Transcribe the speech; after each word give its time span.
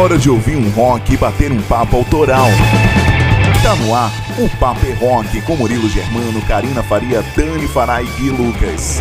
hora 0.00 0.18
de 0.18 0.30
ouvir 0.30 0.56
um 0.56 0.70
rock 0.70 1.12
e 1.12 1.16
bater 1.16 1.52
um 1.52 1.60
papo 1.62 1.96
autoral. 1.96 2.48
Tá 3.62 3.76
no 3.76 3.94
ar 3.94 4.10
o 4.38 4.48
Papo 4.56 4.86
é 4.86 4.92
Rock 4.94 5.42
com 5.42 5.54
Murilo 5.54 5.86
Germano, 5.90 6.40
Karina 6.42 6.82
Faria, 6.82 7.22
Dani 7.36 7.68
Farai 7.68 8.06
e 8.18 8.30
Lucas. 8.30 9.00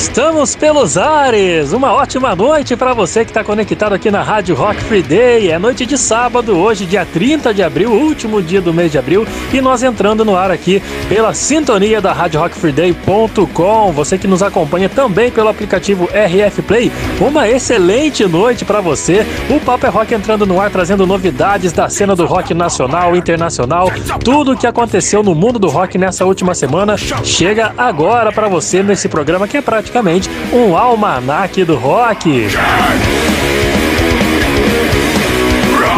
Estamos 0.00 0.56
pelos 0.56 0.96
ares! 0.96 1.74
Uma 1.74 1.92
ótima 1.92 2.34
noite 2.34 2.74
para 2.74 2.94
você 2.94 3.22
que 3.22 3.30
está 3.30 3.44
conectado 3.44 3.92
aqui 3.92 4.10
na 4.10 4.22
Rádio 4.22 4.54
Rock 4.54 4.82
Free 4.84 5.02
Day. 5.02 5.50
É 5.50 5.58
noite 5.58 5.84
de 5.84 5.98
sábado, 5.98 6.56
hoje, 6.56 6.86
dia 6.86 7.04
30 7.04 7.52
de 7.52 7.62
abril, 7.62 7.92
último 7.92 8.42
dia 8.42 8.62
do 8.62 8.72
mês 8.72 8.90
de 8.90 8.96
abril, 8.96 9.26
e 9.52 9.60
nós 9.60 9.82
entrando 9.82 10.24
no 10.24 10.34
ar 10.34 10.50
aqui 10.50 10.82
pela 11.06 11.34
sintonia 11.34 12.00
da 12.00 12.14
Rádio 12.14 12.40
RockFreeDay.com. 12.40 13.92
Você 13.92 14.16
que 14.16 14.26
nos 14.26 14.42
acompanha 14.42 14.88
também 14.88 15.30
pelo 15.30 15.50
aplicativo 15.50 16.08
RF 16.14 16.62
Play, 16.62 16.90
uma 17.20 17.46
excelente 17.46 18.26
noite 18.26 18.64
para 18.64 18.80
você. 18.80 19.26
O 19.50 19.60
Papo 19.60 19.84
é 19.84 19.90
Rock 19.90 20.14
entrando 20.14 20.46
no 20.46 20.58
ar, 20.58 20.70
trazendo 20.70 21.06
novidades 21.06 21.74
da 21.74 21.90
cena 21.90 22.16
do 22.16 22.24
rock 22.24 22.54
nacional, 22.54 23.14
internacional, 23.14 23.92
tudo 24.24 24.52
o 24.52 24.56
que 24.56 24.66
aconteceu 24.66 25.22
no 25.22 25.34
mundo 25.34 25.58
do 25.58 25.68
rock 25.68 25.98
nessa 25.98 26.24
última 26.24 26.54
semana 26.54 26.96
chega 26.96 27.74
agora 27.76 28.32
para 28.32 28.48
você 28.48 28.82
nesse 28.82 29.06
programa 29.06 29.46
que 29.46 29.58
é 29.58 29.60
prático 29.60 29.89
praticamente 29.90 30.30
um 30.52 30.76
almanaque 30.76 31.64
do 31.64 31.76
rock. 31.76 32.48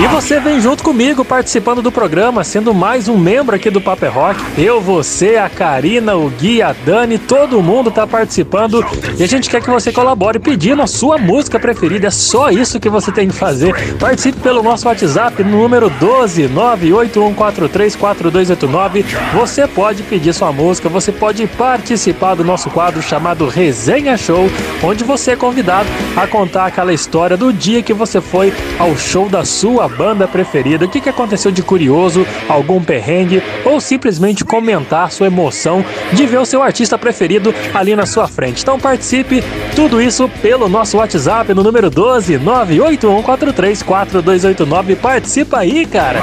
E 0.02 0.06
você 0.08 0.40
vem 0.40 0.60
junto 0.60 0.82
comigo 0.82 1.24
participando 1.24 1.80
do 1.80 1.92
programa, 1.92 2.42
sendo 2.42 2.74
mais 2.74 3.06
um 3.06 3.16
membro 3.16 3.54
aqui 3.54 3.70
do 3.70 3.80
Paper 3.80 4.12
Rock. 4.12 4.40
Eu, 4.58 4.80
você, 4.80 5.36
a 5.36 5.48
Karina, 5.48 6.16
o 6.16 6.28
Gui, 6.28 6.60
a 6.60 6.72
Dani, 6.72 7.18
todo 7.18 7.62
mundo 7.62 7.88
tá 7.88 8.04
participando 8.04 8.84
e 9.16 9.22
a 9.22 9.28
gente 9.28 9.48
quer 9.48 9.62
que 9.62 9.70
você 9.70 9.92
colabore 9.92 10.40
pedindo 10.40 10.82
a 10.82 10.88
sua 10.88 11.18
música 11.18 11.60
preferida. 11.60 12.08
É 12.08 12.10
só 12.10 12.50
isso 12.50 12.80
que 12.80 12.88
você 12.88 13.12
tem 13.12 13.28
que 13.28 13.34
fazer. 13.34 13.72
Participe 13.96 14.40
pelo 14.40 14.60
nosso 14.60 14.88
WhatsApp 14.88 15.44
no 15.44 15.62
número 15.62 15.88
12 15.88 16.48
981434289. 16.48 19.04
Você 19.34 19.68
pode 19.68 20.02
pedir 20.02 20.34
sua 20.34 20.50
música, 20.50 20.88
você 20.88 21.12
pode 21.12 21.46
participar 21.46 22.34
do 22.34 22.42
nosso 22.42 22.70
quadro 22.70 23.00
chamado 23.00 23.46
Resenha 23.46 24.16
Show, 24.16 24.50
onde 24.82 25.04
você 25.04 25.30
é 25.30 25.36
convidado 25.36 25.88
a 26.16 26.26
contar 26.26 26.66
aquela 26.66 26.92
história 26.92 27.36
do 27.36 27.52
dia 27.52 27.84
que 27.84 27.94
você 27.94 28.20
foi 28.20 28.52
ao 28.80 28.96
show 28.96 29.28
da 29.28 29.44
sua 29.44 29.91
banda 29.92 30.26
preferida, 30.26 30.84
o 30.84 30.88
que, 30.88 31.00
que 31.00 31.08
aconteceu 31.08 31.52
de 31.52 31.62
curioso, 31.62 32.26
algum 32.48 32.82
perrengue 32.82 33.42
ou 33.64 33.80
simplesmente 33.80 34.44
comentar 34.44 35.10
sua 35.10 35.26
emoção 35.26 35.84
de 36.12 36.26
ver 36.26 36.38
o 36.38 36.46
seu 36.46 36.62
artista 36.62 36.98
preferido 36.98 37.54
ali 37.72 37.94
na 37.94 38.06
sua 38.06 38.26
frente. 38.26 38.62
Então 38.62 38.78
participe, 38.78 39.44
tudo 39.74 40.00
isso 40.00 40.28
pelo 40.40 40.68
nosso 40.68 40.96
WhatsApp 40.96 41.52
no 41.54 41.62
número 41.62 41.90
12 41.90 42.38
981434289. 42.38 44.96
Participa 44.96 45.58
aí, 45.58 45.86
cara! 45.86 46.22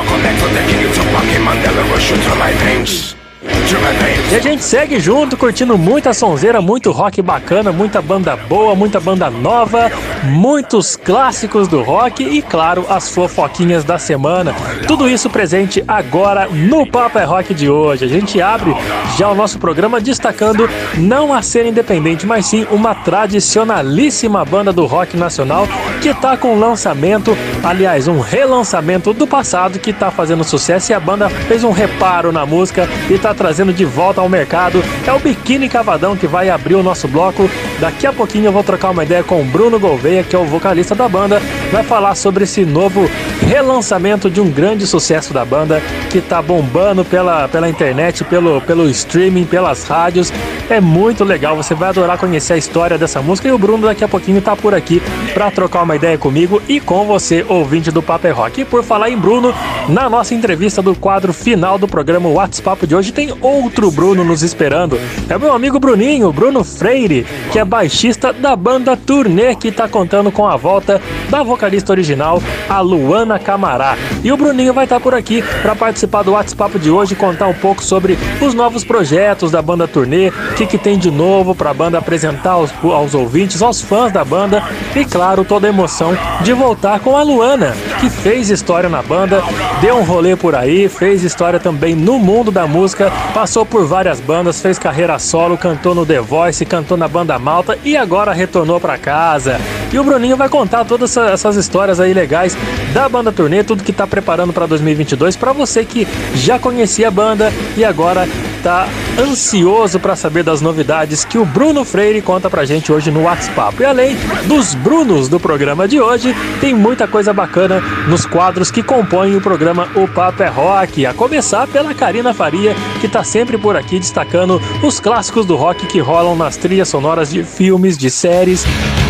E 4.31 4.36
a 4.36 4.39
gente 4.39 4.64
segue 4.64 5.00
junto, 5.00 5.38
curtindo 5.38 5.78
muita 5.78 6.12
sonzeira, 6.12 6.59
muito 6.59 6.92
rock 6.92 7.22
bacana, 7.22 7.72
muita 7.72 8.02
banda 8.02 8.36
boa, 8.36 8.73
muita 8.73 9.00
banda 9.00 9.30
nova, 9.30 9.92
muitos 10.23 10.95
clássicos 10.95 11.67
do 11.67 11.84
rock 11.84 12.23
e, 12.23 12.42
claro, 12.42 12.84
as 12.89 13.09
fofoquinhas 13.09 13.84
da 13.84 14.00
semana. 14.00 14.56
Tudo 14.88 15.08
isso 15.08 15.30
presente 15.30 15.84
agora 15.88 16.48
no 16.48 16.84
Papo 16.88 17.20
é 17.20 17.23
Rock 17.23 17.53
de 17.53 17.70
hoje. 17.70 18.06
A 18.06 18.08
gente 18.08 18.42
abre 18.42 18.76
já 19.16 19.30
o 19.30 19.36
nosso 19.36 19.59
programa 19.59 20.02
destacando 20.02 20.67
não 20.98 21.31
a 21.31 21.44
cena 21.44 21.70
independente, 21.70 22.26
mas 22.26 22.48
sim 22.48 22.66
uma 22.72 22.95
tradicionalíssima 22.95 24.44
banda 24.45 24.73
do 24.73 24.88
rock 24.88 25.16
nacional 25.16 25.67
que 26.02 26.10
está 26.10 26.36
com 26.36 26.58
lançamento, 26.58 27.38
aliás, 27.64 28.08
um 28.08 28.20
relançamento 28.20 29.14
do 29.14 29.27
passado 29.27 29.77
que 29.77 29.92
está 29.92 30.10
fazendo 30.10 30.44
sucesso 30.44 30.92
e 30.92 30.95
a 30.95 30.99
banda 30.99 31.30
fez 31.30 31.64
um 31.64 31.71
reparo 31.71 32.32
na 32.32 32.48
música 32.48 32.89
e 33.10 33.14
está 33.14 33.32
trazendo 33.32 33.58
de 33.65 33.86
volta 33.86 34.21
ao 34.21 34.30
mercado. 34.30 34.83
É 35.05 35.11
o 35.11 35.20
Biquíni 35.20 35.67
Cavadão 35.67 36.15
que 36.15 36.25
vai 36.25 36.49
abrir 36.49 36.75
o 36.75 36.83
nosso 36.83 37.08
bloco. 37.08 37.49
Daqui 37.80 38.08
a 38.08 38.14
pouquinho 38.14 38.45
eu 38.45 38.52
vou 38.52 38.64
trocar 38.64 38.92
uma 38.92 39.03
ideia 39.03 39.23
com 39.23 39.42
o 39.42 39.45
Bruno 39.45 39.80
Gouveia, 39.80 40.23
que 40.23 40.36
é 40.36 40.39
o 40.39 40.45
vocalista 40.45 40.95
da 40.95 41.08
banda. 41.08 41.42
Vai 41.71 41.83
falar 41.83 42.15
sobre 42.15 42.45
esse 42.45 42.65
novo 42.65 43.09
relançamento 43.42 44.30
de 44.30 44.39
um 44.39 44.49
grande 44.49 44.87
sucesso 44.87 45.33
da 45.33 45.43
banda 45.43 45.81
que 46.09 46.21
tá 46.21 46.42
bombando 46.42 47.03
pela, 47.03 47.47
pela 47.47 47.70
internet, 47.70 48.23
pelo, 48.23 48.61
pelo 48.61 48.89
streaming, 48.89 49.45
pelas 49.45 49.83
rádios. 49.83 50.31
É 50.70 50.80
muito 50.80 51.23
legal, 51.23 51.55
você 51.55 51.73
vai 51.73 51.89
adorar 51.89 52.17
conhecer 52.17 52.53
a 52.53 52.58
história 52.58 52.97
dessa 52.97 53.21
música 53.21 53.47
e 53.47 53.52
o 53.52 53.58
Bruno 53.58 53.87
daqui 53.87 54.03
a 54.03 54.08
pouquinho 54.08 54.41
tá 54.41 54.55
por 54.55 54.73
aqui 54.73 55.02
para 55.33 55.49
trocar 55.49 55.81
uma 55.83 55.95
ideia 55.95 56.17
comigo 56.17 56.61
e 56.67 56.80
com 56.80 57.05
você, 57.05 57.43
ouvinte 57.47 57.89
do 57.91 58.03
Paper 58.03 58.36
Rock. 58.36 58.61
E 58.61 58.65
por 58.65 58.83
falar 58.83 59.09
em 59.09 59.17
Bruno, 59.17 59.53
na 59.87 60.09
nossa 60.09 60.36
entrevista 60.36 60.81
do 60.81 60.93
quadro 60.93 61.33
final 61.33 61.77
do 61.77 61.87
programa 61.87 62.30
WhatsApp 62.30 62.86
de 62.86 62.95
hoje 62.95 63.11
tem 63.11 63.33
outro 63.49 63.89
Bruno 63.92 64.23
nos 64.23 64.43
esperando. 64.43 64.99
É 65.27 65.36
o 65.36 65.39
meu 65.39 65.54
amigo 65.54 65.80
Bruninho, 65.80 66.32
Bruno 66.32 66.64
Freire, 66.64 67.26
que 67.52 67.60
é 67.60 67.65
baixista 67.65 68.32
da 68.32 68.55
banda 68.55 68.95
Turnê, 68.95 69.55
que 69.55 69.71
tá 69.71 69.87
contando 69.87 70.32
com 70.32 70.48
a 70.48 70.55
volta 70.55 71.02
da 71.30 71.43
vocalista 71.43 71.92
original, 71.92 72.42
a 72.70 72.80
Luana 72.80 73.39
Camará. 73.39 73.98
E 74.23 74.32
o 74.32 74.38
Bruninho 74.38 74.73
vai 74.73 74.83
estar 74.83 74.98
tá 74.98 75.02
por 75.02 75.14
aqui 75.14 75.43
para 75.61 75.76
participar 75.76 76.23
do 76.23 76.32
WhatsApp 76.32 76.77
de 76.80 76.92
hoje 76.92 77.14
e 77.14 77.15
contar 77.15 77.48
um 77.48 77.54
pouco 77.54 77.83
sobre 77.83 78.17
os 78.42 78.54
novos 78.54 78.83
projetos 78.83 79.52
da 79.52 79.61
banda 79.61 79.88
Turnê, 79.88 80.30
o 80.30 80.54
que, 80.55 80.65
que 80.65 80.77
tem 80.77 80.98
de 80.98 81.09
novo 81.09 81.55
para 81.55 81.71
a 81.71 81.73
banda 81.73 81.98
apresentar 81.98 82.52
aos, 82.52 82.71
aos 82.83 83.14
ouvintes, 83.14 83.61
aos 83.61 83.82
fãs 83.82 84.11
da 84.11 84.23
banda 84.23 84.64
e, 84.95 85.05
claro, 85.05 85.43
toda 85.43 85.67
a 85.67 85.70
emoção 85.70 86.15
de 86.42 86.54
voltar 86.54 86.99
com 86.99 87.17
a 87.17 87.23
Luana, 87.23 87.76
que 87.99 88.09
fez 88.09 88.49
história 88.49 88.89
na 88.89 89.02
banda, 89.02 89.42
deu 89.82 89.98
um 89.98 90.04
rolê 90.04 90.36
por 90.36 90.55
aí, 90.55 90.88
fez 90.88 91.23
história 91.23 91.59
também 91.59 91.95
no 91.95 92.20
mundo 92.20 92.52
da 92.52 92.67
música, 92.67 93.11
passou 93.39 93.66
por 93.66 93.86
várias 93.86 94.20
bandas, 94.20 94.60
fez 94.60 94.77
carreira 94.77 95.17
solo, 95.17 95.58
cantou 95.58 95.95
no 95.95 96.05
The 96.05 96.20
Voice, 96.20 96.66
cantou 96.66 96.98
na 96.98 97.08
banda 97.08 97.39
Malta 97.39 97.80
e 97.86 97.95
agora 97.95 98.33
retornou 98.33 98.82
para 98.82 98.98
casa. 98.98 99.61
E 99.94 99.98
o 99.98 100.04
Bruninho 100.04 100.36
vai 100.36 100.50
contar 100.50 100.83
todas 100.83 101.16
essas 101.16 101.55
histórias 101.55 102.02
aí 102.02 102.14
legais 102.14 102.58
da 102.94 103.08
banda 103.08 103.32
turnê, 103.32 103.64
tudo 103.64 103.82
que 103.82 103.94
tá 103.94 104.05
preparando 104.05 104.52
para 104.52 104.66
2022 104.66 105.38
para 105.38 105.54
você 105.54 105.86
que 105.86 106.05
já 106.36 106.60
conhecia 106.60 107.08
a 107.08 107.11
banda 107.11 107.50
e 107.77 107.86
agora 107.86 108.27
tá 108.61 108.89
ansioso 109.17 110.00
para 110.00 110.16
saber 110.16 110.44
das 110.44 110.61
novidades 110.61 111.26
que 111.26 111.38
o 111.38 111.45
Bruno 111.45 111.83
Freire 111.83 112.21
conta 112.21 112.50
pra 112.50 112.66
gente 112.66 112.92
hoje 112.92 113.10
no 113.10 113.23
WhatsApp. 113.23 113.82
E 113.82 113.86
além 113.86 114.17
dos 114.48 114.76
Brunos 114.76 115.27
do 115.27 115.39
programa 115.39 115.88
de 115.88 116.00
hoje, 116.00 116.36
tem 116.60 116.73
muita 116.73 117.08
coisa 117.08 117.33
bacana 117.33 117.82
nos 118.08 118.26
quadros 118.26 118.70
que 118.70 118.83
compõem 118.83 119.36
o 119.36 119.42
programa 119.42 119.88
O 119.95 120.08
Papo 120.08 120.44
é 120.44 120.48
Rock, 120.48 121.06
a 121.06 121.14
começar 121.14 121.67
pela 121.67 121.94
Karina 121.94 122.33
Faria, 122.33 122.76
que 123.00 123.08
tá 123.08 123.23
sempre 123.30 123.58
por 123.58 123.78
aqui 123.78 124.00
destacando 124.00 124.60
os 124.84 125.00
clássicos 125.00 125.45
do 125.45 125.56
rock 125.56 125.86
que 125.88 126.00
rolam 126.00 126.36
nas 126.36 126.58
trilhas 126.58 126.90
sonoras 126.90 127.30
de 127.30 127.44
filmes, 127.44 127.98
de 127.98 128.10
séries, 128.10 128.66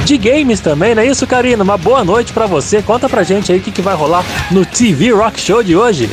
de 0.06 0.18
games 0.18 0.60
também, 0.60 0.94
não 0.94 1.02
é 1.02 1.08
isso, 1.08 1.26
Karina? 1.26 1.64
Uma 1.64 1.78
boa 1.78 2.04
noite 2.04 2.34
para 2.34 2.46
você. 2.46 2.82
Conta 2.82 3.08
pra 3.08 3.24
gente 3.24 3.52
aí 3.52 3.60
o 3.60 3.62
que, 3.62 3.72
que 3.72 3.82
vai 3.82 3.96
rolar 3.96 4.26
no 4.52 4.66
TV 4.66 5.12
Rock 5.12 5.40
Show 5.40 5.64
de 5.64 5.76
hoje. 5.76 6.10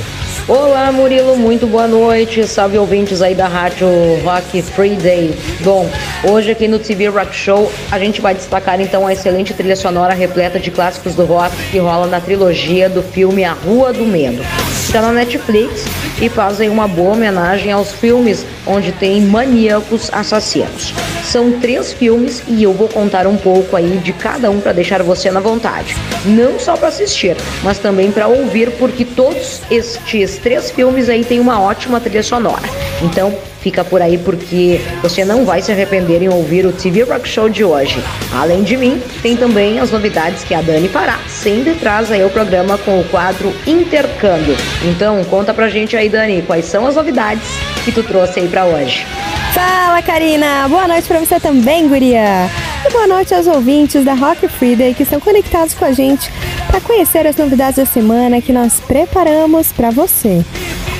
Olá, 0.49 0.93
Murilo, 0.93 1.37
muito 1.37 1.67
boa 1.67 1.89
noite. 1.89 2.47
Salve 2.47 2.79
ouvintes 2.79 3.21
aí 3.21 3.34
da 3.34 3.49
Rádio 3.49 3.89
Rock 4.23 4.62
Free 4.62 4.95
Day. 4.95 5.34
Bom, 5.62 5.91
hoje 6.23 6.53
aqui 6.53 6.69
no 6.69 6.79
TV 6.79 7.09
Rock 7.09 7.34
Show 7.34 7.73
a 7.91 7.99
gente 7.99 8.21
vai 8.21 8.33
destacar 8.33 8.81
então 8.81 9.05
a 9.05 9.12
excelente 9.12 9.53
trilha 9.53 9.75
sonora 9.75 10.15
repleta 10.15 10.61
de 10.61 10.71
clássicos 10.71 11.17
do 11.17 11.25
rock 11.25 11.53
que 11.73 11.79
rola 11.79 12.07
na 12.07 12.21
trilogia 12.21 12.89
do 12.89 13.03
filme 13.03 13.43
A 13.43 13.55
Rua 13.55 13.93
do 13.93 14.07
Medo. 14.07 14.41
Está 14.71 15.03
na 15.03 15.11
Netflix 15.11 15.84
e 16.23 16.29
fazem 16.29 16.69
uma 16.69 16.87
boa 16.87 17.15
homenagem 17.15 17.73
aos 17.73 17.91
filmes 17.91 18.47
onde 18.65 18.92
tem 18.92 19.21
maníacos 19.22 20.09
assassinos. 20.13 20.95
São 21.25 21.59
três 21.59 21.92
filmes 21.92 22.41
e 22.47 22.63
eu 22.63 22.72
vou 22.72 22.89
contar 22.89 23.27
um 23.27 23.37
pouco 23.37 23.75
aí 23.75 23.99
de 23.99 24.13
cada 24.13 24.49
um 24.49 24.60
para 24.60 24.72
deixar 24.72 25.03
você 25.03 25.28
na 25.28 25.41
vontade. 25.41 25.97
Não 26.25 26.57
só 26.59 26.77
para 26.77 26.87
assistir, 26.87 27.37
mas 27.65 27.78
também 27.78 28.13
para 28.13 28.28
ouvir, 28.28 28.71
porque 28.78 29.04
todos 29.04 29.60
estes 29.69 30.35
três 30.38 30.71
filmes 30.71 31.09
aí 31.09 31.24
têm 31.24 31.41
uma 31.41 31.60
ótima 31.60 32.00
trilha 32.00 32.22
sonora. 32.22 32.68
Então, 33.03 33.36
fica 33.60 33.83
por 33.84 34.00
aí 34.00 34.16
porque 34.16 34.80
você 35.03 35.24
não 35.24 35.44
vai 35.44 35.60
se 35.60 35.72
arrepender 35.72 36.22
em 36.22 36.28
ouvir 36.28 36.65
o 36.65 36.72
TV 36.72 37.03
Rock 37.03 37.28
Show 37.28 37.48
de 37.48 37.65
hoje. 37.65 38.03
Além 38.33 38.62
de 38.62 38.77
mim, 38.77 39.03
tem 39.22 39.36
também 39.36 39.80
as 39.80 39.91
novidades 39.91 40.44
que 40.44 40.54
a 40.54 40.62
Dani 40.62 40.88
Pará 40.88 41.18
sempre 41.28 41.74
traz 41.74 42.10
aí 42.12 42.24
o 42.24 42.30
programa 42.30 42.78
com 42.78 43.00
o 43.00 43.04
quadro 43.04 43.53
Intercâmbio. 43.66 44.56
Então, 44.84 45.22
conta 45.24 45.53
pra 45.53 45.68
gente 45.68 45.97
aí, 45.97 46.09
Dani, 46.09 46.42
quais 46.42 46.65
são 46.66 46.86
as 46.86 46.94
novidades 46.94 47.48
que 47.84 47.92
tu 47.92 48.03
trouxe 48.03 48.41
aí 48.41 48.48
para 48.48 48.65
hoje. 48.65 49.04
Fala, 49.53 50.00
Karina! 50.03 50.68
Boa 50.68 50.86
noite 50.86 51.09
para 51.09 51.18
você 51.18 51.41
também, 51.41 51.89
guria! 51.89 52.48
E 52.86 52.91
boa 52.92 53.09
noite 53.09 53.34
aos 53.34 53.48
ouvintes 53.48 54.04
da 54.04 54.15
Rock 54.15 54.47
Friday 54.47 54.94
que 54.94 55.03
estão 55.03 55.18
conectados 55.18 55.74
com 55.74 55.84
a 55.84 55.91
gente 55.91 56.30
para 56.68 56.80
conhecer 56.80 57.27
as 57.27 57.34
novidades 57.34 57.78
da 57.78 57.84
semana 57.84 58.41
que 58.41 58.53
nós 58.53 58.78
preparamos 58.78 59.72
para 59.72 59.91
você. 59.91 60.44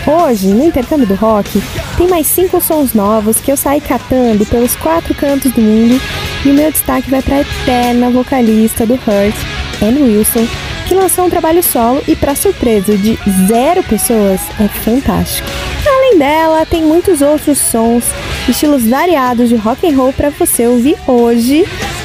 Hoje, 0.05 0.49
no 0.49 0.65
intercâmbio 0.65 1.07
do 1.07 1.15
rock, 1.15 1.63
tem 1.97 2.09
mais 2.09 2.27
cinco 2.27 2.61
sons 2.61 2.93
novos 2.93 3.37
que 3.37 3.53
eu 3.53 3.57
saí 3.57 3.81
catando 3.81 4.45
pelos 4.47 4.75
quatro 4.75 5.15
cantos 5.15 5.53
do 5.53 5.61
mundo 5.61 6.01
e 6.45 6.51
o 6.51 6.55
meu 6.55 6.73
destaque 6.73 7.09
vai 7.09 7.23
para 7.23 7.37
a 7.37 7.41
eterna 7.43 8.11
vocalista 8.11 8.85
do 8.85 8.95
Hurt, 8.95 9.37
Anne 9.81 10.03
Wilson, 10.03 10.45
que 10.89 10.95
lançou 10.95 11.27
um 11.27 11.31
trabalho 11.31 11.63
solo 11.63 12.03
e, 12.09 12.17
para 12.17 12.35
surpresa 12.35 12.99
de 12.99 13.17
zero 13.47 13.85
pessoas, 13.85 14.41
é 14.59 14.67
fantástico. 14.67 15.49
Além 15.87 16.19
dela, 16.19 16.67
tem 16.67 16.83
muitos 16.83 17.23
outros 17.23 17.59
sons, 17.59 18.07
estilos 18.49 18.87
variados 18.87 19.49
de 19.49 19.57
rock 19.57 19.87
and 19.87 19.97
roll 19.97 20.13
para 20.13 20.31
você 20.31 20.67
ouvir 20.67 20.97
hoje 21.07 21.65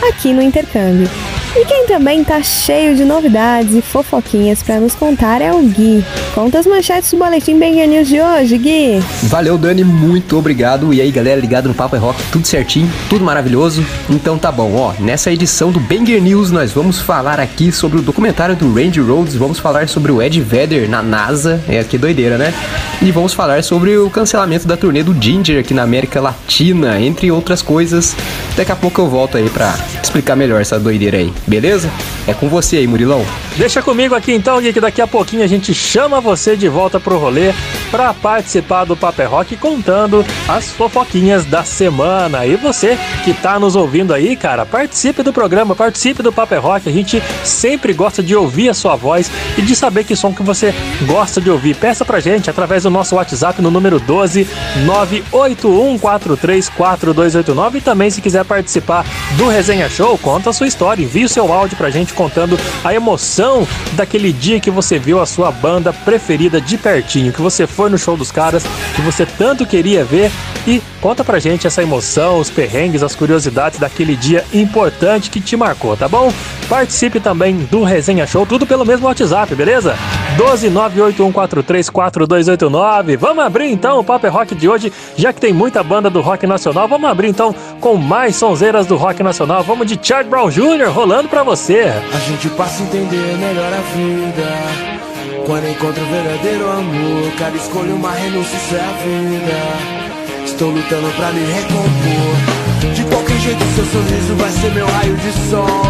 aqui 0.10 0.34
no 0.34 0.42
intercâmbio. 0.42 1.10
E 1.54 1.66
quem 1.66 1.86
também 1.86 2.24
tá 2.24 2.42
cheio 2.42 2.96
de 2.96 3.04
novidades 3.04 3.76
e 3.76 3.82
fofoquinhas 3.82 4.64
para 4.64 4.80
nos 4.80 4.96
contar 4.96 5.42
é 5.42 5.52
o 5.52 5.62
Gui. 5.62 6.02
Conta 6.34 6.60
as 6.60 6.66
manchetes 6.66 7.12
do 7.12 7.18
Boletim 7.18 7.60
Banger 7.60 7.90
News 7.90 8.08
de 8.08 8.22
hoje, 8.22 8.58
Gui. 8.58 9.04
Valeu, 9.24 9.58
Dani, 9.58 9.84
muito 9.84 10.38
obrigado. 10.38 10.94
E 10.94 11.02
aí, 11.02 11.12
galera, 11.12 11.42
ligado 11.42 11.68
no 11.68 11.74
Papo 11.74 11.98
é 11.98 12.00
Rock, 12.00 12.24
tudo 12.32 12.48
certinho, 12.48 12.90
tudo 13.10 13.26
maravilhoso. 13.26 13.86
Então 14.10 14.38
tá 14.38 14.50
bom, 14.50 14.74
ó, 14.78 14.94
nessa 14.98 15.30
edição 15.30 15.74
do 15.74 15.80
Banger 15.82 16.22
News 16.22 16.52
nós 16.52 16.72
vamos 16.72 17.02
falar 17.02 17.38
aqui 17.38 17.70
sobre 17.70 18.00
o 18.00 18.02
documentário 18.02 18.56
do 18.56 18.74
Randy 18.74 19.02
Rhodes, 19.02 19.36
vamos 19.36 19.60
falar 19.60 19.90
sobre 19.90 20.10
o 20.14 20.22
Ed 20.22 20.40
Vedder 20.40 20.90
na 20.90 21.04
NASA, 21.04 21.62
é 21.68 21.84
que 21.84 21.98
doideira, 21.98 22.38
né? 22.38 22.54
E 23.02 23.12
vamos 23.12 23.34
falar 23.34 23.62
sobre 23.62 23.98
o 23.98 24.10
cancelamento 24.10 24.66
da 24.66 24.78
turnê 24.78 25.04
do 25.04 25.14
Ginger 25.22 25.60
aqui 25.60 25.74
na 25.74 25.84
América 25.84 26.22
Latina, 26.22 26.98
entre 27.02 27.30
outras 27.30 27.62
coisas. 27.62 28.16
Daqui 28.56 28.72
a 28.72 28.76
pouco 28.76 29.02
eu 29.02 29.10
volto 29.10 29.36
aí 29.36 29.50
pra 29.50 29.76
explicar 30.02 30.38
melhor 30.38 30.62
essa 30.62 30.80
doideira 30.80 31.18
aí 31.18 31.34
beleza? 31.48 31.90
É 32.28 32.34
com 32.34 32.48
você 32.48 32.78
aí, 32.78 32.88
Murilão. 32.88 33.26
Deixa 33.58 33.82
comigo 33.82 34.16
aqui 34.16 34.32
então, 34.32 34.62
Gui, 34.62 34.72
que 34.72 34.80
daqui 34.80 35.02
a 35.02 35.08
pouquinho 35.08 35.44
a 35.44 35.48
gente 35.48 35.74
chama 35.74 36.22
você 36.22 36.56
de 36.56 36.70
volta 36.70 37.00
pro 37.00 37.18
rolê 37.18 37.52
para 37.90 38.14
participar 38.14 38.86
do 38.86 38.96
Paper 38.96 39.30
Rock 39.30 39.58
contando 39.58 40.24
as 40.48 40.72
fofoquinhas 40.72 41.46
da 41.46 41.64
semana. 41.64 42.46
E 42.46 42.56
você 42.56 42.98
que 43.24 43.34
tá 43.34 43.60
nos 43.60 43.76
ouvindo 43.76 44.14
aí, 44.14 44.36
cara, 44.36 44.66
participe 44.66 45.24
do 45.24 45.34
programa, 45.34 45.76
participe 45.76 46.24
do 46.24 46.32
Paper 46.32 46.62
Rock. 46.62 46.88
A 46.88 46.92
gente 46.92 47.22
sempre 47.44 47.92
gosta 47.92 48.24
de 48.24 48.36
ouvir 48.36 48.70
a 48.70 48.74
sua 48.74 48.96
voz 48.96 49.30
e 49.58 49.62
de 49.62 49.76
saber 49.76 50.04
que 50.04 50.16
som 50.16 50.34
que 50.34 50.44
você 50.44 50.74
gosta 51.06 51.42
de 51.42 51.50
ouvir. 51.50 51.76
Peça 51.76 52.06
pra 52.06 52.20
gente 52.20 52.50
através 52.50 52.84
do 52.84 52.90
nosso 52.90 53.16
WhatsApp 53.16 53.62
no 53.62 53.72
número 53.72 54.00
12 54.00 54.48
981434289 54.86 57.76
e 57.76 57.82
também 57.82 58.10
se 58.10 58.22
quiser 58.22 58.46
participar 58.46 59.06
do 59.38 59.48
Resenha 59.48 59.90
Show, 59.90 60.18
conta 60.18 60.52
a 60.52 60.54
sua 60.54 60.68
história, 60.68 61.04
envie 61.04 61.28
seu 61.32 61.52
áudio 61.52 61.78
pra 61.78 61.90
gente 61.90 62.14
contando 62.14 62.60
a 62.84 62.94
emoção 62.94 63.68
daquele 63.94 64.32
dia 64.32 64.60
que 64.60 64.70
você 64.70 65.00
viu 65.00 65.20
a 65.20 65.26
sua 65.26 65.52
banda 65.52 65.94
preferida 65.94 66.60
de 66.60 66.78
pertinho, 66.78 67.34
que 67.34 67.42
você 67.42 67.66
foi 67.66 67.90
no 67.90 67.98
show 67.98 68.18
dos 68.18 68.32
caras, 68.32 68.64
que 68.96 69.02
você 69.02 69.26
tanto 69.26 69.66
queria 69.66 70.04
ver 70.04 70.30
e 70.68 70.82
conta 71.02 71.24
pra 71.24 71.40
gente 71.40 71.66
essa 71.66 71.82
emoção, 71.82 72.38
os 72.38 72.50
perrengues, 72.50 73.02
as 73.02 73.16
curiosidades 73.16 73.80
daquele 73.80 74.16
dia 74.16 74.46
importante 74.54 75.32
que 75.32 75.42
te 75.42 75.58
marcou, 75.58 75.98
tá 75.98 76.08
bom? 76.08 76.32
Participe 76.70 77.20
também 77.20 77.58
do 77.72 77.84
Resenha 77.84 78.28
Show, 78.28 78.46
tudo 78.46 78.68
pelo 78.68 78.86
mesmo 78.86 79.08
WhatsApp, 79.08 79.56
beleza? 79.56 79.96
12981434289. 80.38 83.18
Vamos 83.18 83.44
abrir 83.44 83.72
então 83.72 84.00
o 84.00 84.04
Paper 84.04 84.32
Rock 84.32 84.56
de 84.56 84.70
hoje, 84.70 84.94
já 85.18 85.34
que 85.34 85.42
tem 85.42 85.52
muita 85.52 85.84
banda 85.84 86.10
do 86.10 86.22
rock 86.22 86.48
nacional. 86.48 86.88
Vamos 86.88 87.10
abrir 87.10 87.28
então 87.28 87.54
com 87.80 87.96
mais 87.96 88.36
sonzeiras 88.36 88.86
do 88.86 88.96
rock 88.96 89.24
nacional. 89.24 89.64
Vamos 89.64 89.88
de 89.88 90.00
Charlie 90.02 90.30
Brown 90.30 90.50
Jr. 90.50 90.90
rolando 90.94 91.21
pra 91.28 91.44
você. 91.44 91.84
A 92.14 92.20
gente 92.20 92.50
passa 92.50 92.84
a 92.84 92.86
entender 92.86 93.38
melhor 93.38 93.74
a 93.74 93.82
vida. 93.96 95.02
Quando 95.46 95.70
encontra 95.70 96.02
o 96.02 96.06
verdadeiro 96.08 96.72
amor, 96.72 97.32
cada 97.38 97.58
escolha 97.58 97.94
uma 97.94 98.12
renúncia, 98.12 98.56
isso 98.56 98.76
é 98.76 98.80
a 98.80 98.92
vida. 99.04 100.46
Estou 100.46 100.70
lutando 100.70 101.10
pra 101.16 101.32
me 101.32 101.42
recompor. 101.42 102.94
De 102.94 103.04
qualquer 103.04 103.38
jeito, 103.40 103.64
seu 103.76 103.86
sorriso 103.86 104.36
vai 104.36 104.52
ser 104.52 104.72
meu 104.72 104.88
raio 104.88 105.16
de 105.16 105.32
sol. 105.50 105.84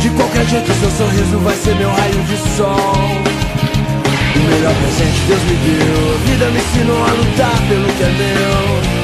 De 0.00 0.10
qualquer 0.10 0.46
jeito, 0.46 0.72
seu 0.72 0.90
sorriso 0.90 1.38
vai 1.38 1.56
ser 1.56 1.74
meu 1.76 1.90
raio 1.90 2.22
de 2.22 2.36
sol. 2.56 2.94
O 4.36 4.38
melhor 4.38 4.74
presente 4.74 5.20
Deus 5.26 5.42
me 5.42 5.56
deu. 5.56 6.14
A 6.14 6.28
vida 6.28 6.46
me 6.50 6.60
ensinou 6.60 7.02
a 7.02 7.10
lutar 7.12 7.68
pelo 7.68 7.86
que 7.94 8.02
é 8.02 8.10
meu. 8.10 8.99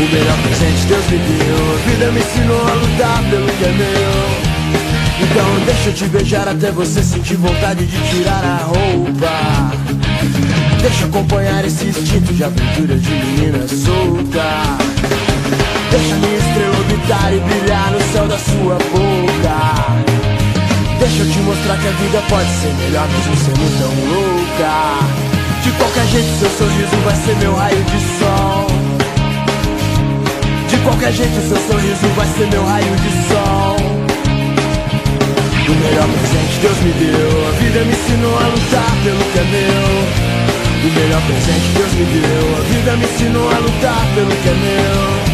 O 0.00 0.02
melhor 0.02 0.38
presente 0.38 0.86
Deus 0.86 1.04
me 1.10 1.18
deu. 1.18 1.74
A 1.74 1.90
vida 1.90 2.10
me 2.10 2.20
ensinou 2.20 2.58
a 2.58 2.72
lutar 2.72 3.22
pelo 3.28 3.46
que 3.46 3.64
é 3.64 3.72
meu. 3.72 4.50
Então 5.20 5.64
deixa 5.66 5.90
eu 5.90 5.92
te 5.92 6.04
beijar 6.06 6.48
até 6.48 6.70
você 6.70 7.02
sentir 7.02 7.36
vontade 7.36 7.84
de 7.84 8.08
tirar 8.08 8.42
a 8.42 8.64
roupa. 8.64 9.76
Deixa 10.80 11.04
acompanhar 11.04 11.62
esse 11.66 11.84
instinto 11.84 12.32
de 12.32 12.42
aventura 12.42 12.96
de 12.96 13.10
menina 13.10 13.68
solta. 13.68 14.48
Deixa 15.90 16.14
minha 16.14 16.38
estrela 16.38 16.78
orbitar 16.78 17.34
e 17.34 17.40
brilhar 17.40 17.90
no 17.90 18.00
céu 18.10 18.26
da 18.26 18.38
sua 18.38 18.78
boca. 18.92 19.60
Deixa 20.98 21.22
eu 21.22 21.30
te 21.30 21.38
mostrar 21.40 21.76
que 21.76 21.88
a 21.88 21.90
vida 21.90 22.22
pode 22.26 22.48
ser 22.48 22.72
melhor 22.72 23.06
mesmo 23.06 23.36
sendo 23.36 23.78
tão 23.78 23.92
louca. 24.08 25.20
De 25.62 25.70
qualquer 25.72 26.06
jeito, 26.06 26.38
seu 26.38 26.50
sorriso 26.50 26.96
vai 27.04 27.16
ser 27.16 27.36
meu 27.36 27.54
raio 27.54 27.84
de 27.84 28.18
sol. 28.18 28.89
Qualquer 30.84 31.12
jeito, 31.12 31.40
seu 31.48 31.56
sorriso 31.56 32.06
vai 32.16 32.26
ser 32.26 32.46
meu 32.48 32.64
raio 32.64 32.96
de 32.96 33.10
sol. 33.28 33.76
O 35.68 35.72
melhor 35.72 36.08
presente 36.08 36.58
Deus 36.60 36.78
me 36.80 36.92
deu. 36.92 37.48
A 37.48 37.52
vida 37.52 37.84
me 37.84 37.92
ensinou 37.92 38.36
a 38.36 38.46
lutar 38.46 38.90
pelo 39.04 39.24
que 39.32 39.38
é 39.38 39.44
meu. 39.44 40.30
O 40.82 40.92
melhor 40.98 41.22
presente 41.26 41.68
Deus 41.76 41.92
me 41.92 42.04
deu. 42.06 42.56
A 42.56 42.60
vida 42.72 42.96
me 42.96 43.04
ensinou 43.04 43.50
a 43.50 43.58
lutar 43.58 44.06
pelo 44.14 44.30
que 44.30 44.48
é 44.48 44.54
meu. 44.54 45.29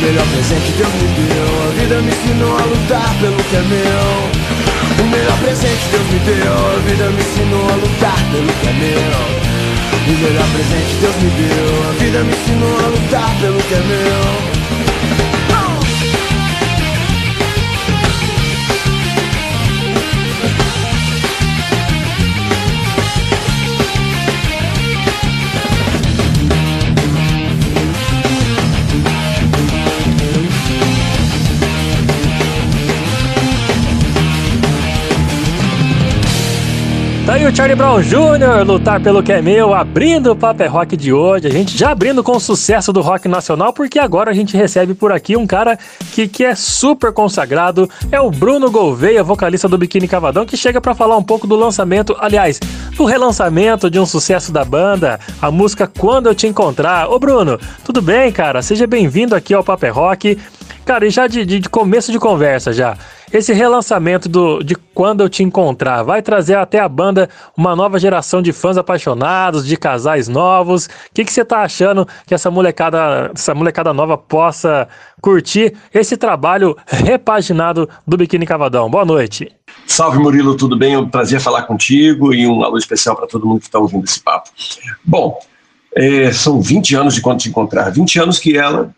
melhor 0.00 0.26
presente 0.28 0.72
Deus 0.72 0.92
me 0.94 1.08
deu. 1.16 1.68
A 1.68 1.72
vida 1.72 2.00
me 2.00 2.10
ensinou 2.10 2.56
a 2.56 2.64
lutar 2.64 3.14
pelo 3.20 3.36
que 3.36 3.56
é 3.56 3.62
meu. 3.62 4.48
O 5.00 5.08
melhor 5.10 5.38
presente 5.38 5.84
Deus 5.90 6.06
me 6.10 6.18
deu. 6.20 6.52
A 6.52 6.80
vida 6.86 7.10
me 7.10 7.20
ensinou 7.20 7.64
a 7.68 7.74
lutar 7.74 8.18
pelo 8.30 8.52
que 8.60 8.68
é 8.68 8.72
meu. 8.72 9.48
O 10.06 10.18
melhor 10.22 10.48
presente 10.54 10.94
Deus 11.00 11.16
me 11.16 11.30
deu. 11.30 11.88
A 11.88 11.92
vida 11.92 12.24
me 12.24 12.32
ensinou 12.32 12.78
a 12.78 12.88
lutar 12.88 13.40
pelo 13.40 13.58
que 13.62 13.74
é 13.74 13.80
meu. 13.80 14.57
Tá 37.28 37.34
aí 37.34 37.46
o 37.46 37.54
Charlie 37.54 37.76
Brown 37.76 38.00
Jr., 38.00 38.66
lutar 38.66 39.02
pelo 39.02 39.22
que 39.22 39.30
é 39.30 39.42
meu, 39.42 39.74
abrindo 39.74 40.32
o 40.32 40.34
Paper 40.34 40.64
é 40.64 40.70
Rock 40.70 40.96
de 40.96 41.12
hoje. 41.12 41.46
A 41.46 41.50
gente 41.50 41.76
já 41.76 41.90
abrindo 41.90 42.22
com 42.24 42.32
o 42.32 42.40
sucesso 42.40 42.90
do 42.90 43.02
rock 43.02 43.28
nacional, 43.28 43.70
porque 43.70 43.98
agora 43.98 44.30
a 44.30 44.34
gente 44.34 44.56
recebe 44.56 44.94
por 44.94 45.12
aqui 45.12 45.36
um 45.36 45.46
cara 45.46 45.78
que, 46.14 46.26
que 46.26 46.42
é 46.42 46.54
super 46.54 47.12
consagrado. 47.12 47.86
É 48.10 48.18
o 48.18 48.30
Bruno 48.30 48.70
Gouveia, 48.70 49.22
vocalista 49.22 49.68
do 49.68 49.76
Biquíni 49.76 50.08
Cavadão, 50.08 50.46
que 50.46 50.56
chega 50.56 50.80
para 50.80 50.94
falar 50.94 51.18
um 51.18 51.22
pouco 51.22 51.46
do 51.46 51.54
lançamento, 51.54 52.16
aliás, 52.18 52.58
do 52.96 53.04
relançamento 53.04 53.90
de 53.90 54.00
um 54.00 54.06
sucesso 54.06 54.50
da 54.50 54.64
banda, 54.64 55.20
a 55.42 55.50
música 55.50 55.86
Quando 55.86 56.28
Eu 56.28 56.34
Te 56.34 56.46
Encontrar. 56.46 57.10
Ô 57.10 57.18
Bruno, 57.18 57.60
tudo 57.84 58.00
bem, 58.00 58.32
cara? 58.32 58.62
Seja 58.62 58.86
bem-vindo 58.86 59.34
aqui 59.36 59.52
ao 59.52 59.62
Paper 59.62 59.90
é 59.90 59.92
Rock. 59.92 60.38
Cara, 60.88 61.06
e 61.06 61.10
já 61.10 61.26
de, 61.26 61.44
de, 61.44 61.60
de 61.60 61.68
começo 61.68 62.10
de 62.10 62.18
conversa 62.18 62.72
já. 62.72 62.96
Esse 63.30 63.52
relançamento 63.52 64.26
do, 64.26 64.62
de 64.62 64.74
Quando 64.74 65.22
Eu 65.22 65.28
Te 65.28 65.42
Encontrar 65.42 66.02
vai 66.02 66.22
trazer 66.22 66.56
até 66.56 66.80
a 66.80 66.88
banda 66.88 67.28
uma 67.54 67.76
nova 67.76 67.98
geração 67.98 68.40
de 68.40 68.54
fãs 68.54 68.78
apaixonados, 68.78 69.66
de 69.66 69.76
casais 69.76 70.28
novos. 70.28 70.86
O 70.86 70.90
que, 71.12 71.26
que 71.26 71.30
você 71.30 71.42
está 71.42 71.60
achando 71.60 72.08
que 72.26 72.32
essa 72.32 72.50
molecada, 72.50 73.30
essa 73.34 73.54
molecada 73.54 73.92
nova 73.92 74.16
possa 74.16 74.88
curtir 75.20 75.74
esse 75.92 76.16
trabalho 76.16 76.74
repaginado 76.86 77.86
do 78.06 78.16
Biquíni 78.16 78.46
Cavadão? 78.46 78.88
Boa 78.88 79.04
noite. 79.04 79.52
Salve 79.86 80.18
Murilo, 80.18 80.56
tudo 80.56 80.74
bem? 80.74 80.94
É 80.94 80.98
um 80.98 81.10
prazer 81.10 81.38
falar 81.38 81.64
contigo 81.64 82.32
e 82.32 82.46
um 82.46 82.64
alô 82.64 82.78
especial 82.78 83.14
para 83.14 83.26
todo 83.26 83.46
mundo 83.46 83.60
que 83.60 83.66
está 83.66 83.78
ouvindo 83.78 84.06
esse 84.06 84.20
papo. 84.20 84.48
Bom, 85.04 85.38
é, 85.94 86.32
são 86.32 86.62
20 86.62 86.96
anos 86.96 87.14
de 87.14 87.20
Quando 87.20 87.40
Te 87.40 87.50
Encontrar, 87.50 87.90
20 87.90 88.20
anos 88.20 88.38
que 88.38 88.56
ela, 88.56 88.90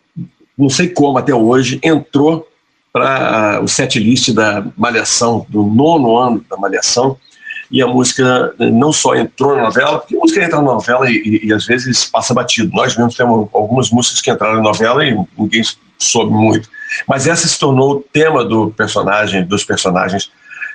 não 0.61 0.69
sei 0.69 0.89
como 0.89 1.17
até 1.17 1.33
hoje, 1.33 1.79
entrou 1.83 2.47
para 2.93 3.59
o 3.63 3.67
set 3.67 3.99
list 3.99 4.31
da 4.31 4.63
Malhação, 4.77 5.45
do 5.49 5.63
nono 5.63 6.17
ano 6.17 6.45
da 6.49 6.57
Malhação, 6.57 7.17
e 7.71 7.81
a 7.81 7.87
música 7.87 8.53
não 8.59 8.91
só 8.91 9.15
entrou 9.15 9.55
na 9.55 9.63
novela, 9.63 9.99
porque 9.99 10.15
a 10.15 10.19
música 10.19 10.43
entra 10.43 10.57
na 10.57 10.63
novela 10.73 11.09
e, 11.09 11.15
e, 11.15 11.47
e 11.47 11.53
às 11.53 11.65
vezes 11.65 12.05
passa 12.05 12.33
batido. 12.33 12.69
Nós 12.73 12.95
mesmos 12.97 13.15
temos 13.15 13.47
algumas 13.53 13.89
músicas 13.89 14.21
que 14.21 14.29
entraram 14.29 14.57
na 14.57 14.61
novela 14.61 15.05
e 15.05 15.17
ninguém 15.37 15.63
soube 15.97 16.33
muito. 16.33 16.69
Mas 17.07 17.27
essa 17.27 17.47
se 17.47 17.57
tornou 17.57 17.93
o 17.93 18.01
tema 18.01 18.43
do 18.43 18.71
personagem, 18.71 19.45
dos 19.45 19.63
personagens, 19.63 20.29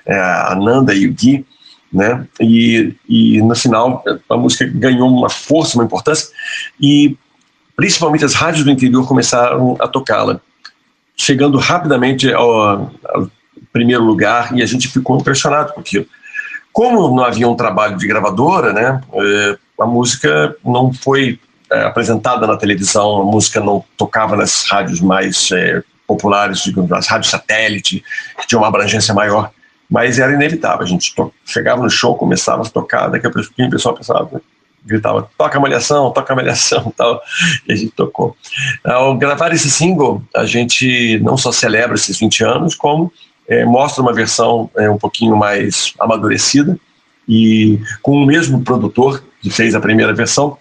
é, 0.07 0.19
a 0.19 0.57
Nanda 0.59 0.95
e 0.95 1.07
o 1.07 1.13
Gui, 1.13 1.45
né? 1.93 2.27
E, 2.41 2.95
e 3.07 3.43
no 3.43 3.55
final 3.55 4.03
a 4.29 4.37
música 4.37 4.65
ganhou 4.67 5.09
uma 5.09 5.29
força, 5.29 5.77
uma 5.77 5.85
importância, 5.85 6.29
e 6.81 7.17
principalmente 7.77 8.25
as 8.25 8.35
rádios 8.35 8.65
do 8.65 8.71
interior 8.71 9.07
começaram 9.07 9.77
a 9.79 9.87
tocá-la 9.87 10.41
chegando 11.17 11.59
rapidamente 11.59 12.33
ao, 12.33 12.93
ao, 13.05 13.31
primeiro 13.73 14.05
lugar 14.05 14.57
e 14.57 14.63
a 14.63 14.67
gente 14.67 14.89
ficou 14.89 15.19
impressionado 15.19 15.73
com 15.73 15.81
aquilo. 15.81 16.07
Como 16.73 17.15
não 17.15 17.25
havia 17.25 17.49
um 17.49 17.57
trabalho 17.57 17.97
de 17.97 18.07
gravadora, 18.07 18.73
né, 18.73 19.01
é, 19.13 19.59
a 19.81 19.87
música 19.87 20.55
não 20.65 20.93
foi 20.93 21.39
é, 21.71 21.85
apresentada 21.85 22.47
na 22.47 22.57
televisão, 22.57 23.23
a 23.23 23.25
música 23.25 23.61
não 23.61 23.85
tocava 23.97 24.37
nas 24.37 24.65
rádios 24.65 25.01
mais 25.01 25.51
é, 25.53 25.83
populares, 26.07 26.61
digamos, 26.61 26.93
as 26.93 27.07
rádios 27.07 27.31
satélite, 27.31 28.05
que 28.39 28.47
tinham 28.47 28.61
uma 28.61 28.69
abrangência 28.69 29.13
maior, 29.13 29.51
mas 29.91 30.19
era 30.19 30.33
inevitável. 30.33 30.83
A 30.83 30.89
gente 30.89 31.15
chegava 31.45 31.83
no 31.83 31.91
show, 31.91 32.15
começava 32.15 32.63
a 32.63 32.71
tocar, 32.71 33.09
daqui 33.09 33.27
a 33.27 33.31
pouco 33.31 33.49
o 33.59 33.71
pessoal 33.71 33.95
pensava, 33.95 34.41
gritava, 34.87 35.29
toca 35.37 35.59
malhação, 35.61 36.11
toca 36.11 36.35
malhação 36.35 36.93
tal, 36.97 37.21
e 37.69 37.73
a 37.73 37.77
gente 37.77 37.93
tocou. 37.93 38.37
Ao 38.85 39.17
gravar 39.17 39.53
esse 39.53 39.71
single, 39.71 40.23
a 40.35 40.47
gente 40.47 41.19
não 41.21 41.37
só 41.37 41.51
celebra 41.51 41.97
esses 41.97 42.19
20 42.19 42.45
anos, 42.45 42.75
como 42.75 43.13
é, 43.49 43.65
mostra 43.65 44.03
uma 44.03 44.13
versão 44.13 44.71
é, 44.77 44.89
um 44.89 44.99
pouquinho 44.99 45.37
mais 45.37 45.93
amadurecida, 45.99 46.79
e 47.29 47.81
com 48.03 48.13
o 48.13 48.27
mesmo 48.27 48.63
produtor 48.63 49.23
que 49.43 49.51
fez 49.51 49.75
a 49.75 49.81
primeira 49.81 50.15
versão, 50.15 50.57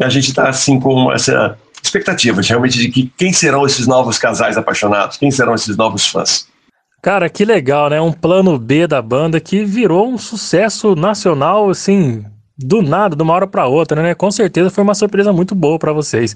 a 0.00 0.08
gente 0.08 0.28
está 0.28 0.48
assim 0.48 0.78
com 0.80 1.12
essa 1.12 1.56
expectativa 1.82 2.40
realmente 2.42 2.78
de 2.78 2.88
que 2.88 3.12
quem 3.16 3.32
serão 3.32 3.64
esses 3.64 3.86
novos 3.86 4.18
casais 4.18 4.56
apaixonados, 4.56 5.16
quem 5.16 5.30
serão 5.30 5.54
esses 5.54 5.76
novos 5.76 6.06
fãs. 6.06 6.48
Cara, 7.00 7.28
que 7.28 7.44
legal, 7.44 7.88
né? 7.88 8.00
Um 8.00 8.12
plano 8.12 8.58
B 8.58 8.86
da 8.86 9.00
banda 9.00 9.40
que 9.40 9.64
virou 9.64 10.08
um 10.08 10.18
sucesso 10.18 10.96
nacional, 10.96 11.70
assim, 11.70 12.24
do 12.58 12.82
nada, 12.82 13.14
de 13.14 13.22
uma 13.22 13.34
hora 13.34 13.46
para 13.46 13.66
outra, 13.66 14.02
né? 14.02 14.14
Com 14.14 14.30
certeza 14.30 14.70
foi 14.70 14.82
uma 14.82 14.94
surpresa 14.94 15.32
muito 15.32 15.54
boa 15.54 15.78
para 15.78 15.92
vocês. 15.92 16.34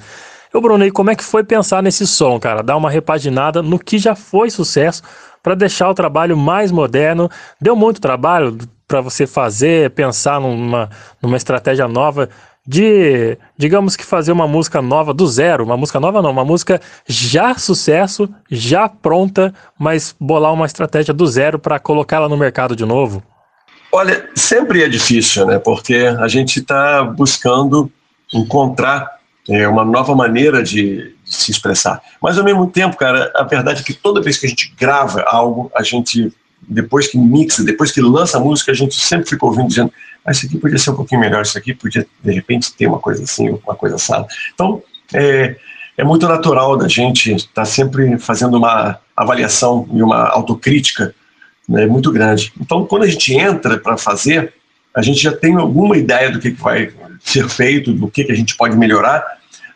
Eu, 0.52 0.60
Bruno, 0.60 0.84
e 0.84 0.90
como 0.90 1.10
é 1.10 1.16
que 1.16 1.24
foi 1.24 1.42
pensar 1.42 1.82
nesse 1.82 2.06
som, 2.06 2.38
cara? 2.38 2.62
Dar 2.62 2.76
uma 2.76 2.90
repaginada 2.90 3.62
no 3.62 3.78
que 3.78 3.98
já 3.98 4.14
foi 4.14 4.50
sucesso 4.50 5.02
para 5.42 5.54
deixar 5.54 5.88
o 5.88 5.94
trabalho 5.94 6.36
mais 6.36 6.70
moderno. 6.70 7.30
Deu 7.60 7.74
muito 7.74 8.00
trabalho 8.00 8.58
para 8.86 9.00
você 9.00 9.26
fazer, 9.26 9.90
pensar 9.90 10.40
numa, 10.40 10.90
numa 11.22 11.36
estratégia 11.36 11.88
nova 11.88 12.28
de, 12.66 13.36
digamos 13.56 13.96
que 13.96 14.04
fazer 14.04 14.30
uma 14.30 14.46
música 14.46 14.80
nova 14.80 15.12
do 15.12 15.26
zero, 15.26 15.64
uma 15.64 15.76
música 15.76 15.98
nova 15.98 16.22
não, 16.22 16.30
uma 16.30 16.44
música 16.44 16.80
já 17.06 17.54
sucesso, 17.56 18.28
já 18.48 18.88
pronta, 18.88 19.52
mas 19.78 20.14
bolar 20.20 20.52
uma 20.52 20.66
estratégia 20.66 21.12
do 21.12 21.26
zero 21.26 21.58
para 21.58 21.80
colocá-la 21.80 22.28
no 22.28 22.36
mercado 22.36 22.76
de 22.76 22.84
novo. 22.84 23.22
Olha, 23.94 24.26
sempre 24.34 24.82
é 24.82 24.88
difícil, 24.88 25.44
né? 25.44 25.58
Porque 25.58 25.94
a 25.94 26.26
gente 26.26 26.60
está 26.60 27.04
buscando 27.04 27.92
encontrar 28.32 29.18
é, 29.50 29.68
uma 29.68 29.84
nova 29.84 30.14
maneira 30.14 30.62
de, 30.62 31.14
de, 31.24 31.36
se 31.36 31.50
expressar. 31.50 32.00
Mas 32.20 32.38
ao 32.38 32.44
mesmo 32.44 32.66
tempo, 32.70 32.96
cara, 32.96 33.30
a 33.36 33.44
verdade 33.44 33.82
é 33.82 33.84
que 33.84 33.92
toda 33.92 34.22
vez 34.22 34.38
que 34.38 34.46
a 34.46 34.48
gente 34.48 34.74
grava 34.78 35.22
algo, 35.26 35.70
a 35.76 35.82
gente, 35.82 36.32
depois 36.62 37.08
que 37.08 37.18
mixa, 37.18 37.62
depois 37.62 37.92
que 37.92 38.00
lança 38.00 38.38
a 38.38 38.40
música, 38.40 38.72
a 38.72 38.74
gente 38.74 38.94
sempre 38.94 39.28
fica 39.28 39.44
ouvindo 39.44 39.68
dizendo: 39.68 39.92
ah, 40.24 40.32
isso 40.32 40.46
aqui 40.46 40.56
podia 40.56 40.78
ser 40.78 40.90
um 40.90 40.96
pouquinho 40.96 41.20
melhor, 41.20 41.42
isso 41.42 41.58
aqui 41.58 41.74
podia, 41.74 42.06
de 42.24 42.32
repente, 42.32 42.72
ter 42.72 42.86
uma 42.86 42.98
coisa 42.98 43.22
assim, 43.24 43.50
uma 43.50 43.74
coisa 43.74 43.96
assada. 43.96 44.26
Então, 44.54 44.82
é, 45.12 45.56
é 45.98 46.04
muito 46.04 46.26
natural 46.26 46.78
da 46.78 46.88
gente 46.88 47.34
estar 47.34 47.52
tá 47.52 47.64
sempre 47.66 48.18
fazendo 48.18 48.56
uma 48.56 48.98
avaliação 49.14 49.86
e 49.92 50.02
uma 50.02 50.28
autocrítica 50.28 51.14
né, 51.68 51.86
muito 51.86 52.10
grande. 52.10 52.52
Então, 52.60 52.84
quando 52.86 53.02
a 53.02 53.08
gente 53.08 53.34
entra 53.34 53.78
para 53.78 53.96
fazer, 53.96 54.52
a 54.94 55.02
gente 55.02 55.22
já 55.22 55.32
tem 55.32 55.56
alguma 55.56 55.96
ideia 55.96 56.30
do 56.30 56.38
que, 56.38 56.50
que 56.50 56.62
vai 56.62 56.90
ser 57.20 57.48
feito, 57.48 57.92
do 57.92 58.08
que, 58.08 58.24
que 58.24 58.32
a 58.32 58.34
gente 58.34 58.56
pode 58.56 58.76
melhorar, 58.76 59.24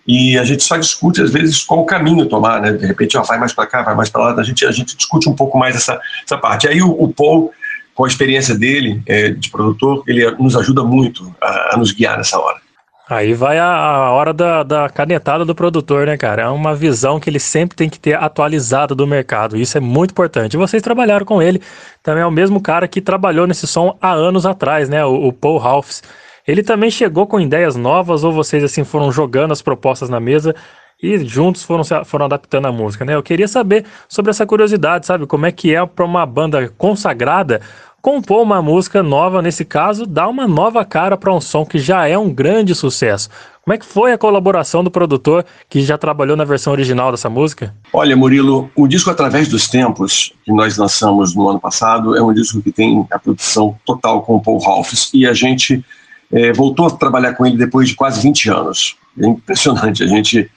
e 0.07 0.39
a 0.39 0.45
gente 0.45 0.63
só 0.63 0.77
discute, 0.77 1.21
às 1.21 1.33
vezes, 1.33 1.65
qual 1.65 1.81
o 1.81 1.87
caminho 1.87 2.27
tomar, 2.27 2.61
né? 2.61 2.73
De 2.73 2.87
repente, 2.87 3.17
ó, 3.17 3.23
vai 3.23 3.39
mais 3.39 3.53
para 3.53 3.67
cá, 3.67 3.83
vai 3.83 3.95
mais 3.95 4.09
para 4.09 4.23
lá, 4.23 4.41
a 4.41 4.43
gente, 4.43 4.65
a 4.65 4.71
gente 4.71 4.97
discute 4.97 5.29
um 5.29 5.35
pouco 5.35 5.59
mais 5.59 5.75
essa, 5.75 6.01
essa 6.25 6.39
parte. 6.39 6.69
Aí 6.69 6.81
o, 6.81 6.91
o 6.91 7.13
Paul, 7.13 7.53
com 7.93 8.05
a 8.05 8.09
experiência 8.09 8.55
dele 8.55 9.03
é, 9.07 9.31
de 9.31 9.51
produtor, 9.51 10.05
ele 10.07 10.31
nos 10.33 10.55
ajuda 10.57 10.85
muito 10.85 11.35
a, 11.41 11.75
a 11.75 11.77
nos 11.77 11.91
guiar 11.91 12.17
nessa 12.17 12.39
hora. 12.39 12.61
Aí 13.09 13.35
vai 13.35 13.57
a, 13.57 13.67
a 13.67 14.11
hora 14.11 14.33
da, 14.33 14.65
da, 14.65 14.89
canetada 14.89 15.45
do 15.45 15.55
produtor, 15.55 16.09
né, 16.09 16.17
cara? 16.17 16.43
É 16.43 16.49
uma 16.49 16.75
visão 16.75 17.21
que 17.21 17.31
ele 17.31 17.39
sempre 17.39 17.77
tem 17.77 17.89
que 17.89 18.01
ter 18.01 18.15
atualizada 18.15 18.97
do 18.97 19.07
mercado. 19.07 19.57
Isso 19.57 19.79
é 19.79 19.81
muito 19.81 20.11
importante. 20.11 20.55
E 20.55 20.57
vocês 20.57 20.83
trabalharam 20.83 21.25
com 21.25 21.41
ele, 21.41 21.63
também 22.03 22.25
é 22.25 22.27
o 22.27 22.33
mesmo 22.33 22.61
cara 22.61 22.89
que 22.89 23.01
trabalhou 23.01 23.47
nesse 23.47 23.65
som 23.65 23.97
há 24.01 24.11
anos 24.11 24.45
atrás, 24.45 24.89
né? 24.89 25.05
O, 25.05 25.29
o 25.29 25.33
Paul 25.33 25.59
Ralphs. 25.59 26.03
Ele 26.49 26.65
também 26.65 26.91
chegou 26.91 27.29
com 27.29 27.41
ideias 27.41 27.77
novas 27.77 28.25
ou 28.25 28.33
vocês 28.33 28.65
assim 28.65 28.83
foram 28.83 29.13
jogando 29.13 29.53
as 29.53 29.63
propostas 29.63 30.09
na 30.09 30.19
mesa 30.19 30.53
e 31.01 31.19
juntos 31.19 31.63
foram, 31.63 31.85
foram 32.05 32.25
adaptando 32.25 32.67
a 32.67 32.73
música, 32.73 33.05
né? 33.05 33.15
Eu 33.15 33.23
queria 33.23 33.47
saber 33.47 33.85
sobre 34.09 34.31
essa 34.31 34.47
curiosidade, 34.47 35.07
sabe? 35.07 35.27
Como 35.27 35.47
é 35.47 35.53
que 35.53 35.75
é 35.75 35.85
para 35.87 36.05
uma 36.05 36.25
banda 36.25 36.69
consagrada 36.77 37.61
compor 38.07 38.41
uma 38.41 38.63
música 38.63 39.03
nova, 39.03 39.43
nesse 39.43 39.65
caso, 39.65 40.07
dá 40.07 40.29
uma 40.29 40.47
nova 40.47 40.85
cara 40.85 41.17
para 41.17 41.35
um 41.35 41.41
som 41.41 41.67
que 41.67 41.77
já 41.77 42.07
é 42.07 42.17
um 42.17 42.33
grande 42.33 42.73
sucesso. 42.73 43.29
Como 43.65 43.75
é 43.75 43.79
que 43.79 43.85
foi 43.85 44.13
a 44.13 44.17
colaboração 44.17 44.85
do 44.85 44.93
produtor 44.93 45.45
que 45.69 45.83
já 45.83 45.99
trabalhou 45.99 46.37
na 46.37 46.45
versão 46.45 46.73
original 46.73 47.11
dessa 47.11 47.29
música? 47.29 47.75
Olha, 47.93 48.17
Murilo, 48.17 48.71
o 48.77 48.87
disco 48.87 49.11
Através 49.11 49.49
dos 49.49 49.67
Tempos, 49.67 50.33
que 50.45 50.53
nós 50.53 50.77
lançamos 50.77 51.35
no 51.35 51.49
ano 51.49 51.59
passado, 51.59 52.17
é 52.17 52.23
um 52.23 52.33
disco 52.33 52.63
que 52.63 52.71
tem 52.71 53.05
a 53.11 53.19
produção 53.19 53.77
total 53.85 54.23
com 54.23 54.37
o 54.37 54.41
Paul 54.41 54.61
Ralphs 54.61 55.11
e 55.13 55.27
a 55.27 55.33
gente 55.33 55.85
é, 56.33 56.53
voltou 56.53 56.87
a 56.87 56.91
trabalhar 56.93 57.35
com 57.35 57.45
ele 57.45 57.57
depois 57.57 57.89
de 57.89 57.97
quase 57.97 58.23
20 58.23 58.51
anos. 58.51 58.97
É 59.21 59.27
impressionante, 59.27 60.05
a 60.05 60.07
gente 60.07 60.49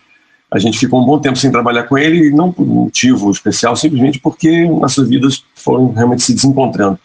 a 0.52 0.60
gente 0.60 0.78
ficou 0.78 1.02
um 1.02 1.06
bom 1.06 1.18
tempo 1.18 1.36
sem 1.36 1.52
trabalhar 1.52 1.84
com 1.84 1.98
ele, 1.98 2.30
não 2.30 2.52
por 2.52 2.64
um 2.64 2.84
motivo 2.84 3.32
especial, 3.32 3.76
simplesmente 3.76 4.20
porque 4.20 4.68
nossas 4.68 5.10
vidas 5.10 5.44
foram 5.56 5.92
realmente 5.94 6.22
se 6.22 6.34
desencontrando 6.34 7.00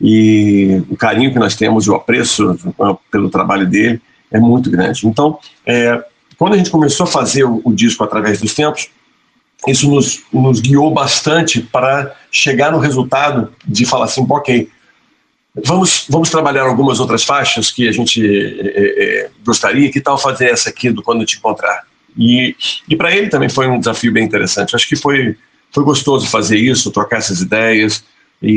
e 0.00 0.82
o 0.88 0.96
carinho 0.96 1.32
que 1.32 1.38
nós 1.38 1.56
temos 1.56 1.86
e 1.86 1.90
o 1.90 1.94
apreço 1.94 2.56
pelo 3.10 3.28
trabalho 3.28 3.66
dele 3.66 4.00
é 4.30 4.38
muito 4.38 4.70
grande. 4.70 5.06
Então, 5.06 5.38
é, 5.66 6.02
quando 6.36 6.54
a 6.54 6.56
gente 6.56 6.70
começou 6.70 7.04
a 7.04 7.08
fazer 7.08 7.44
o, 7.44 7.60
o, 7.64 7.72
disco 7.72 8.04
através 8.04 8.40
dos 8.40 8.54
tempos, 8.54 8.88
isso 9.66 9.90
nos, 9.90 10.22
nos 10.32 10.60
guiou 10.60 10.92
bastante 10.92 11.60
para 11.60 12.14
chegar 12.30 12.70
no 12.70 12.78
resultado 12.78 13.52
de 13.66 13.84
falar 13.84 14.04
assim, 14.04 14.24
ok, 14.28 14.68
vamos, 15.64 16.06
vamos 16.08 16.30
trabalhar 16.30 16.62
algumas 16.62 17.00
outras 17.00 17.24
faixas 17.24 17.72
que 17.72 17.88
a 17.88 17.92
gente 17.92 18.24
é, 18.24 19.24
é, 19.24 19.30
gostaria, 19.44 19.90
que 19.90 20.00
tal 20.00 20.16
fazer 20.16 20.50
essa 20.50 20.68
aqui 20.70 20.90
do 20.90 21.02
Quando 21.02 21.24
Te 21.24 21.38
Encontrar? 21.38 21.84
E, 22.16 22.54
e 22.88 22.96
para 22.96 23.14
ele 23.14 23.28
também 23.28 23.48
foi 23.48 23.66
um 23.68 23.78
desafio 23.78 24.12
bem 24.12 24.24
interessante. 24.24 24.76
Acho 24.76 24.88
que 24.88 24.96
foi, 24.96 25.36
foi 25.72 25.82
gostoso 25.82 26.28
fazer 26.28 26.56
isso, 26.56 26.90
trocar 26.92 27.18
essas 27.18 27.40
ideias, 27.40 28.04
e, 28.40 28.50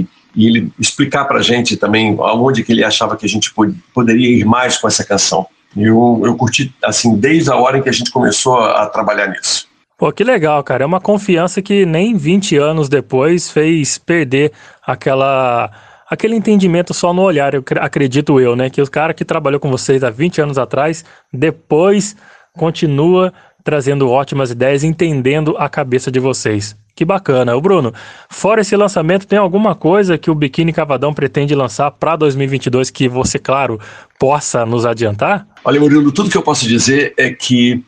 e 0.00 0.06
e 0.34 0.46
ele 0.46 0.72
explicar 0.78 1.24
para 1.24 1.38
a 1.38 1.42
gente 1.42 1.76
também 1.76 2.16
aonde 2.18 2.64
que 2.64 2.72
ele 2.72 2.84
achava 2.84 3.16
que 3.16 3.26
a 3.26 3.28
gente 3.28 3.52
pod 3.52 3.74
poderia 3.94 4.38
ir 4.38 4.44
mais 4.44 4.78
com 4.78 4.88
essa 4.88 5.04
canção. 5.04 5.46
Eu, 5.76 6.22
eu 6.24 6.36
curti, 6.36 6.74
assim, 6.84 7.16
desde 7.16 7.50
a 7.50 7.56
hora 7.56 7.78
em 7.78 7.82
que 7.82 7.88
a 7.88 7.92
gente 7.92 8.10
começou 8.10 8.58
a, 8.58 8.82
a 8.82 8.86
trabalhar 8.86 9.28
nisso. 9.28 9.66
Pô, 9.96 10.12
que 10.12 10.24
legal, 10.24 10.62
cara. 10.62 10.84
É 10.84 10.86
uma 10.86 11.00
confiança 11.00 11.62
que 11.62 11.86
nem 11.86 12.16
20 12.16 12.56
anos 12.56 12.88
depois 12.88 13.50
fez 13.50 13.98
perder 13.98 14.52
aquela 14.86 15.70
aquele 16.08 16.36
entendimento 16.36 16.92
só 16.94 17.12
no 17.12 17.22
olhar, 17.22 17.54
eu 17.54 17.64
acredito 17.80 18.38
eu, 18.38 18.54
né? 18.54 18.70
Que 18.70 18.80
o 18.80 18.88
cara 18.88 19.14
que 19.14 19.24
trabalhou 19.24 19.58
com 19.58 19.70
vocês 19.70 20.04
há 20.04 20.10
20 20.10 20.40
anos 20.42 20.58
atrás, 20.58 21.04
depois 21.32 22.14
continua 22.56 23.32
trazendo 23.64 24.10
ótimas 24.10 24.50
ideias, 24.50 24.84
entendendo 24.84 25.56
a 25.58 25.70
cabeça 25.70 26.10
de 26.10 26.20
vocês. 26.20 26.76
Que 26.94 27.04
bacana. 27.04 27.56
O 27.56 27.60
Bruno, 27.60 27.92
fora 28.28 28.60
esse 28.60 28.76
lançamento, 28.76 29.26
tem 29.26 29.38
alguma 29.38 29.74
coisa 29.74 30.16
que 30.16 30.30
o 30.30 30.34
Biquíni 30.34 30.72
Cavadão 30.72 31.12
pretende 31.12 31.54
lançar 31.54 31.90
para 31.90 32.14
2022 32.14 32.90
que 32.90 33.08
você, 33.08 33.38
claro, 33.38 33.80
possa 34.18 34.64
nos 34.64 34.86
adiantar? 34.86 35.48
Olha, 35.64 35.80
Murilo, 35.80 36.12
tudo 36.12 36.30
que 36.30 36.36
eu 36.36 36.42
posso 36.42 36.68
dizer 36.68 37.14
é 37.16 37.30
que 37.30 37.82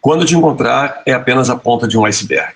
quando 0.00 0.24
te 0.24 0.34
encontrar 0.34 1.02
é 1.04 1.12
apenas 1.12 1.50
a 1.50 1.56
ponta 1.56 1.86
de 1.86 1.98
um 1.98 2.06
iceberg. 2.06 2.54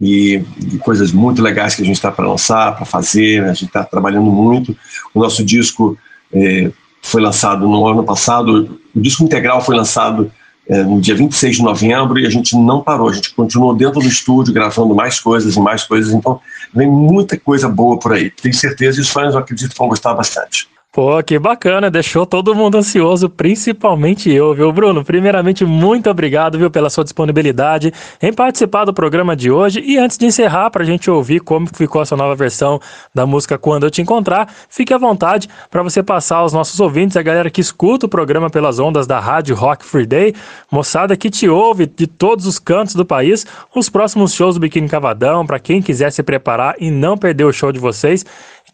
E, 0.00 0.42
e 0.72 0.78
coisas 0.78 1.12
muito 1.12 1.42
legais 1.42 1.74
que 1.74 1.82
a 1.82 1.84
gente 1.84 1.96
está 1.96 2.10
para 2.10 2.26
lançar, 2.26 2.74
para 2.76 2.84
fazer, 2.86 3.44
a 3.44 3.52
gente 3.52 3.66
está 3.66 3.84
trabalhando 3.84 4.30
muito. 4.30 4.76
O 5.12 5.20
nosso 5.20 5.44
disco 5.44 5.98
é, 6.32 6.70
foi 7.02 7.20
lançado 7.20 7.68
no 7.68 7.86
ano 7.86 8.04
passado, 8.04 8.80
o 8.94 9.00
disco 9.00 9.24
integral 9.24 9.60
foi 9.60 9.76
lançado 9.76 10.32
no 10.68 11.00
dia 11.00 11.14
26 11.14 11.56
de 11.56 11.62
novembro 11.62 12.18
e 12.18 12.26
a 12.26 12.30
gente 12.30 12.56
não 12.56 12.80
parou, 12.80 13.08
a 13.08 13.12
gente 13.12 13.34
continuou 13.34 13.74
dentro 13.74 14.00
do 14.00 14.08
estúdio 14.08 14.52
gravando 14.52 14.94
mais 14.94 15.20
coisas 15.20 15.56
e 15.56 15.60
mais 15.60 15.84
coisas, 15.84 16.12
então 16.12 16.40
vem 16.72 16.88
muita 16.88 17.38
coisa 17.38 17.68
boa 17.68 17.98
por 17.98 18.12
aí. 18.12 18.30
Tenho 18.30 18.54
certeza 18.54 18.98
e 18.98 19.02
os 19.02 19.10
fãs 19.10 19.34
eu 19.34 19.40
acredito 19.40 19.74
vão 19.76 19.88
gostar 19.88 20.14
bastante. 20.14 20.66
Pô, 20.94 21.20
que 21.24 21.40
bacana, 21.40 21.90
deixou 21.90 22.24
todo 22.24 22.54
mundo 22.54 22.78
ansioso, 22.78 23.28
principalmente 23.28 24.30
eu, 24.30 24.54
viu, 24.54 24.70
Bruno? 24.70 25.04
Primeiramente, 25.04 25.64
muito 25.64 26.08
obrigado, 26.08 26.56
viu, 26.56 26.70
pela 26.70 26.88
sua 26.88 27.02
disponibilidade 27.02 27.92
em 28.22 28.32
participar 28.32 28.84
do 28.84 28.94
programa 28.94 29.34
de 29.34 29.50
hoje. 29.50 29.82
E 29.84 29.98
antes 29.98 30.16
de 30.16 30.26
encerrar, 30.26 30.70
para 30.70 30.84
a 30.84 30.86
gente 30.86 31.10
ouvir 31.10 31.40
como 31.40 31.66
ficou 31.66 32.00
essa 32.00 32.16
nova 32.16 32.36
versão 32.36 32.80
da 33.12 33.26
música 33.26 33.58
Quando 33.58 33.86
Eu 33.86 33.90
Te 33.90 34.02
Encontrar, 34.02 34.48
fique 34.68 34.94
à 34.94 34.96
vontade 34.96 35.48
para 35.68 35.82
você 35.82 36.00
passar 36.00 36.36
aos 36.36 36.52
nossos 36.52 36.78
ouvintes, 36.78 37.16
a 37.16 37.22
galera 37.22 37.50
que 37.50 37.60
escuta 37.60 38.06
o 38.06 38.08
programa 38.08 38.48
pelas 38.48 38.78
ondas 38.78 39.04
da 39.04 39.18
Rádio 39.18 39.56
Rock 39.56 39.84
Free 39.84 40.06
Day, 40.06 40.32
moçada 40.70 41.16
que 41.16 41.28
te 41.28 41.48
ouve 41.48 41.86
de 41.86 42.06
todos 42.06 42.46
os 42.46 42.60
cantos 42.60 42.94
do 42.94 43.04
país, 43.04 43.44
os 43.74 43.88
próximos 43.88 44.32
shows 44.32 44.54
do 44.54 44.60
Biquíni 44.60 44.88
Cavadão, 44.88 45.44
para 45.44 45.58
quem 45.58 45.82
quiser 45.82 46.12
se 46.12 46.22
preparar 46.22 46.76
e 46.78 46.88
não 46.88 47.18
perder 47.18 47.46
o 47.46 47.52
show 47.52 47.72
de 47.72 47.80
vocês 47.80 48.24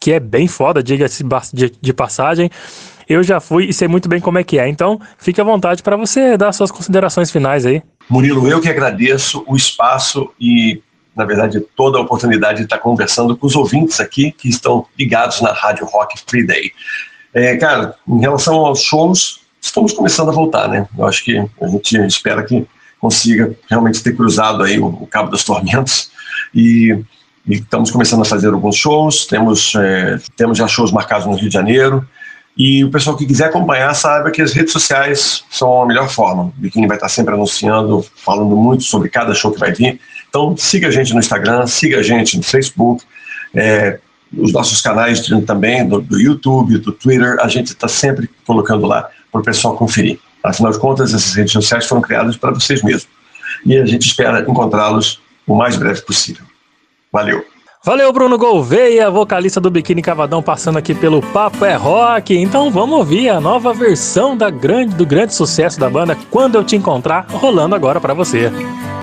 que 0.00 0.12
é 0.12 0.18
bem 0.18 0.48
foda, 0.48 0.82
diga-se 0.82 1.22
de, 1.52 1.92
passagem. 1.92 2.50
Eu 3.06 3.22
já 3.22 3.38
fui 3.38 3.66
e 3.66 3.72
sei 3.72 3.86
muito 3.86 4.08
bem 4.08 4.18
como 4.18 4.38
é 4.38 4.44
que 4.44 4.58
é. 4.58 4.66
Então, 4.66 4.98
fique 5.18 5.40
à 5.40 5.44
vontade 5.44 5.82
para 5.82 5.96
você 5.96 6.38
dar 6.38 6.52
suas 6.52 6.70
considerações 6.70 7.30
finais 7.30 7.66
aí. 7.66 7.82
Murilo, 8.08 8.48
eu 8.48 8.60
que 8.60 8.68
agradeço 8.68 9.44
o 9.46 9.54
espaço 9.54 10.32
e, 10.40 10.82
na 11.14 11.26
verdade, 11.26 11.60
toda 11.76 11.98
a 11.98 12.00
oportunidade 12.00 12.58
de 12.58 12.64
estar 12.64 12.78
conversando 12.78 13.36
com 13.36 13.46
os 13.46 13.54
ouvintes 13.54 14.00
aqui 14.00 14.32
que 14.32 14.48
estão 14.48 14.86
ligados 14.98 15.42
na 15.42 15.52
Rádio 15.52 15.84
Rock 15.84 16.18
Free 16.26 16.46
Day. 16.46 16.72
É, 17.34 17.56
cara, 17.56 17.94
em 18.08 18.20
relação 18.20 18.54
aos 18.54 18.80
shows, 18.80 19.40
estamos 19.60 19.92
começando 19.92 20.30
a 20.30 20.32
voltar, 20.32 20.66
né? 20.68 20.88
Eu 20.96 21.06
acho 21.06 21.22
que 21.22 21.36
a 21.60 21.68
gente 21.68 21.96
espera 22.06 22.42
que 22.42 22.66
consiga 22.98 23.54
realmente 23.68 24.02
ter 24.02 24.16
cruzado 24.16 24.62
aí 24.62 24.78
o, 24.78 24.86
o 24.86 25.06
Cabo 25.06 25.30
dos 25.30 25.44
Tormentos 25.44 26.10
e 26.54 26.98
e 27.50 27.54
estamos 27.54 27.90
começando 27.90 28.22
a 28.22 28.24
fazer 28.24 28.46
alguns 28.48 28.76
shows, 28.76 29.26
temos, 29.26 29.74
é, 29.74 30.20
temos 30.36 30.56
já 30.56 30.68
shows 30.68 30.92
marcados 30.92 31.26
no 31.26 31.34
Rio 31.34 31.48
de 31.48 31.54
Janeiro, 31.54 32.06
e 32.56 32.84
o 32.84 32.90
pessoal 32.90 33.16
que 33.16 33.26
quiser 33.26 33.46
acompanhar 33.46 33.92
saiba 33.94 34.30
que 34.30 34.40
as 34.40 34.52
redes 34.52 34.72
sociais 34.72 35.42
são 35.50 35.82
a 35.82 35.86
melhor 35.86 36.08
forma. 36.08 36.44
O 36.44 36.52
Biquíni 36.56 36.86
vai 36.86 36.96
estar 36.96 37.08
sempre 37.08 37.34
anunciando, 37.34 38.04
falando 38.16 38.54
muito 38.56 38.84
sobre 38.84 39.08
cada 39.08 39.34
show 39.34 39.50
que 39.50 39.58
vai 39.58 39.72
vir. 39.72 39.98
Então 40.28 40.56
siga 40.56 40.88
a 40.88 40.90
gente 40.92 41.12
no 41.12 41.18
Instagram, 41.18 41.66
siga 41.66 41.98
a 41.98 42.02
gente 42.02 42.36
no 42.36 42.42
Facebook, 42.42 43.04
é, 43.54 43.98
os 44.36 44.52
nossos 44.52 44.80
canais 44.80 45.20
também, 45.44 45.88
do, 45.88 46.00
do 46.00 46.20
YouTube, 46.20 46.78
do 46.78 46.92
Twitter, 46.92 47.36
a 47.40 47.48
gente 47.48 47.68
está 47.68 47.88
sempre 47.88 48.30
colocando 48.46 48.86
lá 48.86 49.08
para 49.32 49.40
o 49.40 49.44
pessoal 49.44 49.76
conferir. 49.76 50.20
Afinal 50.42 50.70
de 50.70 50.78
contas, 50.78 51.12
essas 51.12 51.34
redes 51.34 51.52
sociais 51.52 51.86
foram 51.86 52.00
criadas 52.00 52.36
para 52.36 52.52
vocês 52.52 52.80
mesmos. 52.82 53.08
E 53.66 53.76
a 53.76 53.84
gente 53.84 54.06
espera 54.06 54.40
encontrá-los 54.40 55.20
o 55.46 55.54
mais 55.56 55.76
breve 55.76 56.00
possível. 56.02 56.49
Valeu. 57.12 57.44
Valeu, 57.82 58.12
Bruno 58.12 58.36
Gouveia, 58.36 59.10
vocalista 59.10 59.58
do 59.58 59.70
Biquíni 59.70 60.02
Cavadão, 60.02 60.42
passando 60.42 60.76
aqui 60.76 60.94
pelo 60.94 61.22
Papo 61.22 61.64
é 61.64 61.74
Rock. 61.76 62.36
Então 62.36 62.70
vamos 62.70 62.98
ouvir 62.98 63.30
a 63.30 63.40
nova 63.40 63.72
versão 63.72 64.36
da 64.36 64.50
grande, 64.50 64.94
do 64.94 65.06
grande 65.06 65.34
sucesso 65.34 65.80
da 65.80 65.88
banda 65.88 66.16
Quando 66.30 66.56
Eu 66.56 66.64
Te 66.64 66.76
Encontrar, 66.76 67.24
rolando 67.30 67.74
agora 67.74 67.98
para 67.98 68.12
você. 68.12 68.52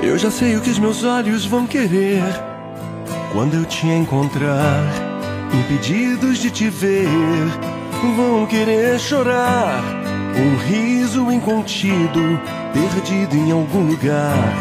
Eu 0.02 0.16
já 0.16 0.30
sei 0.30 0.56
o 0.56 0.62
que 0.62 0.70
os 0.70 0.78
meus 0.78 1.04
olhos 1.04 1.44
vão 1.44 1.66
querer 1.66 2.22
quando 3.34 3.56
eu 3.56 3.66
te 3.66 3.88
encontrar. 3.88 4.84
Impedidos 5.52 6.38
de 6.38 6.52
te 6.52 6.70
ver, 6.70 7.08
vão 8.16 8.46
querer 8.46 9.00
chorar. 9.00 9.84
Um 10.36 10.56
riso 10.70 11.32
incontido, 11.32 12.40
perdido 12.72 13.36
em 13.36 13.52
algum 13.52 13.88
lugar. 13.88 14.54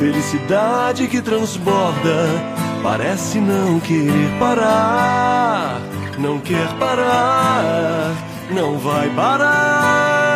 Felicidade 0.00 1.06
que 1.06 1.22
transborda 1.22 2.69
Parece 2.82 3.38
não 3.40 3.78
querer 3.78 4.38
parar, 4.38 5.80
não 6.18 6.38
quer 6.38 6.66
parar, 6.78 8.14
não 8.50 8.78
vai 8.78 9.08
parar. 9.10 10.30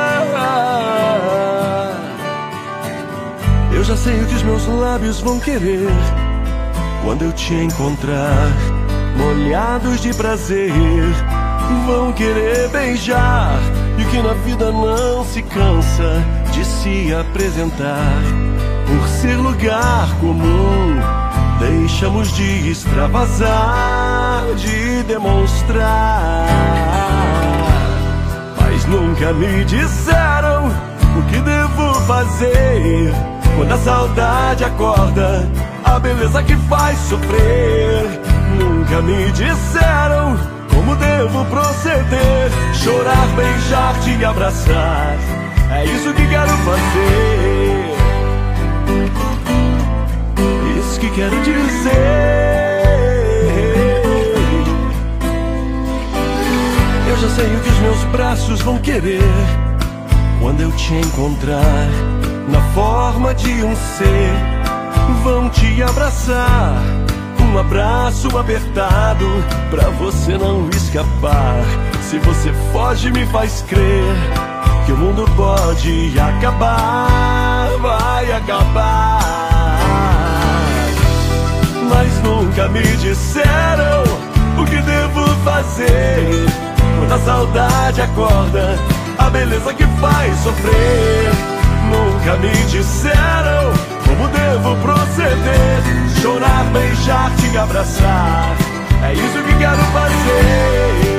Eu 3.73 3.83
já 3.83 3.97
sei 3.97 4.21
o 4.21 4.27
que 4.27 4.35
os 4.35 4.43
meus 4.43 4.67
lábios 4.67 5.21
vão 5.21 5.41
querer 5.41 5.89
quando 7.03 7.23
eu 7.23 7.33
te 7.33 7.55
encontrar, 7.55 8.51
molhados 9.17 10.01
de 10.01 10.13
prazer, 10.13 10.71
vão 11.87 12.13
querer 12.13 12.69
beijar. 12.69 13.59
E 13.99 14.03
o 14.03 14.09
que 14.11 14.23
na 14.23 14.35
vida 14.35 14.71
não 14.71 15.25
se 15.25 15.43
cansa 15.43 16.23
de 16.53 16.65
se 16.65 17.15
apresentar, 17.15 18.23
por 18.87 19.09
ser 19.09 19.37
lugar 19.37 20.09
comum 20.21 20.94
Deixamos 21.59 22.33
de 22.33 22.71
extravasar, 22.71 24.45
de 24.57 25.03
demonstrar. 25.05 26.47
Mas 28.61 28.85
nunca 28.87 29.33
me 29.33 29.65
disseram 29.65 30.67
o 31.17 31.23
que 31.31 31.41
devo 31.41 31.95
fazer. 32.07 33.13
Quando 33.57 33.73
a 33.73 33.79
saudade 33.79 34.65
acorda, 34.65 35.49
a 35.85 35.99
beleza 35.99 36.43
que 36.43 36.57
faz 36.69 36.99
sofrer. 36.99 38.21
Nunca 38.59 39.01
me 39.01 39.31
disseram 39.33 40.37
como 40.75 40.97
devo 40.97 41.45
proceder. 41.47 42.51
Chorar, 42.75 43.27
beijar, 43.37 43.95
te 44.01 44.25
abraçar. 44.25 45.17
É 45.71 45.85
isso 45.85 46.13
que 46.13 46.27
quero 46.27 46.51
fazer 46.51 47.74
quero 51.15 51.41
dizer. 51.43 51.93
Eu 57.09 57.17
já 57.17 57.29
sei 57.29 57.47
o 57.55 57.61
que 57.61 57.69
os 57.69 57.79
meus 57.79 58.05
braços 58.05 58.61
vão 58.63 58.79
querer 58.79 59.23
quando 60.41 60.61
eu 60.61 60.73
te 60.73 60.95
encontrar 60.95 61.89
na 62.49 62.61
forma 62.75 63.35
de 63.35 63.65
um 63.65 63.75
ser. 63.77 64.33
Vão 65.23 65.49
te 65.49 65.83
abraçar, 65.83 66.75
um 67.41 67.59
abraço 67.59 68.37
apertado 68.37 69.27
pra 69.71 69.89
você 69.91 70.37
não 70.37 70.69
escapar. 70.71 71.63
Se 72.03 72.19
você 72.19 72.53
foge, 72.73 73.11
me 73.11 73.25
faz 73.27 73.63
crer 73.69 74.15
que 74.85 74.93
o 74.93 74.97
mundo 74.97 75.25
pode 75.37 76.13
acabar, 76.19 77.71
vai 77.81 78.33
acabar 78.33 79.54
mas 81.95 82.21
nunca 82.23 82.69
me 82.69 82.83
disseram 82.97 84.03
o 84.59 84.65
que 84.65 84.83
devo 84.83 85.27
fazer. 85.45 86.47
Quando 86.99 87.13
a 87.13 87.19
saudade 87.21 88.01
acorda, 88.01 88.77
a 89.19 89.31
beleza 89.31 89.73
que 89.73 89.85
faz 90.01 90.37
sofrer. 90.41 91.31
Nunca 91.91 92.37
me 92.39 92.53
disseram 92.67 93.73
como 94.05 94.29
devo 94.29 94.77
proceder. 94.83 95.83
Chorar, 96.21 96.65
beijar, 96.73 97.31
te 97.37 97.57
abraçar. 97.57 98.57
É 99.05 99.13
isso 99.13 99.43
que 99.45 99.55
quero 99.57 99.83
fazer. 99.93 101.14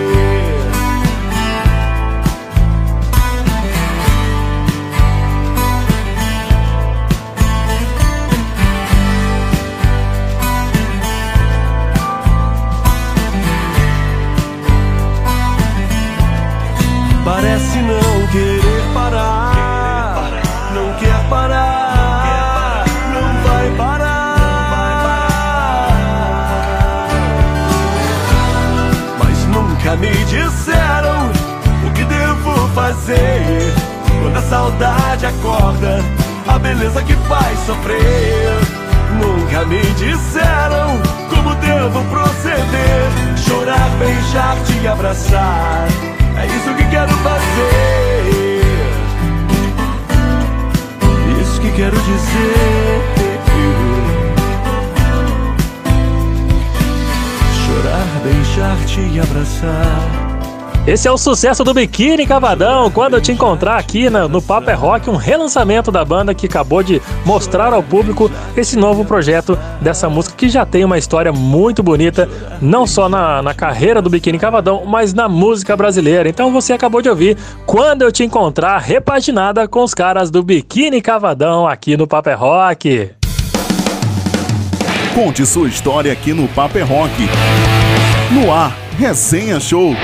Parece 17.26 17.80
não 17.80 18.28
querer 18.28 18.84
parar, 18.94 20.30
não 20.76 20.94
quer 21.00 21.28
parar, 21.28 22.86
não 23.12 23.42
vai 23.42 23.70
parar. 23.76 24.28
Mas 29.18 29.46
nunca 29.48 29.96
me 29.96 30.12
disseram 30.26 31.32
o 31.88 31.92
que 31.96 32.04
devo 32.04 32.68
fazer. 32.76 33.74
Quando 34.22 34.38
a 34.38 34.42
saudade 34.44 35.26
acorda, 35.26 36.06
a 36.48 36.60
beleza 36.60 37.02
que 37.02 37.16
faz 37.28 37.58
sofrer. 37.66 38.54
Nunca 39.20 39.66
me 39.66 39.82
disseram 39.82 41.02
como 41.32 41.56
devo 41.56 42.04
proceder, 42.12 43.10
chorar, 43.36 43.90
beijar, 43.98 44.56
te 44.64 44.88
abraçar. 44.88 45.88
É 46.38 46.46
isso 46.46 46.74
que 46.76 46.86
quero 46.90 47.12
fazer. 47.18 48.66
Isso 51.42 51.62
que 51.62 51.72
quero 51.72 51.98
dizer. 51.98 53.02
Chorar, 57.66 58.08
beijar, 58.24 58.78
te 58.86 59.20
abraçar. 59.20 60.15
Esse 60.88 61.08
é 61.08 61.12
o 61.12 61.18
sucesso 61.18 61.64
do 61.64 61.74
Biquíni 61.74 62.28
Cavadão. 62.28 62.92
Quando 62.92 63.16
eu 63.16 63.22
te 63.22 63.32
encontrar 63.32 63.78
aqui 63.78 64.08
no, 64.08 64.40
Papo 64.40 64.70
é 64.70 64.76
Rock, 64.76 65.10
um 65.10 65.16
relançamento 65.16 65.92
da 65.92 66.06
banda 66.06 66.32
que 66.32 66.46
acabou 66.46 66.84
de 66.84 67.02
mostrar 67.26 67.74
ao 67.74 67.82
público 67.82 68.30
esse 68.56 68.78
novo 68.78 69.04
projeto 69.04 69.58
dessa 69.82 70.08
música 70.08 70.36
que 70.36 70.48
já 70.48 70.64
tem 70.64 70.86
uma 70.86 71.00
história 71.00 71.34
muito 71.34 71.82
bonita, 71.82 72.30
não 72.62 72.86
só 72.86 73.10
na, 73.10 73.42
na 73.42 73.52
carreira 73.52 74.00
do 74.00 74.12
Biquíni 74.12 74.38
Cavadão, 74.38 74.86
mas 74.86 75.12
na 75.12 75.28
música 75.28 75.76
brasileira. 75.76 76.30
Então 76.30 76.52
você 76.52 76.74
acabou 76.74 77.02
de 77.02 77.10
ouvir 77.10 77.36
Quando 77.66 78.04
eu 78.04 78.12
te 78.12 78.24
encontrar, 78.24 78.78
repaginada 78.78 79.68
com 79.68 79.84
os 79.84 79.96
caras 79.96 80.30
do 80.30 80.44
Biquíni 80.44 81.02
Cavadão 81.02 81.68
aqui 81.68 81.98
no 81.98 82.06
Papo 82.06 82.30
é 82.30 82.36
Rock. 82.36 83.10
Conte 85.16 85.44
sua 85.48 85.68
história 85.68 86.12
aqui 86.12 86.32
no 86.32 86.48
Papo 86.50 86.78
é 86.78 86.84
Rock. 86.84 87.28
No 88.32 88.54
ar, 88.54 88.78
Resenha 89.00 89.60
Show. 89.60 89.96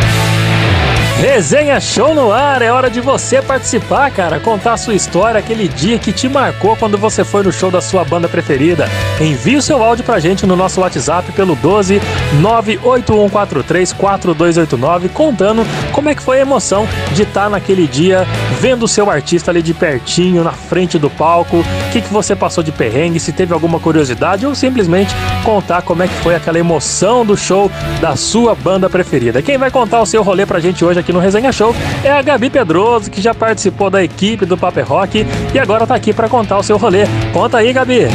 Resenha 1.19 1.80
Show 1.80 2.15
no 2.15 2.32
ar, 2.32 2.62
é 2.62 2.71
hora 2.71 2.89
de 2.89 3.00
você 3.00 3.41
participar, 3.41 4.10
cara, 4.12 4.39
contar 4.39 4.74
a 4.74 4.78
sua 4.78 4.95
história, 4.95 5.39
aquele 5.39 5.67
dia 5.67 6.00
que 6.00 6.12
te 6.12 6.28
marcou 6.28 6.76
quando 6.76 6.97
você 6.97 7.24
foi 7.24 7.43
no 7.43 7.52
show 7.52 7.69
da 7.69 7.82
sua 7.82 8.04
banda 8.04 8.28
preferida. 8.28 8.89
Envie 9.19 9.58
o 9.58 9.62
seu 9.62 9.84
áudio 9.84 10.04
pra 10.04 10.19
gente 10.19 10.47
no 10.47 10.56
nosso 10.56 10.82
WhatsApp 10.82 11.32
pelo 11.34 11.56
12 11.56 12.02
98143 12.41 13.93
4289, 13.93 15.10
contando 15.10 15.63
como 15.91 16.10
é 16.10 16.15
que 16.15 16.21
foi 16.21 16.39
a 16.39 16.41
emoção 16.41 16.88
de 17.13 17.24
estar 17.24 17.50
naquele 17.50 17.88
dia 17.88 18.26
vendo 18.60 18.84
o 18.84 18.88
seu 18.88 19.10
artista 19.10 19.50
ali 19.50 19.62
de 19.62 19.74
pertinho, 19.74 20.43
na 20.43 20.52
frente 20.52 21.00
do 21.00 21.10
palco, 21.10 21.58
o 21.58 21.91
que, 21.91 22.02
que 22.02 22.13
você 22.13 22.36
passou 22.36 22.63
de 22.63 22.71
perrengue, 22.71 23.19
se 23.19 23.32
teve 23.32 23.54
alguma 23.54 23.80
curiosidade 23.80 24.45
ou 24.45 24.54
simplesmente 24.54 25.13
contar 25.43 25.82
como 25.82 26.04
é 26.04 26.08
que 26.08 26.13
foi 26.15 26.36
aquela 26.36 26.60
emoção 26.60 27.26
do 27.26 27.36
show 27.36 27.71
da 28.00 28.15
sua 28.15 28.54
banda 28.54 28.89
preferida. 28.89 29.41
Quem 29.41 29.58
vai 29.58 29.71
contar 29.71 30.00
o 30.02 30.06
seu 30.06 30.21
rolê 30.21 30.45
pra 30.45 30.60
gente 30.60 30.86
hoje 30.86 31.00
aqui 31.00 31.11
no 31.12 31.19
Resenha 31.19 31.52
Show 31.52 31.76
é 32.04 32.12
a 32.12 32.21
Gabi 32.21 32.50
Pedroso, 32.50 33.10
que 33.10 33.21
já 33.21 33.34
participou 33.34 33.89
da 33.89 34.04
equipe 34.04 34.45
do 34.45 34.58
Paper 34.58 34.88
Rock 34.88 35.26
e 35.54 35.60
agora 35.60 35.86
tá 35.86 35.95
aqui 35.95 36.13
para 36.13 36.30
contar 36.30 36.58
o 36.58 36.63
seu 36.63 36.78
rolê. 36.78 37.04
Conta 37.34 37.58
aí, 37.58 37.74
Gabi. 37.74 38.08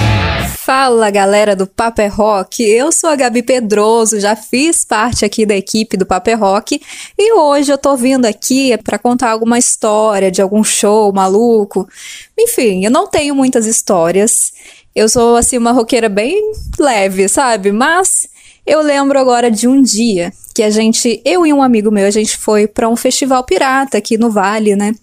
Fala 0.66 1.12
galera 1.12 1.54
do 1.54 1.64
Paper 1.64 2.12
Rock, 2.12 2.61
eu 2.61 2.90
sou 2.90 3.09
a 3.09 3.14
Gabi 3.14 3.40
Pedroso, 3.40 4.18
já 4.18 4.35
fiz 4.35 4.85
parte 4.85 5.24
aqui 5.24 5.46
da 5.46 5.54
equipe 5.54 5.96
do 5.96 6.04
Paper 6.04 6.40
Rock 6.40 6.82
e 7.16 7.32
hoje 7.35 7.72
eu 7.72 7.78
tô 7.78 7.96
vindo 7.96 8.26
aqui 8.26 8.76
para 8.78 8.98
contar 8.98 9.30
alguma 9.30 9.59
história 9.59 10.28
de 10.28 10.42
algum 10.42 10.64
show 10.64 11.12
maluco. 11.12 11.88
Enfim, 12.37 12.85
eu 12.85 12.90
não 12.90 13.06
tenho 13.06 13.32
muitas 13.32 13.64
histórias, 13.64 14.52
eu 14.92 15.09
sou 15.09 15.37
assim 15.37 15.56
uma 15.56 15.70
roqueira 15.70 16.09
bem 16.09 16.50
leve, 16.80 17.28
sabe? 17.28 17.70
Mas 17.70 18.28
eu 18.66 18.83
lembro 18.83 19.18
agora 19.18 19.50
de 19.50 19.68
um 19.68 19.81
dia 19.81 20.33
que 20.55 20.62
a 20.62 20.70
gente, 20.70 21.20
eu 21.24 21.46
e 21.46 21.52
um 21.52 21.62
amigo 21.62 21.90
meu, 21.90 22.07
a 22.07 22.11
gente 22.11 22.37
foi 22.37 22.66
para 22.66 22.88
um 22.88 22.96
festival 22.96 23.44
pirata 23.44 23.98
aqui 23.98 24.18
no 24.18 24.31
Vale, 24.31 24.74
né? 24.74 24.94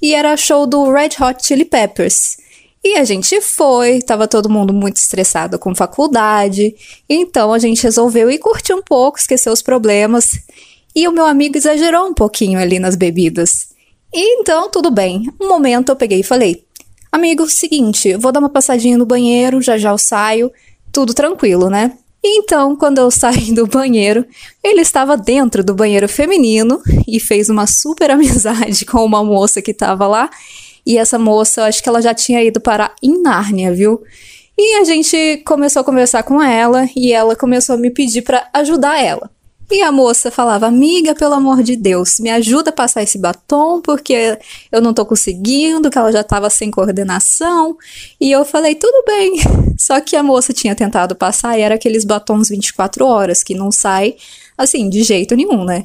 E 0.00 0.14
era 0.14 0.36
show 0.36 0.66
do 0.66 0.90
Red 0.90 1.10
Hot 1.20 1.44
Chili 1.44 1.64
Peppers. 1.64 2.38
E 2.82 2.96
a 2.96 3.04
gente 3.04 3.40
foi, 3.42 4.00
tava 4.00 4.26
todo 4.26 4.48
mundo 4.48 4.72
muito 4.72 4.96
estressado 4.96 5.58
com 5.58 5.74
faculdade, 5.74 6.74
então 7.08 7.52
a 7.52 7.58
gente 7.58 7.82
resolveu 7.82 8.30
ir 8.30 8.38
curtir 8.38 8.72
um 8.72 8.82
pouco, 8.82 9.18
esquecer 9.18 9.50
os 9.50 9.60
problemas. 9.60 10.30
E 10.96 11.06
o 11.06 11.12
meu 11.12 11.26
amigo 11.26 11.58
exagerou 11.58 12.06
um 12.06 12.14
pouquinho 12.14 12.58
ali 12.58 12.78
nas 12.78 12.96
bebidas. 12.96 13.68
E 14.12 14.40
então, 14.40 14.70
tudo 14.70 14.90
bem. 14.90 15.28
Um 15.38 15.48
momento 15.48 15.90
eu 15.90 15.96
peguei 15.96 16.20
e 16.20 16.24
falei: 16.24 16.64
Amigo, 17.12 17.48
seguinte, 17.48 18.16
vou 18.16 18.32
dar 18.32 18.40
uma 18.40 18.48
passadinha 18.48 18.96
no 18.96 19.04
banheiro, 19.04 19.60
já 19.60 19.76
já 19.76 19.90
eu 19.90 19.98
saio, 19.98 20.50
tudo 20.90 21.12
tranquilo, 21.12 21.68
né? 21.68 21.92
Então, 22.22 22.76
quando 22.76 22.98
eu 22.98 23.10
saí 23.10 23.52
do 23.52 23.66
banheiro, 23.66 24.26
ele 24.62 24.82
estava 24.82 25.16
dentro 25.16 25.64
do 25.64 25.74
banheiro 25.74 26.08
feminino 26.08 26.80
e 27.08 27.18
fez 27.18 27.48
uma 27.48 27.66
super 27.66 28.10
amizade 28.12 28.84
com 28.84 29.04
uma 29.04 29.24
moça 29.24 29.62
que 29.62 29.70
estava 29.70 30.06
lá. 30.06 30.30
E 30.84 30.98
essa 30.98 31.18
moça, 31.18 31.62
eu 31.62 31.64
acho 31.64 31.82
que 31.82 31.88
ela 31.88 32.00
já 32.00 32.14
tinha 32.14 32.42
ido 32.42 32.60
para 32.60 32.94
em 33.02 33.20
Nárnia, 33.22 33.72
viu? 33.72 34.02
E 34.58 34.76
a 34.76 34.84
gente 34.84 35.42
começou 35.46 35.80
a 35.80 35.84
conversar 35.84 36.22
com 36.22 36.42
ela 36.42 36.86
e 36.94 37.12
ela 37.12 37.34
começou 37.34 37.76
a 37.76 37.78
me 37.78 37.90
pedir 37.90 38.22
para 38.22 38.48
ajudar 38.52 39.02
ela. 39.02 39.30
E 39.70 39.82
a 39.82 39.92
moça 39.92 40.30
falava: 40.30 40.66
Amiga, 40.66 41.14
pelo 41.14 41.34
amor 41.34 41.62
de 41.62 41.76
Deus, 41.76 42.18
me 42.18 42.28
ajuda 42.28 42.70
a 42.70 42.72
passar 42.72 43.02
esse 43.02 43.18
batom 43.18 43.80
porque 43.80 44.38
eu 44.72 44.82
não 44.82 44.92
tô 44.92 45.06
conseguindo, 45.06 45.90
que 45.90 45.96
ela 45.96 46.10
já 46.10 46.24
tava 46.24 46.50
sem 46.50 46.70
coordenação. 46.70 47.76
E 48.20 48.32
eu 48.32 48.44
falei: 48.44 48.74
Tudo 48.74 49.04
bem. 49.06 49.34
Só 49.78 50.00
que 50.00 50.16
a 50.16 50.22
moça 50.22 50.52
tinha 50.52 50.74
tentado 50.74 51.14
passar 51.14 51.56
e 51.58 51.62
era 51.62 51.76
aqueles 51.76 52.04
batons 52.04 52.48
24 52.48 53.04
horas 53.06 53.42
que 53.42 53.54
não 53.54 53.70
sai 53.70 54.16
assim, 54.58 54.90
de 54.90 55.02
jeito 55.02 55.34
nenhum, 55.34 55.64
né? 55.64 55.84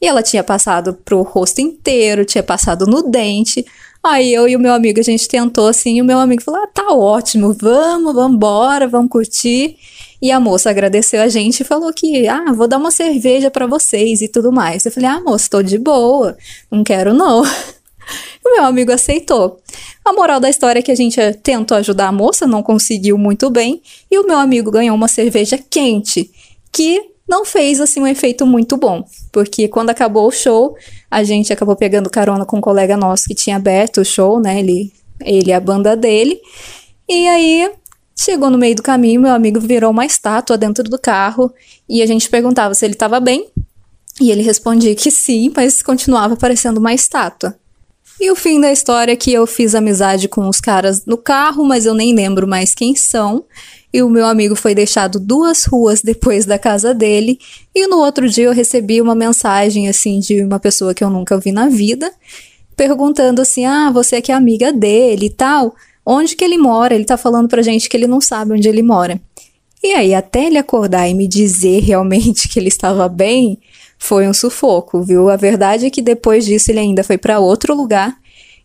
E 0.00 0.06
ela 0.06 0.22
tinha 0.22 0.44
passado 0.44 0.94
pro 0.94 1.22
rosto 1.22 1.60
inteiro, 1.60 2.24
tinha 2.24 2.42
passado 2.42 2.86
no 2.86 3.02
dente. 3.02 3.64
Aí 4.02 4.32
eu 4.32 4.48
e 4.48 4.54
o 4.54 4.60
meu 4.60 4.72
amigo, 4.72 5.00
a 5.00 5.02
gente 5.02 5.28
tentou 5.28 5.66
assim, 5.66 5.96
e 5.96 6.02
o 6.02 6.04
meu 6.04 6.18
amigo 6.18 6.42
falou: 6.42 6.62
ah, 6.62 6.68
tá 6.68 6.92
ótimo, 6.94 7.52
vamos, 7.52 8.14
vamos 8.14 8.36
embora, 8.36 8.86
vamos 8.86 9.10
curtir. 9.10 9.76
E 10.20 10.32
a 10.32 10.40
moça 10.40 10.70
agradeceu 10.70 11.22
a 11.22 11.28
gente 11.28 11.60
e 11.60 11.64
falou 11.64 11.92
que, 11.92 12.26
ah, 12.26 12.52
vou 12.52 12.66
dar 12.66 12.78
uma 12.78 12.90
cerveja 12.90 13.50
para 13.50 13.66
vocês 13.66 14.20
e 14.20 14.28
tudo 14.28 14.50
mais. 14.50 14.84
Eu 14.84 14.92
falei, 14.92 15.08
ah, 15.08 15.20
moça, 15.20 15.48
tô 15.50 15.62
de 15.62 15.78
boa, 15.78 16.36
não 16.70 16.82
quero 16.82 17.14
não. 17.14 17.42
o 18.44 18.54
meu 18.54 18.64
amigo 18.64 18.90
aceitou. 18.90 19.60
A 20.04 20.12
moral 20.12 20.40
da 20.40 20.50
história 20.50 20.80
é 20.80 20.82
que 20.82 20.90
a 20.90 20.96
gente 20.96 21.20
tentou 21.42 21.76
ajudar 21.76 22.08
a 22.08 22.12
moça, 22.12 22.46
não 22.46 22.62
conseguiu 22.62 23.16
muito 23.16 23.48
bem, 23.50 23.80
e 24.10 24.18
o 24.18 24.26
meu 24.26 24.38
amigo 24.38 24.70
ganhou 24.70 24.96
uma 24.96 25.08
cerveja 25.08 25.58
quente, 25.58 26.30
que 26.72 27.00
não 27.28 27.44
fez 27.44 27.80
assim 27.80 28.00
um 28.00 28.06
efeito 28.06 28.46
muito 28.46 28.76
bom, 28.76 29.04
porque 29.30 29.68
quando 29.68 29.90
acabou 29.90 30.26
o 30.26 30.32
show, 30.32 30.74
a 31.10 31.22
gente 31.22 31.52
acabou 31.52 31.76
pegando 31.76 32.08
carona 32.08 32.46
com 32.46 32.56
um 32.56 32.60
colega 32.60 32.96
nosso 32.96 33.24
que 33.26 33.34
tinha 33.34 33.56
aberto 33.56 34.00
o 34.00 34.04
show, 34.04 34.40
né? 34.40 34.58
Ele, 34.58 34.90
ele 35.20 35.52
a 35.52 35.60
banda 35.60 35.94
dele. 35.94 36.40
E 37.06 37.28
aí 37.28 37.70
Chegou 38.20 38.50
no 38.50 38.58
meio 38.58 38.74
do 38.74 38.82
caminho, 38.82 39.20
meu 39.20 39.30
amigo 39.30 39.60
virou 39.60 39.92
uma 39.92 40.04
estátua 40.04 40.58
dentro 40.58 40.82
do 40.82 40.98
carro 40.98 41.54
e 41.88 42.02
a 42.02 42.06
gente 42.06 42.28
perguntava 42.28 42.74
se 42.74 42.84
ele 42.84 42.94
estava 42.94 43.20
bem. 43.20 43.46
E 44.20 44.32
ele 44.32 44.42
respondia 44.42 44.92
que 44.96 45.08
sim, 45.08 45.52
mas 45.54 45.80
continuava 45.82 46.36
parecendo 46.36 46.80
uma 46.80 46.92
estátua. 46.92 47.54
E 48.20 48.28
o 48.28 48.34
fim 48.34 48.60
da 48.60 48.72
história 48.72 49.12
é 49.12 49.16
que 49.16 49.32
eu 49.32 49.46
fiz 49.46 49.76
amizade 49.76 50.26
com 50.26 50.48
os 50.48 50.60
caras 50.60 51.06
no 51.06 51.16
carro, 51.16 51.64
mas 51.64 51.86
eu 51.86 51.94
nem 51.94 52.12
lembro 52.12 52.48
mais 52.48 52.74
quem 52.74 52.96
são. 52.96 53.44
E 53.92 54.02
o 54.02 54.10
meu 54.10 54.26
amigo 54.26 54.56
foi 54.56 54.74
deixado 54.74 55.20
duas 55.20 55.64
ruas 55.64 56.02
depois 56.02 56.44
da 56.44 56.58
casa 56.58 56.92
dele. 56.92 57.38
E 57.72 57.86
no 57.86 57.98
outro 57.98 58.28
dia 58.28 58.46
eu 58.46 58.52
recebi 58.52 59.00
uma 59.00 59.14
mensagem 59.14 59.88
assim 59.88 60.18
de 60.18 60.42
uma 60.42 60.58
pessoa 60.58 60.92
que 60.92 61.04
eu 61.04 61.08
nunca 61.08 61.38
vi 61.38 61.52
na 61.52 61.68
vida, 61.68 62.12
perguntando 62.76 63.40
assim: 63.40 63.64
"Ah, 63.64 63.92
você 63.92 64.16
é 64.16 64.20
que 64.20 64.32
é 64.32 64.34
amiga 64.34 64.72
dele 64.72 65.26
e 65.26 65.30
tal?" 65.30 65.72
Onde 66.10 66.34
que 66.34 66.42
ele 66.42 66.56
mora, 66.56 66.94
ele 66.94 67.04
tá 67.04 67.18
falando 67.18 67.48
pra 67.48 67.60
gente 67.60 67.86
que 67.86 67.94
ele 67.94 68.06
não 68.06 68.18
sabe 68.18 68.54
onde 68.54 68.66
ele 68.66 68.82
mora. 68.82 69.20
E 69.82 69.92
aí, 69.92 70.14
até 70.14 70.46
ele 70.46 70.56
acordar 70.56 71.06
e 71.06 71.12
me 71.12 71.28
dizer 71.28 71.80
realmente 71.80 72.48
que 72.48 72.58
ele 72.58 72.68
estava 72.68 73.06
bem, 73.08 73.58
foi 73.98 74.26
um 74.26 74.32
sufoco, 74.32 75.02
viu? 75.02 75.28
A 75.28 75.36
verdade 75.36 75.84
é 75.84 75.90
que 75.90 76.00
depois 76.00 76.46
disso 76.46 76.70
ele 76.70 76.78
ainda 76.78 77.04
foi 77.04 77.18
para 77.18 77.38
outro 77.38 77.74
lugar 77.74 78.16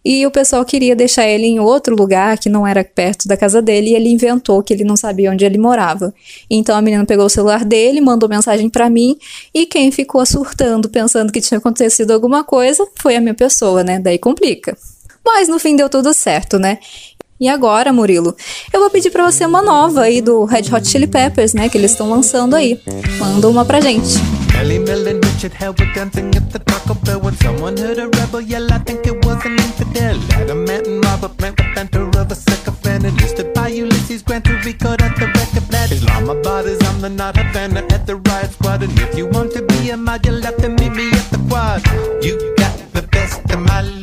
e 0.05 0.25
o 0.25 0.31
pessoal 0.31 0.63
queria 0.63 0.95
deixar 0.95 1.27
ele 1.27 1.45
em 1.45 1.59
outro 1.59 1.95
lugar 1.95 2.37
que 2.37 2.47
não 2.47 2.65
era 2.65 2.83
perto 2.83 3.27
da 3.27 3.35
casa 3.35 3.61
dele 3.61 3.91
e 3.91 3.95
ele 3.95 4.09
inventou 4.09 4.63
que 4.63 4.73
ele 4.73 4.85
não 4.85 4.95
sabia 4.95 5.29
onde 5.29 5.43
ele 5.43 5.57
morava. 5.57 6.13
Então 6.49 6.75
a 6.75 6.81
menina 6.81 7.05
pegou 7.05 7.25
o 7.25 7.29
celular 7.29 7.65
dele, 7.65 7.99
mandou 7.99 8.29
mensagem 8.29 8.69
para 8.69 8.89
mim 8.89 9.17
e 9.53 9.65
quem 9.65 9.91
ficou 9.91 10.25
surtando 10.25 10.89
pensando 10.89 11.31
que 11.31 11.41
tinha 11.41 11.57
acontecido 11.57 12.11
alguma 12.11 12.43
coisa 12.43 12.87
foi 13.01 13.17
a 13.17 13.21
minha 13.21 13.33
pessoa, 13.33 13.83
né? 13.83 13.99
Daí 13.99 14.17
complica. 14.17 14.77
Mas 15.25 15.47
no 15.47 15.57
fim 15.57 15.75
deu 15.75 15.89
tudo 15.89 16.13
certo, 16.13 16.59
né? 16.59 16.79
E 17.43 17.49
agora, 17.49 17.91
Murilo, 17.91 18.33
eu 18.71 18.79
vou 18.79 18.89
pedir 18.89 19.09
para 19.09 19.29
você 19.29 19.45
uma 19.45 19.61
nova 19.61 20.03
aí 20.03 20.21
do 20.21 20.45
Red 20.45 20.73
Hot 20.73 20.87
Chili 20.87 21.07
Peppers, 21.07 21.53
né, 21.53 21.67
que 21.67 21.77
eles 21.77 21.91
estão 21.91 22.09
lançando 22.09 22.55
aí. 22.55 22.79
Manda 23.19 23.49
uma 23.49 23.65
pra 23.65 23.81
gente. 23.81 24.15
A 24.57 24.63
You 42.23 42.37
got 42.55 42.93
the 42.93 43.01
best 43.11 43.41
of 43.53 43.57
my 43.57 43.81
life. 43.81 44.02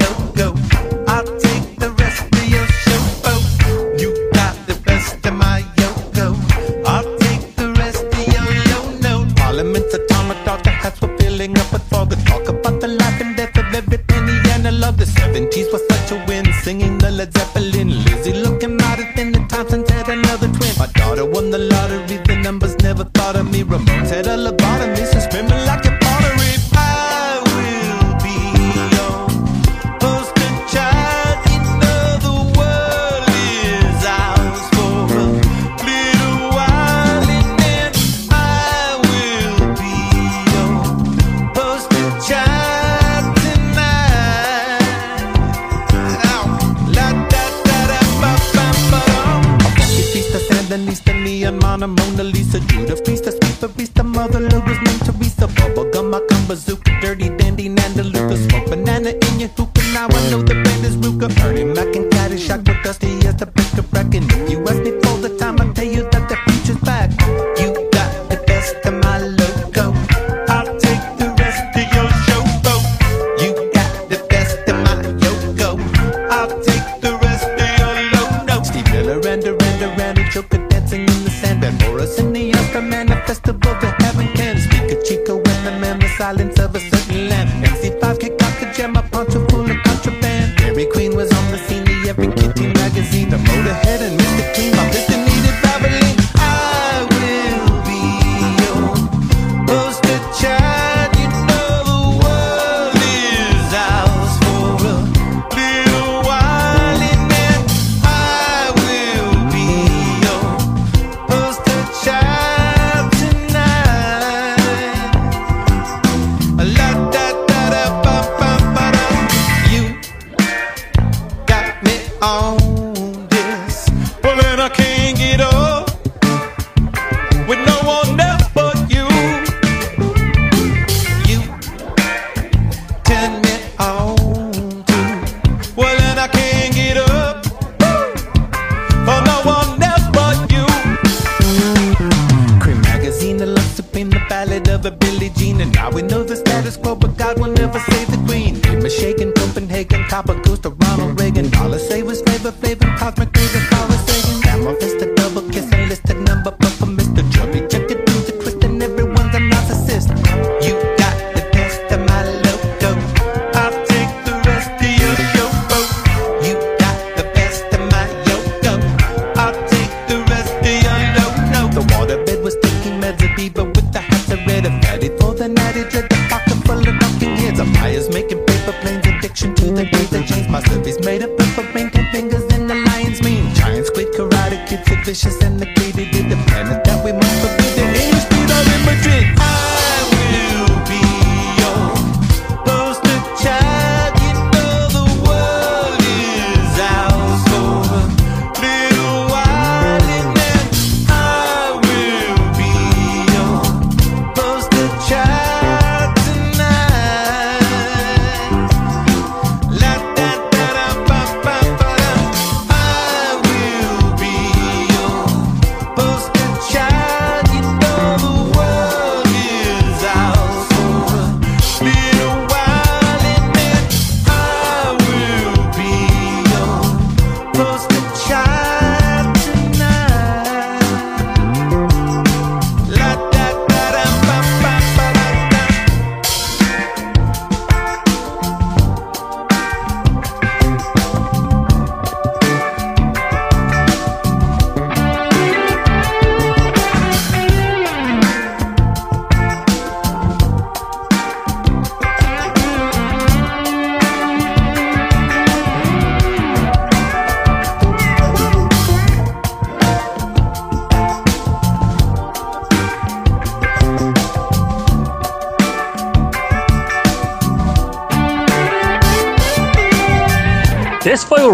of 14.91 14.97
the 14.97 15.05
70s 15.05 15.73
was 15.73 15.83
such 15.93 16.11
a 16.17 16.19
win, 16.27 16.45
singing 16.65 16.99
the 16.99 17.11
Led 17.11 17.33
Zeppelin. 17.33 17.91
Lizzie 18.05 18.33
looking 18.33 18.75
out 18.83 18.99
at 18.99 19.15
thin, 19.15 19.31
the 19.33 19.41
Thompsons 19.49 19.89
had 19.91 20.09
another 20.09 20.49
twin. 20.57 20.73
My 20.79 20.89
daughter 21.01 21.25
won 21.25 21.51
the 21.51 21.59
lottery, 21.59 22.19
the 22.29 22.37
numbers 22.47 22.75
never 22.79 23.05
thought 23.17 23.37
of 23.37 23.47
me. 23.53 23.63
Ramones 23.63 24.11
had 24.11 24.27
a 24.27 24.37
lobotomy, 24.47 25.05
so 25.13 25.21
screaming 25.21 25.63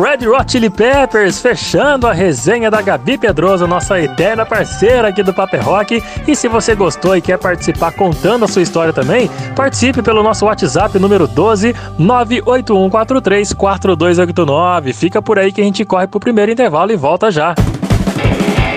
Red 0.06 0.24
Hot 0.28 0.52
Chili 0.52 0.70
Peppers, 0.70 1.40
fechando 1.40 2.06
a 2.06 2.12
resenha 2.12 2.70
da 2.70 2.80
Gabi 2.80 3.18
Pedroso, 3.18 3.66
nossa 3.66 4.00
eterna 4.00 4.46
parceira 4.46 5.08
aqui 5.08 5.20
do 5.20 5.34
Paper 5.34 5.64
Rock. 5.64 6.00
E 6.28 6.36
se 6.36 6.46
você 6.46 6.76
gostou 6.76 7.16
e 7.16 7.20
quer 7.20 7.36
participar 7.38 7.90
contando 7.90 8.44
a 8.44 8.48
sua 8.48 8.62
história 8.62 8.92
também, 8.92 9.28
participe 9.56 10.02
pelo 10.02 10.22
nosso 10.22 10.44
WhatsApp 10.44 10.96
número 11.00 11.26
12 11.26 11.74
98143 11.98 13.52
4289. 13.52 14.92
Fica 14.92 15.20
por 15.20 15.40
aí 15.40 15.50
que 15.50 15.60
a 15.60 15.64
gente 15.64 15.84
corre 15.84 16.06
pro 16.06 16.20
primeiro 16.20 16.52
intervalo 16.52 16.92
e 16.92 16.96
volta 16.96 17.28
já. 17.28 17.52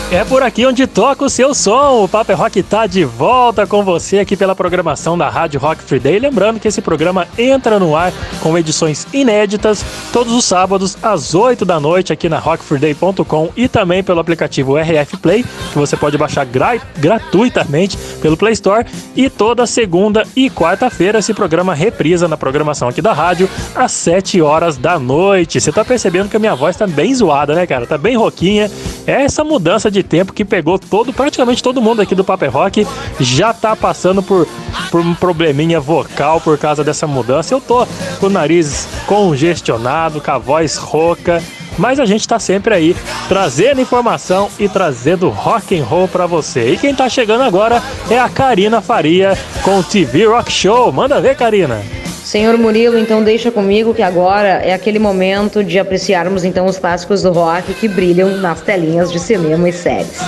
É 0.09 0.25
por 0.25 0.41
aqui 0.41 0.65
onde 0.65 0.87
toca 0.87 1.25
o 1.25 1.29
seu 1.29 1.53
som. 1.53 2.05
O 2.05 2.09
Paper 2.09 2.39
Rock 2.39 2.63
tá 2.63 2.87
de 2.87 3.05
volta 3.05 3.67
com 3.67 3.83
você 3.83 4.21
aqui 4.21 4.37
pela 4.37 4.55
programação 4.55 5.19
da 5.19 5.29
Rádio 5.29 5.59
Rock 5.59 5.83
Free 5.83 5.99
Day. 5.99 6.21
Lembrando 6.21 6.61
que 6.61 6.69
esse 6.69 6.81
programa 6.81 7.27
entra 7.37 7.81
no 7.81 7.97
ar 7.97 8.13
com 8.41 8.57
edições 8.57 9.05
inéditas 9.13 9.85
todos 10.13 10.33
os 10.33 10.45
sábados 10.45 10.97
às 11.03 11.35
8 11.35 11.65
da 11.65 11.81
noite 11.81 12.13
aqui 12.13 12.29
na 12.29 12.39
rockfreeday.com 12.39 13.51
e 13.57 13.67
também 13.67 14.05
pelo 14.05 14.21
aplicativo 14.21 14.77
RF 14.77 15.17
Play, 15.17 15.43
que 15.43 15.79
você 15.79 15.97
pode 15.97 16.17
baixar 16.17 16.45
gra 16.47 16.81
gratuitamente 16.99 17.99
pelo 18.23 18.37
Play 18.37 18.53
Store. 18.53 18.87
E 19.17 19.29
toda 19.29 19.67
segunda 19.67 20.23
e 20.37 20.49
quarta-feira 20.49 21.19
esse 21.19 21.35
programa 21.35 21.75
reprisa 21.75 22.29
na 22.29 22.37
programação 22.37 22.87
aqui 22.89 23.03
da 23.03 23.13
rádio 23.13 23.51
às 23.75 23.91
7 23.91 24.41
horas 24.41 24.77
da 24.77 25.01
noite. 25.01 25.61
Você 25.61 25.73
tá 25.73 25.85
percebendo 25.85 26.29
que 26.29 26.37
a 26.37 26.41
minha 26.41 26.55
voz 26.55 26.77
tá 26.77 26.87
bem 26.87 27.13
zoada, 27.13 27.57
né, 27.57 27.67
cara? 27.67 27.89
Tá 27.89 27.99
bem 27.99 28.17
roquinha. 28.17 28.71
É 29.05 29.25
essa 29.25 29.43
mudança 29.43 29.91
de 29.91 29.96
de 29.97 30.03
tempo 30.03 30.33
que 30.33 30.45
pegou 30.45 30.79
todo, 30.79 31.13
praticamente 31.13 31.63
todo 31.63 31.81
mundo 31.81 32.03
aqui 32.03 32.15
do 32.15 32.25
Paper 32.25 32.51
Rock 32.51 32.87
já 33.19 33.53
tá 33.55 33.75
passando 33.75 34.23
por, 34.23 34.47
por 34.91 35.01
um 35.01 35.15
probleminha 35.15 35.81
vocal 35.81 36.41
por 36.41 36.59
causa 36.59 36.85
dessa 36.85 37.07
mudança. 37.07 37.55
Eu 37.55 37.61
tô 37.61 37.87
com 38.21 38.27
o 38.27 38.31
nariz 38.31 38.87
congestionado, 39.07 40.21
com 40.21 40.31
a 40.31 40.39
voz 40.39 40.77
rouca, 40.77 41.43
mas 41.79 41.99
a 41.99 42.05
gente 42.05 42.29
tá 42.29 42.39
sempre 42.39 42.75
aí 42.75 42.97
trazendo 43.29 43.81
informação 43.81 44.51
e 44.59 44.69
trazendo 44.69 45.29
rock 45.31 45.79
and 45.79 45.85
roll 45.85 46.09
para 46.09 46.27
você. 46.27 46.73
E 46.73 46.77
quem 46.77 46.95
tá 46.95 47.09
chegando 47.09 47.43
agora 47.43 47.83
é 48.11 48.19
a 48.19 48.29
Karina 48.29 48.81
Faria 48.81 49.37
com 49.63 49.79
o 49.79 49.85
TV 49.85 50.27
Rock 50.27 50.53
Show. 50.53 50.93
Manda 50.93 51.21
ver, 51.21 51.37
Karina. 51.37 52.06
Senhor 52.27 52.59
Murilo, 52.59 52.99
então 52.99 53.23
deixa 53.23 53.53
comigo 53.53 53.95
que 53.95 54.03
agora 54.03 54.49
é 54.49 54.75
aquele 54.75 54.99
momento 54.99 55.63
de 55.63 55.79
apreciarmos 55.79 56.45
então 56.45 56.67
os 56.67 56.77
clássicos 56.77 57.23
do 57.23 57.31
rock 57.31 57.73
que 57.75 57.87
brilham 57.87 58.39
nas 58.39 58.61
telinhas 58.61 59.13
de 59.13 59.21
cinema 59.21 59.69
e 59.69 59.73
séries. 59.73 60.19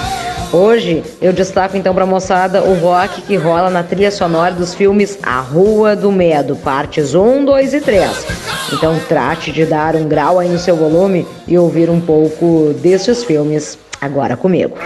Hoje 0.53 1.03
eu 1.21 1.33
destaco 1.33 1.77
então 1.77 1.93
para 1.93 2.05
a 2.05 2.07
moçada 2.07 2.63
o 2.63 2.75
rock 2.75 3.23
que 3.23 3.35
rola 3.35 3.69
na 3.69 3.83
trilha 3.83 4.13
sonora 4.13 4.55
dos 4.55 4.77
filmes 4.77 5.19
A 5.25 5.41
Rua 5.41 5.97
do 5.97 6.13
Medo, 6.13 6.55
partes 6.55 7.17
1, 7.17 7.45
2 7.45 7.75
e 7.75 7.81
3. 7.81 8.27
Então 8.75 8.97
trate 9.09 9.51
de 9.51 9.67
dar 9.67 9.97
um 9.97 10.07
grau 10.07 10.39
aí 10.39 10.49
no 10.49 10.59
seu 10.61 10.77
volume 10.77 11.27
e 11.49 11.59
ouvir 11.59 11.91
um 11.91 12.01
pouco 12.01 12.77
destes 12.81 13.25
filmes 13.25 13.77
agora 14.01 14.37
comigo. 14.37 14.79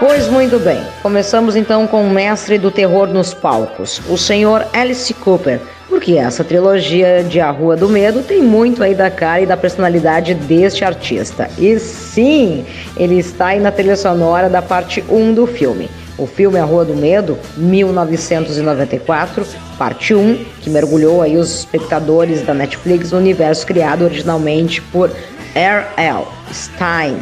Pois 0.00 0.28
muito 0.28 0.58
bem, 0.58 0.82
começamos 1.02 1.54
então 1.54 1.86
com 1.86 2.02
o 2.02 2.08
mestre 2.08 2.56
do 2.56 2.70
terror 2.70 3.06
nos 3.08 3.34
palcos, 3.34 4.00
o 4.08 4.16
senhor 4.16 4.66
Alice 4.72 5.12
Cooper, 5.12 5.60
porque 5.90 6.14
essa 6.14 6.42
trilogia 6.42 7.22
de 7.22 7.38
A 7.38 7.50
Rua 7.50 7.76
do 7.76 7.86
Medo 7.86 8.22
tem 8.22 8.40
muito 8.40 8.82
aí 8.82 8.94
da 8.94 9.10
cara 9.10 9.42
e 9.42 9.46
da 9.46 9.58
personalidade 9.58 10.32
deste 10.32 10.86
artista. 10.86 11.50
E 11.58 11.78
sim, 11.78 12.64
ele 12.96 13.18
está 13.18 13.48
aí 13.48 13.60
na 13.60 13.70
trilha 13.70 13.94
sonora 13.94 14.48
da 14.48 14.62
parte 14.62 15.04
1 15.06 15.34
do 15.34 15.46
filme. 15.46 15.90
O 16.16 16.26
filme 16.26 16.58
A 16.58 16.64
Rua 16.64 16.86
do 16.86 16.94
Medo, 16.94 17.38
1994, 17.58 19.46
parte 19.76 20.14
1, 20.14 20.44
que 20.62 20.70
mergulhou 20.70 21.20
aí 21.20 21.36
os 21.36 21.58
espectadores 21.58 22.40
da 22.40 22.54
Netflix 22.54 23.12
no 23.12 23.18
universo 23.18 23.66
criado 23.66 24.06
originalmente 24.06 24.80
por 24.80 25.10
R.L. 25.54 26.24
Stein, 26.50 27.18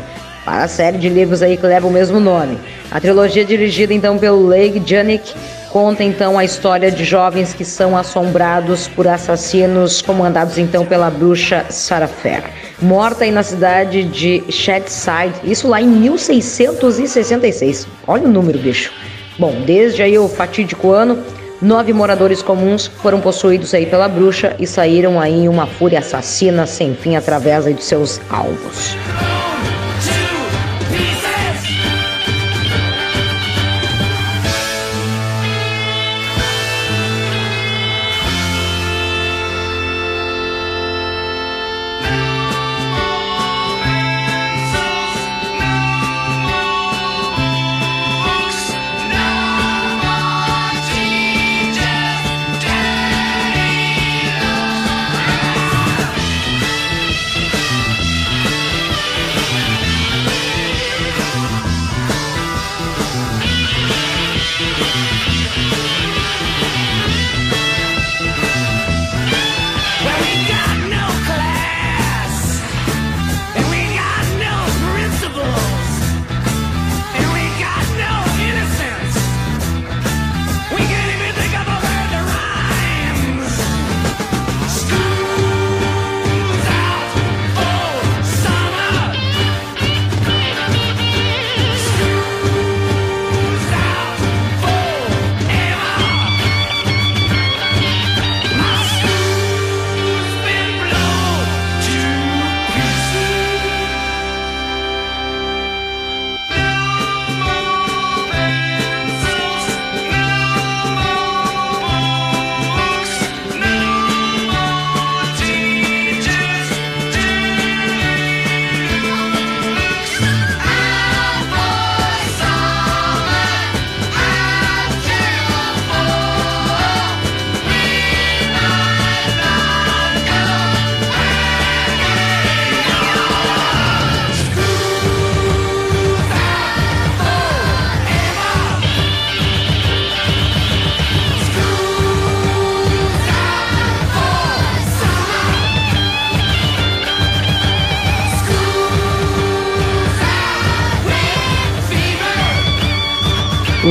para 0.48 0.64
a 0.64 0.68
série 0.68 0.96
de 0.96 1.10
livros 1.10 1.42
aí 1.42 1.58
que 1.58 1.66
leva 1.66 1.86
o 1.86 1.90
mesmo 1.90 2.18
nome. 2.18 2.58
A 2.90 2.98
trilogia 2.98 3.44
dirigida 3.44 3.92
então 3.92 4.16
pelo 4.16 4.46
Leigh 4.46 4.82
Janik 4.82 5.34
conta 5.68 6.02
então 6.02 6.38
a 6.38 6.44
história 6.44 6.90
de 6.90 7.04
jovens 7.04 7.52
que 7.52 7.66
são 7.66 7.94
assombrados 7.94 8.88
por 8.88 9.06
assassinos 9.06 10.00
comandados 10.00 10.56
então 10.56 10.86
pela 10.86 11.10
bruxa 11.10 11.66
Sarah 11.68 12.08
Fair, 12.08 12.44
morta 12.80 13.24
aí 13.24 13.30
na 13.30 13.42
cidade 13.42 14.04
de 14.04 14.42
Shedside, 14.48 15.34
isso 15.44 15.68
lá 15.68 15.82
em 15.82 15.86
1666. 15.86 17.86
Olha 18.06 18.24
o 18.24 18.30
número, 18.30 18.58
bicho. 18.58 18.90
Bom, 19.38 19.54
desde 19.66 20.00
aí 20.00 20.18
o 20.18 20.30
fatídico 20.30 20.92
ano, 20.92 21.22
nove 21.60 21.92
moradores 21.92 22.40
comuns 22.40 22.86
foram 22.86 23.20
possuídos 23.20 23.74
aí 23.74 23.84
pela 23.84 24.08
bruxa 24.08 24.56
e 24.58 24.66
saíram 24.66 25.20
aí 25.20 25.44
em 25.44 25.48
uma 25.48 25.66
fúria 25.66 25.98
assassina 25.98 26.64
sem 26.64 26.94
fim 26.94 27.16
através 27.16 27.66
aí 27.66 27.74
de 27.74 27.84
seus 27.84 28.18
alvos. 28.30 28.96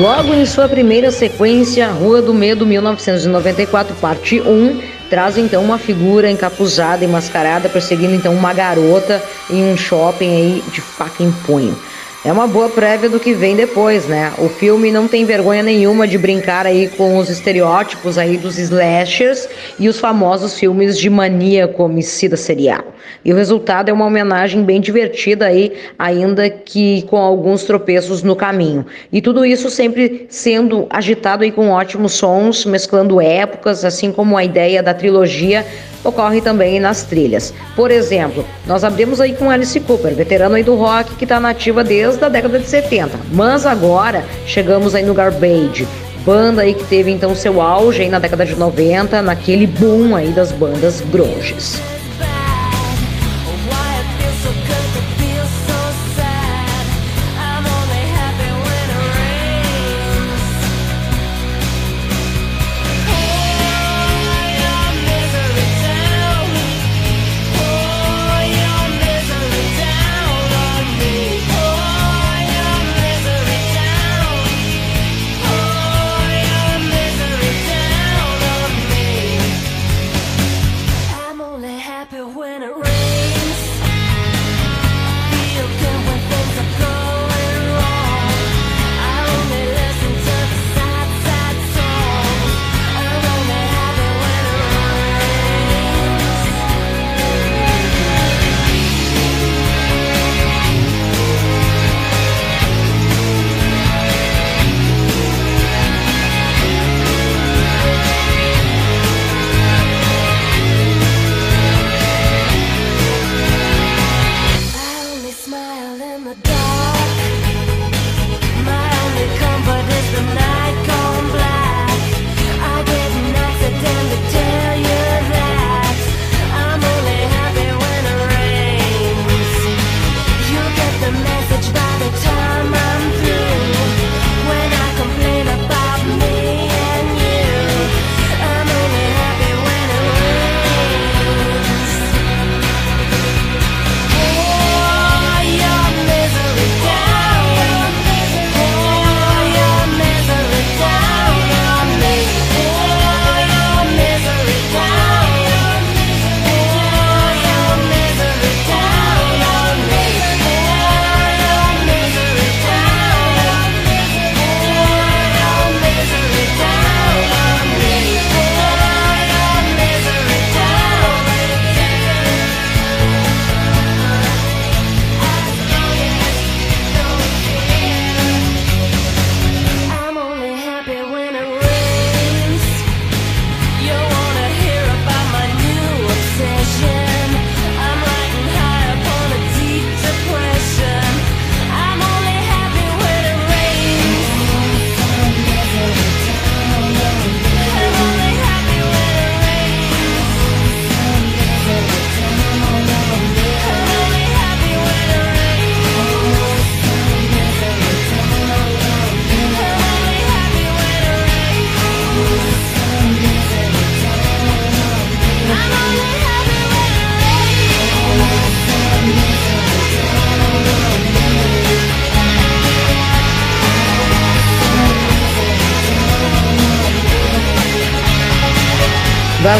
Logo 0.08 0.34
em 0.34 0.46
sua 0.46 0.70
primeira 0.70 1.12
sequência, 1.12 1.86
Rua 1.92 2.22
do 2.22 2.34
Medo 2.34 2.66
1994, 2.66 3.94
parte 3.98 4.40
1, 4.40 4.80
traz 5.10 5.38
então 5.38 5.62
uma 5.62 5.78
figura 5.78 6.32
encapuzada 6.32 7.04
e 7.04 7.08
mascarada 7.10 7.68
perseguindo 7.68 8.16
então 8.16 8.34
uma 8.34 8.54
garota 8.54 9.22
em 9.50 9.66
um 9.66 9.76
shopping 9.76 10.34
aí 10.34 10.64
de 10.72 10.80
faca 10.80 11.22
em 11.22 11.30
punho. 11.46 11.78
É 12.28 12.32
uma 12.34 12.46
boa 12.46 12.68
prévia 12.68 13.10
do 13.10 13.22
que 13.22 13.34
vem 13.34 13.56
depois, 13.56 14.06
né? 14.06 14.34
O 14.38 14.50
filme 14.50 14.92
não 14.92 15.08
tem 15.08 15.24
vergonha 15.24 15.64
nenhuma 15.64 16.06
de 16.06 16.18
brincar 16.18 16.66
aí 16.66 16.90
com 16.90 17.18
os 17.18 17.30
estereótipos 17.30 18.18
aí 18.18 18.36
dos 18.36 18.60
slashers 18.60 19.48
e 19.80 19.88
os 19.88 19.98
famosos 19.98 20.60
filmes 20.60 21.00
de 21.00 21.10
maníaco 21.10 21.82
homicida 21.82 22.36
serial. 22.36 22.84
E 23.24 23.32
o 23.32 23.36
resultado 23.38 23.88
é 23.88 23.94
uma 23.94 24.06
homenagem 24.06 24.62
bem 24.62 24.82
divertida 24.82 25.46
aí, 25.46 25.72
ainda 25.98 26.50
que 26.50 27.04
com 27.04 27.16
alguns 27.16 27.64
tropeços 27.64 28.22
no 28.24 28.36
caminho. 28.36 28.86
E 29.10 29.22
tudo 29.22 29.46
isso 29.46 29.70
sempre 29.70 30.28
sendo 30.30 30.86
agitado 30.90 31.46
aí 31.46 31.52
com 31.52 31.70
ótimos 31.70 32.12
sons, 32.12 32.66
mesclando 32.66 33.22
épocas, 33.22 33.86
assim 33.86 34.12
como 34.12 34.36
a 34.36 34.44
ideia 34.44 34.84
da 34.84 34.94
trilogia 34.94 35.66
ocorre 36.04 36.42
também 36.42 36.80
nas 36.80 37.04
trilhas. 37.04 37.54
Por 37.76 37.92
exemplo, 37.92 38.46
nós 38.66 38.84
abrimos 38.84 39.20
aí 39.20 39.34
com 39.34 39.50
Alice 39.50 39.80
Cooper, 39.80 40.14
veterano 40.16 40.56
aí 40.56 40.64
do 40.64 40.76
rock 40.76 41.16
que 41.16 41.26
está 41.26 41.40
nativa 41.40 41.84
desde 41.84 42.24
a 42.24 42.30
década 42.30 42.60
de 42.60 42.68
70. 42.68 43.12
Mas 43.32 43.66
agora 43.66 44.24
chegamos 44.46 44.96
aí 44.96 45.04
no 45.04 45.14
Garbage, 45.14 45.88
banda 46.26 46.62
aí 46.62 46.74
que 46.74 46.84
teve 46.86 47.12
então 47.12 47.34
seu 47.36 47.62
auge 47.62 48.02
aí 48.02 48.10
na 48.10 48.20
década 48.20 48.46
de 48.46 48.56
90, 48.56 49.22
naquele 49.22 49.68
boom 49.68 50.16
aí 50.16 50.30
das 50.30 50.52
bandas 50.52 51.02
grunges. 51.02 51.80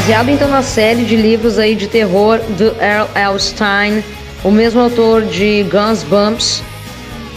Baseado 0.08 0.30
então 0.30 0.48
na 0.48 0.64
série 0.64 1.04
de 1.04 1.18
livros 1.18 1.60
aí 1.60 1.76
de 1.76 1.86
terror 1.86 2.40
do 2.58 2.68
Earl 2.82 3.10
L. 3.14 3.38
Stein, 3.38 4.02
o 4.42 4.50
mesmo 4.50 4.80
autor 4.80 5.24
de 5.24 5.64
Guns 5.64 6.02
Bumps. 6.02 6.64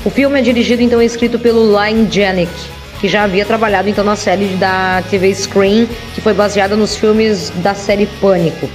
O 0.04 0.08
filme 0.08 0.38
é 0.38 0.40
dirigido 0.40 0.80
então 0.80 1.02
e 1.02 1.04
escrito 1.04 1.36
pelo 1.36 1.64
Lynn 1.64 2.08
Janik, 2.08 2.52
que 3.00 3.08
já 3.08 3.24
havia 3.24 3.44
trabalhado 3.44 3.88
então 3.88 4.04
na 4.04 4.14
série 4.14 4.46
da 4.50 5.02
TV 5.10 5.34
Screen, 5.34 5.88
que 6.14 6.20
foi 6.20 6.32
baseada 6.32 6.76
nos 6.76 6.94
filmes 6.94 7.50
da 7.56 7.74
série 7.74 8.06
Pânico. 8.20 8.70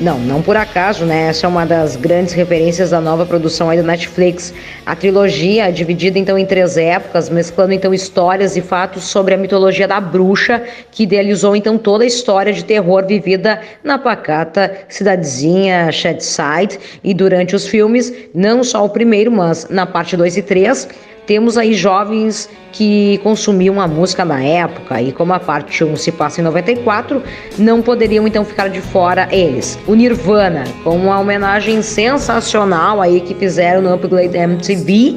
Não, 0.00 0.18
não 0.18 0.40
por 0.40 0.56
acaso, 0.56 1.04
né? 1.04 1.28
Essa 1.28 1.46
é 1.46 1.48
uma 1.48 1.66
das 1.66 1.96
grandes 1.96 2.32
referências 2.32 2.90
da 2.90 3.00
nova 3.00 3.26
produção 3.26 3.68
aí 3.68 3.78
do 3.78 3.84
Netflix. 3.84 4.52
A 4.86 4.96
trilogia 4.96 5.70
dividida 5.70 6.18
então 6.18 6.38
em 6.38 6.46
três 6.46 6.76
épocas, 6.76 7.28
mesclando 7.28 7.74
então 7.74 7.92
histórias 7.92 8.56
e 8.56 8.62
fatos 8.62 9.04
sobre 9.04 9.34
a 9.34 9.36
mitologia 9.36 9.86
da 9.86 10.00
bruxa, 10.00 10.62
que 10.90 11.02
idealizou 11.02 11.54
então 11.54 11.76
toda 11.76 12.04
a 12.04 12.06
história 12.06 12.52
de 12.52 12.64
terror 12.64 13.06
vivida 13.06 13.60
na 13.84 13.98
pacata 13.98 14.74
cidadezinha 14.88 15.92
Shadside. 15.92 16.80
E 17.04 17.12
durante 17.12 17.54
os 17.54 17.66
filmes, 17.66 18.12
não 18.34 18.64
só 18.64 18.84
o 18.84 18.88
primeiro, 18.88 19.30
mas 19.30 19.68
na 19.68 19.84
parte 19.84 20.16
2 20.16 20.38
e 20.38 20.42
3, 20.42 20.88
temos 21.26 21.56
aí 21.56 21.74
jovens 21.74 22.48
que 22.72 23.18
consumiam 23.18 23.80
a 23.80 23.86
música 23.86 24.24
na 24.24 24.42
época 24.42 25.00
e 25.00 25.12
como 25.12 25.32
a 25.32 25.40
parte 25.40 25.84
1 25.84 25.96
se 25.96 26.10
passa 26.10 26.40
em 26.40 26.44
94, 26.44 27.22
não 27.58 27.82
poderiam 27.82 28.26
então 28.26 28.44
ficar 28.44 28.68
de 28.68 28.80
fora 28.80 29.28
eles. 29.30 29.78
O 29.86 29.94
Nirvana, 29.94 30.64
com 30.82 30.96
uma 30.96 31.20
homenagem 31.20 31.82
sensacional 31.82 33.00
aí 33.00 33.20
que 33.20 33.34
fizeram 33.34 33.82
no 33.82 33.94
Upgrade 33.94 34.36
MTV 34.36 35.16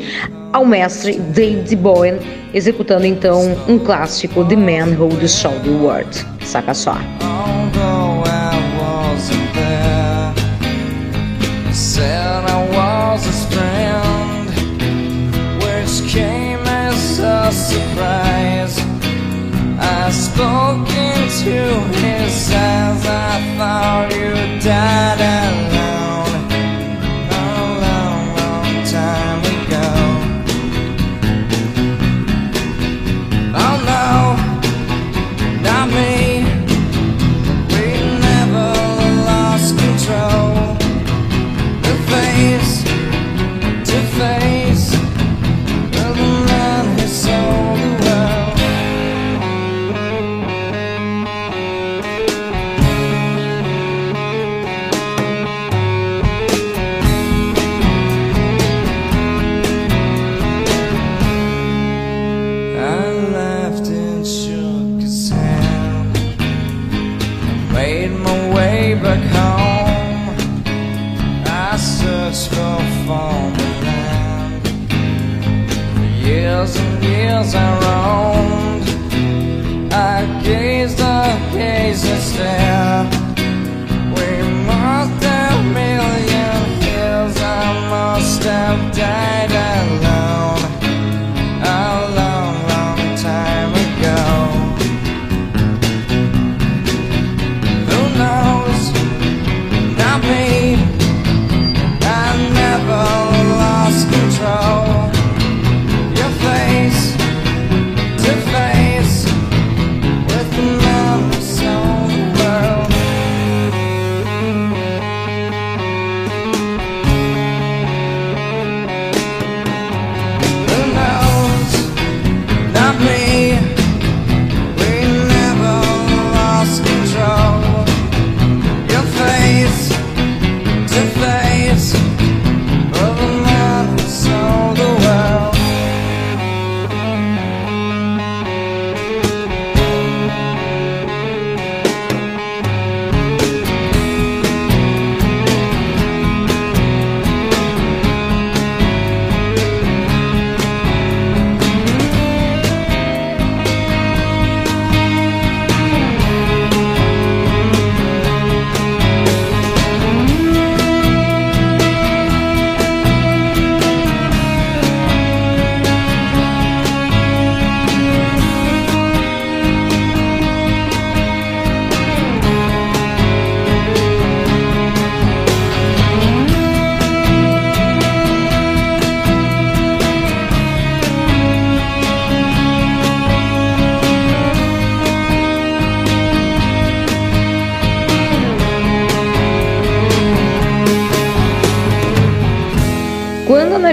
ao 0.52 0.66
mestre 0.66 1.20
David 1.20 1.76
Bowie, 1.76 2.18
executando 2.54 3.06
então 3.06 3.58
um 3.68 3.78
clássico 3.78 4.46
The 4.46 4.56
Man 4.56 4.98
Who 4.98 5.10
Destroyed 5.18 5.62
the 5.64 5.70
World. 5.70 6.26
Saca 6.46 6.74
só. 6.74 6.96
surprise. 17.56 18.78
I 19.80 20.12
spoke 20.12 20.90
into 20.90 21.80
his 22.00 22.52
eyes. 22.52 23.06
I 23.06 23.58
thought 23.58 24.12
you 24.12 24.60
died 24.60 25.20
alive. 25.22 25.85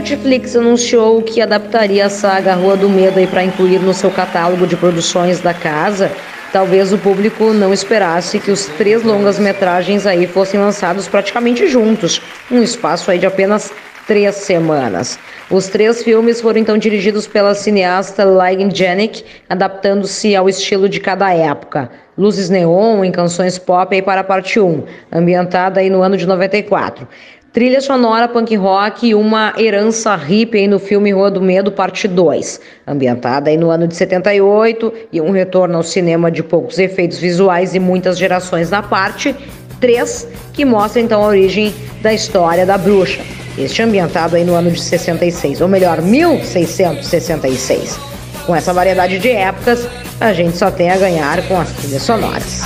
Netflix 0.03 0.57
anunciou 0.57 1.23
que 1.23 1.41
adaptaria 1.41 2.05
a 2.05 2.11
saga 2.11 2.55
Rua 2.55 2.77
do 2.77 2.91
Medo 2.91 3.25
para 3.29 3.45
incluir 3.45 3.79
no 3.79 3.95
seu 3.95 4.11
catálogo 4.11 4.67
de 4.67 4.77
produções 4.77 5.41
da 5.41 5.55
casa, 5.55 6.11
talvez 6.53 6.93
o 6.93 6.99
público 6.99 7.53
não 7.53 7.73
esperasse 7.73 8.41
que 8.41 8.51
os 8.51 8.67
três 8.67 9.05
longas-metragens 9.05 10.05
aí 10.05 10.27
fossem 10.27 10.59
lançados 10.59 11.07
praticamente 11.07 11.69
juntos, 11.69 12.21
num 12.51 12.65
espaço 12.65 13.13
aí 13.13 13.19
de 13.21 13.27
apenas 13.27 13.71
três 14.05 14.35
semanas. 14.35 15.21
Os 15.49 15.69
três 15.69 16.03
filmes 16.03 16.41
foram 16.41 16.59
então 16.59 16.77
dirigidos 16.77 17.29
pela 17.29 17.55
cineasta 17.55 18.25
Ligen 18.25 18.75
Janik, 18.75 19.25
adaptando-se 19.49 20.35
ao 20.35 20.49
estilo 20.49 20.89
de 20.89 20.99
cada 20.99 21.33
época. 21.33 21.89
Luzes 22.19 22.51
neon 22.51 23.05
em 23.05 23.13
canções 23.13 23.57
pop 23.57 23.95
aí 23.95 24.03
para 24.03 24.23
a 24.23 24.25
parte 24.25 24.59
1, 24.59 24.83
ambientada 25.13 25.79
aí 25.79 25.89
no 25.89 26.03
ano 26.03 26.17
de 26.17 26.27
94. 26.27 27.07
Trilha 27.53 27.83
sonora 27.83 28.29
punk 28.29 28.57
rock 28.57 29.09
e 29.09 29.15
uma 29.15 29.53
herança 29.59 30.17
hippie 30.17 30.67
no 30.67 30.79
filme 30.79 31.13
Rua 31.13 31.31
do 31.31 31.43
Medo, 31.43 31.71
parte 31.71 32.09
2, 32.09 32.59
ambientada 32.87 33.51
aí 33.51 33.59
no 33.59 33.69
ano 33.69 33.87
de 33.87 33.95
78 33.95 34.91
e 35.13 35.21
um 35.21 35.31
retorno 35.31 35.77
ao 35.77 35.83
cinema 35.83 36.31
de 36.31 36.43
poucos 36.43 36.79
efeitos 36.79 37.19
visuais 37.19 37.75
e 37.75 37.79
muitas 37.79 38.17
gerações 38.17 38.71
na 38.71 38.83
parte 38.83 39.37
3, 39.81 40.29
que 40.55 40.65
mostra 40.65 41.03
então 41.03 41.23
a 41.23 41.27
origem 41.27 41.75
da 42.01 42.15
história 42.15 42.65
da 42.65 42.79
bruxa. 42.79 43.21
Este 43.59 43.83
ambientado 43.83 44.35
aí 44.35 44.45
no 44.45 44.55
ano 44.55 44.71
de 44.71 44.81
66, 44.81 45.61
ou 45.61 45.69
melhor, 45.69 46.01
1666. 46.01 48.01
Com 48.47 48.57
essa 48.57 48.73
variedade 48.73 49.19
de 49.19 49.29
épocas, 49.29 49.87
a 50.19 50.33
gente 50.33 50.57
só 50.57 50.71
tem 50.71 50.91
a 50.91 50.97
ganhar 50.97 51.47
com 51.47 51.61
as 51.61 51.71
trilhas 51.73 52.03
sonoras. 52.03 52.63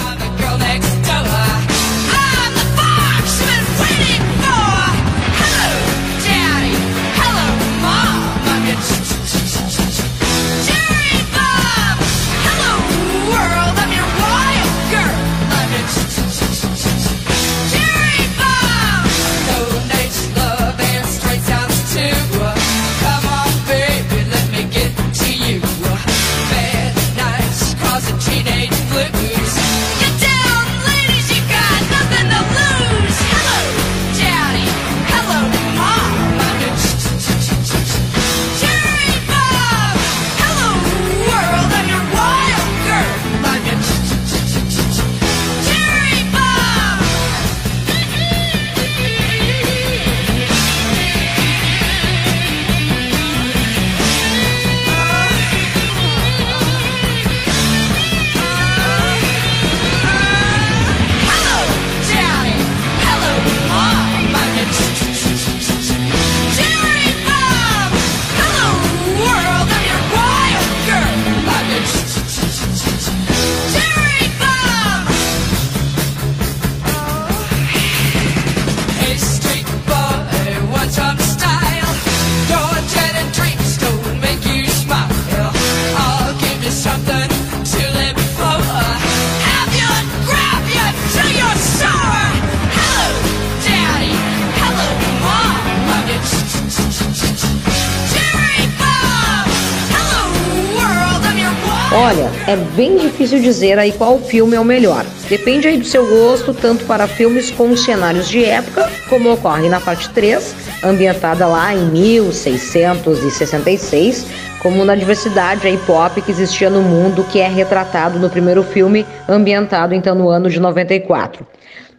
Olha, 102.07 102.31
é 102.47 102.55
bem 102.77 102.97
difícil 102.97 103.41
dizer 103.41 103.81
aí 103.81 103.91
qual 103.91 104.21
filme 104.21 104.55
é 104.55 104.61
o 104.61 104.65
melhor. 104.65 105.05
Depende 105.29 105.67
aí 105.67 105.77
do 105.77 105.85
seu 105.85 106.07
gosto, 106.07 106.55
tanto 106.55 106.85
para 106.85 107.09
filmes 107.09 107.51
com 107.51 107.77
cenários 107.77 108.29
de 108.29 108.45
época, 108.45 108.89
como 109.09 109.33
ocorre 109.33 109.69
na 109.69 109.81
parte 109.81 110.09
3, 110.11 110.55
ambientada 110.85 111.49
lá 111.49 111.75
em 111.75 111.85
1666, 111.87 114.25
como 114.63 114.85
na 114.85 114.95
diversidade 114.95 115.67
aí 115.67 115.77
pop 115.79 116.23
que 116.23 116.31
existia 116.31 116.71
no 116.71 116.81
mundo, 116.81 117.25
que 117.25 117.41
é 117.41 117.49
retratado 117.49 118.21
no 118.21 118.31
primeiro 118.31 118.63
filme, 118.63 119.05
ambientado 119.29 119.93
então 119.93 120.15
no 120.15 120.29
ano 120.29 120.49
de 120.49 120.61
94. 120.61 121.45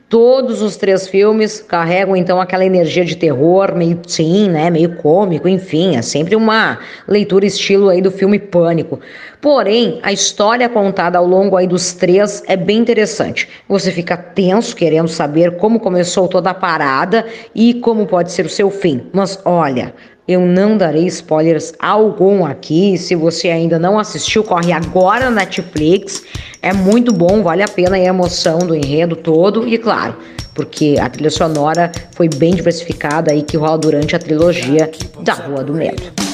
Todos 0.10 0.62
os 0.62 0.78
três 0.78 1.05
filmes 1.05 1.60
carregam 1.60 2.16
então 2.16 2.39
aquela 2.39 2.64
energia 2.64 3.03
de 3.03 3.18
terror, 3.18 3.76
meio 3.76 3.99
sim, 4.08 4.49
né, 4.49 4.70
meio 4.70 4.95
cômico, 4.95 5.49
enfim, 5.49 5.97
é 5.97 6.01
sempre 6.01 6.34
uma 6.34 6.80
leitura 7.05 7.45
estilo 7.45 7.89
aí 7.89 8.01
do 8.01 8.10
filme 8.10 8.39
Pânico. 8.39 9.01
Porém, 9.41 9.99
a 10.01 10.14
história 10.14 10.70
contada 10.70 11.18
ao 11.18 11.28
longo 11.28 11.58
aí 11.58 11.68
dos 11.68 11.91
três 11.91 12.41
é 12.47 12.55
bem 12.55 12.78
interessante. 12.78 13.49
Você 13.68 13.91
fica 13.91 14.16
tenso 14.16 14.74
querendo 14.78 15.10
saber 15.10 15.58
como 15.58 15.78
começou 15.78 16.30
toda 16.30 16.51
a 16.51 16.53
parada 16.53 17.26
e 17.53 17.74
como 17.74 18.08
pode 18.08 18.32
ser 18.32 18.45
o 18.45 18.49
seu 18.49 18.72
fim. 18.72 19.08
Mas 19.12 19.41
olha, 19.43 19.93
eu 20.28 20.41
não 20.41 20.78
darei 20.78 21.05
spoilers 21.05 21.73
algum 21.80 22.45
aqui. 22.45 22.97
Se 22.97 23.15
você 23.15 23.49
ainda 23.49 23.80
não 23.80 23.97
assistiu, 23.97 24.43
corre 24.43 24.73
agora 24.73 25.30
na 25.30 25.38
Netflix. 25.38 26.23
É 26.61 26.73
muito 26.73 27.13
bom, 27.13 27.41
vale 27.41 27.63
a 27.63 27.67
pena 27.67 27.95
a 27.95 27.99
emoção 27.99 28.59
do 28.59 28.75
enredo 28.75 29.15
todo. 29.15 29.67
E 29.67 29.78
claro, 29.78 30.15
porque 30.53 30.97
a 30.99 31.09
trilha 31.09 31.30
sonora 31.30 31.91
foi 32.15 32.28
bem 32.28 32.53
diversificada 32.53 33.32
aí 33.32 33.41
que 33.41 33.55
rola 33.55 33.78
durante 33.78 34.15
a 34.15 34.19
trilogia 34.19 34.91
da 35.21 35.34
Rua 35.34 35.63
do 35.63 35.73
Medo. 35.73 36.26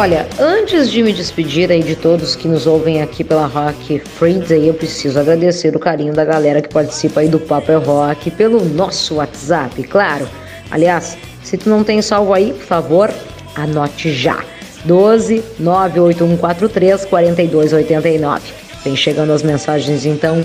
Olha, 0.00 0.26
antes 0.38 0.90
de 0.90 1.02
me 1.02 1.12
despedir 1.12 1.70
aí 1.70 1.82
de 1.82 1.94
todos 1.94 2.34
que 2.34 2.48
nos 2.48 2.66
ouvem 2.66 3.02
aqui 3.02 3.22
pela 3.22 3.44
Rock 3.44 3.98
Free 3.98 4.38
Day, 4.38 4.66
eu 4.66 4.72
preciso 4.72 5.20
agradecer 5.20 5.76
o 5.76 5.78
carinho 5.78 6.14
da 6.14 6.24
galera 6.24 6.62
que 6.62 6.70
participa 6.70 7.20
aí 7.20 7.28
do 7.28 7.38
Papo 7.38 7.70
é 7.70 7.76
Rock 7.76 8.30
pelo 8.30 8.64
nosso 8.64 9.16
WhatsApp, 9.16 9.82
claro. 9.82 10.26
Aliás, 10.70 11.18
se 11.42 11.58
tu 11.58 11.68
não 11.68 11.84
tem 11.84 12.00
salvo 12.00 12.32
aí, 12.32 12.54
por 12.54 12.64
favor, 12.64 13.10
anote 13.54 14.10
já. 14.10 14.42
12 14.86 15.44
98143 15.58 17.04
4289. 17.04 18.40
Vem 18.82 18.96
chegando 18.96 19.34
as 19.34 19.42
mensagens 19.42 20.06
então, 20.06 20.42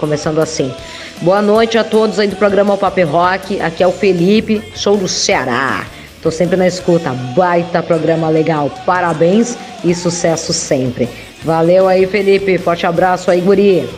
começando 0.00 0.40
assim. 0.40 0.74
Boa 1.22 1.40
noite 1.40 1.78
a 1.78 1.84
todos 1.84 2.18
aí 2.18 2.26
do 2.26 2.34
programa 2.34 2.76
Papo 2.76 2.98
é 2.98 3.04
Rock. 3.04 3.60
Aqui 3.60 3.84
é 3.84 3.86
o 3.86 3.92
Felipe, 3.92 4.60
sou 4.74 4.96
do 4.96 5.06
Ceará. 5.06 5.86
Tô 6.26 6.30
sempre 6.32 6.56
na 6.56 6.66
escuta. 6.66 7.10
Baita 7.36 7.80
programa 7.84 8.28
legal. 8.28 8.68
Parabéns 8.84 9.56
e 9.84 9.94
sucesso 9.94 10.52
sempre. 10.52 11.08
Valeu 11.44 11.86
aí, 11.86 12.04
Felipe. 12.04 12.58
Forte 12.58 12.84
abraço 12.84 13.30
aí, 13.30 13.40
guri. 13.40 13.88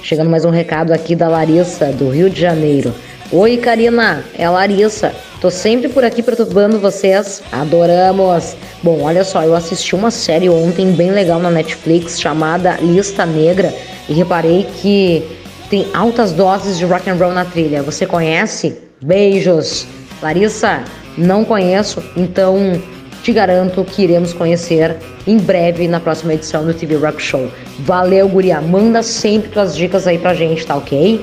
Chegando 0.00 0.30
mais 0.30 0.44
um 0.44 0.50
recado 0.50 0.92
aqui 0.92 1.16
da 1.16 1.26
Larissa, 1.26 1.86
do 1.86 2.10
Rio 2.10 2.30
de 2.30 2.40
Janeiro. 2.40 2.94
Oi, 3.32 3.56
Karina. 3.56 4.22
É 4.38 4.44
a 4.44 4.52
Larissa. 4.52 5.12
Tô 5.40 5.50
sempre 5.50 5.88
por 5.88 6.04
aqui 6.04 6.22
perturbando 6.22 6.78
vocês. 6.78 7.42
Adoramos. 7.50 8.54
Bom, 8.80 9.02
olha 9.02 9.24
só, 9.24 9.42
eu 9.42 9.56
assisti 9.56 9.96
uma 9.96 10.12
série 10.12 10.48
ontem 10.48 10.92
bem 10.92 11.10
legal 11.10 11.40
na 11.40 11.50
Netflix 11.50 12.20
chamada 12.20 12.78
Lista 12.80 13.26
Negra 13.26 13.74
e 14.08 14.12
reparei 14.12 14.64
que 14.80 15.24
tem 15.68 15.88
altas 15.92 16.30
doses 16.30 16.78
de 16.78 16.84
rock 16.84 17.10
and 17.10 17.16
roll 17.16 17.32
na 17.32 17.44
trilha. 17.44 17.82
Você 17.82 18.06
conhece? 18.06 18.78
Beijos. 19.02 19.88
Larissa, 20.22 20.84
não 21.18 21.44
conheço, 21.44 22.02
então 22.16 22.80
te 23.22 23.32
garanto 23.32 23.84
que 23.84 24.02
iremos 24.02 24.32
conhecer 24.32 24.96
em 25.26 25.36
breve 25.36 25.88
na 25.88 26.00
próxima 26.00 26.34
edição 26.34 26.64
do 26.64 26.72
TV 26.72 26.96
Rock 26.96 27.20
Show. 27.20 27.50
Valeu, 27.80 28.28
guria. 28.28 28.60
Manda 28.60 29.02
sempre 29.02 29.50
tuas 29.50 29.76
dicas 29.76 30.06
aí 30.06 30.18
pra 30.18 30.32
gente, 30.34 30.64
tá 30.64 30.76
ok? 30.76 31.20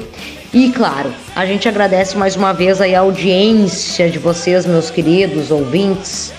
E 0.54 0.72
claro, 0.72 1.12
a 1.36 1.46
gente 1.46 1.68
agradece 1.68 2.18
mais 2.18 2.36
uma 2.36 2.54
vez 2.54 2.80
aí 2.80 2.94
a 2.94 3.00
audiência 3.00 4.10
de 4.10 4.20
vocês, 4.20 4.66
meus 4.66 4.90
queridos 4.90 5.52
ouvintes. 5.52 6.32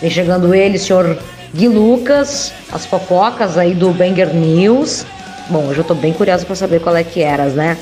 Vem 0.00 0.10
chegando 0.10 0.54
ele, 0.54 0.78
senhor 0.78 1.16
Gui 1.54 1.68
Lucas, 1.68 2.52
as 2.70 2.84
fofocas 2.84 3.56
aí 3.56 3.74
do 3.74 3.90
Banger 3.90 4.34
News. 4.34 5.06
Bom, 5.48 5.66
hoje 5.66 5.78
eu 5.78 5.84
tô 5.84 5.94
bem 5.94 6.12
curiosa 6.12 6.44
pra 6.44 6.54
saber 6.54 6.80
qual 6.80 6.96
é 6.96 7.04
que 7.04 7.22
eras, 7.22 7.54
né? 7.54 7.78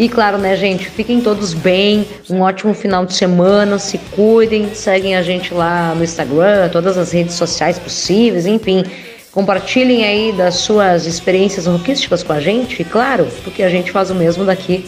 E 0.00 0.08
claro, 0.08 0.38
né, 0.38 0.56
gente, 0.56 0.88
fiquem 0.88 1.20
todos 1.20 1.52
bem, 1.52 2.06
um 2.30 2.40
ótimo 2.40 2.72
final 2.72 3.04
de 3.04 3.12
semana, 3.12 3.78
se 3.78 3.98
cuidem, 3.98 4.74
seguem 4.74 5.14
a 5.14 5.20
gente 5.20 5.52
lá 5.52 5.94
no 5.94 6.02
Instagram, 6.02 6.70
todas 6.70 6.96
as 6.96 7.12
redes 7.12 7.34
sociais 7.34 7.78
possíveis, 7.78 8.46
enfim. 8.46 8.82
Compartilhem 9.30 10.06
aí 10.06 10.32
das 10.32 10.54
suas 10.54 11.04
experiências 11.04 11.66
rockísticas 11.66 12.22
com 12.22 12.32
a 12.32 12.40
gente, 12.40 12.80
e 12.80 12.84
claro, 12.84 13.28
porque 13.44 13.62
a 13.62 13.68
gente 13.68 13.92
faz 13.92 14.10
o 14.10 14.14
mesmo 14.14 14.42
daqui 14.42 14.86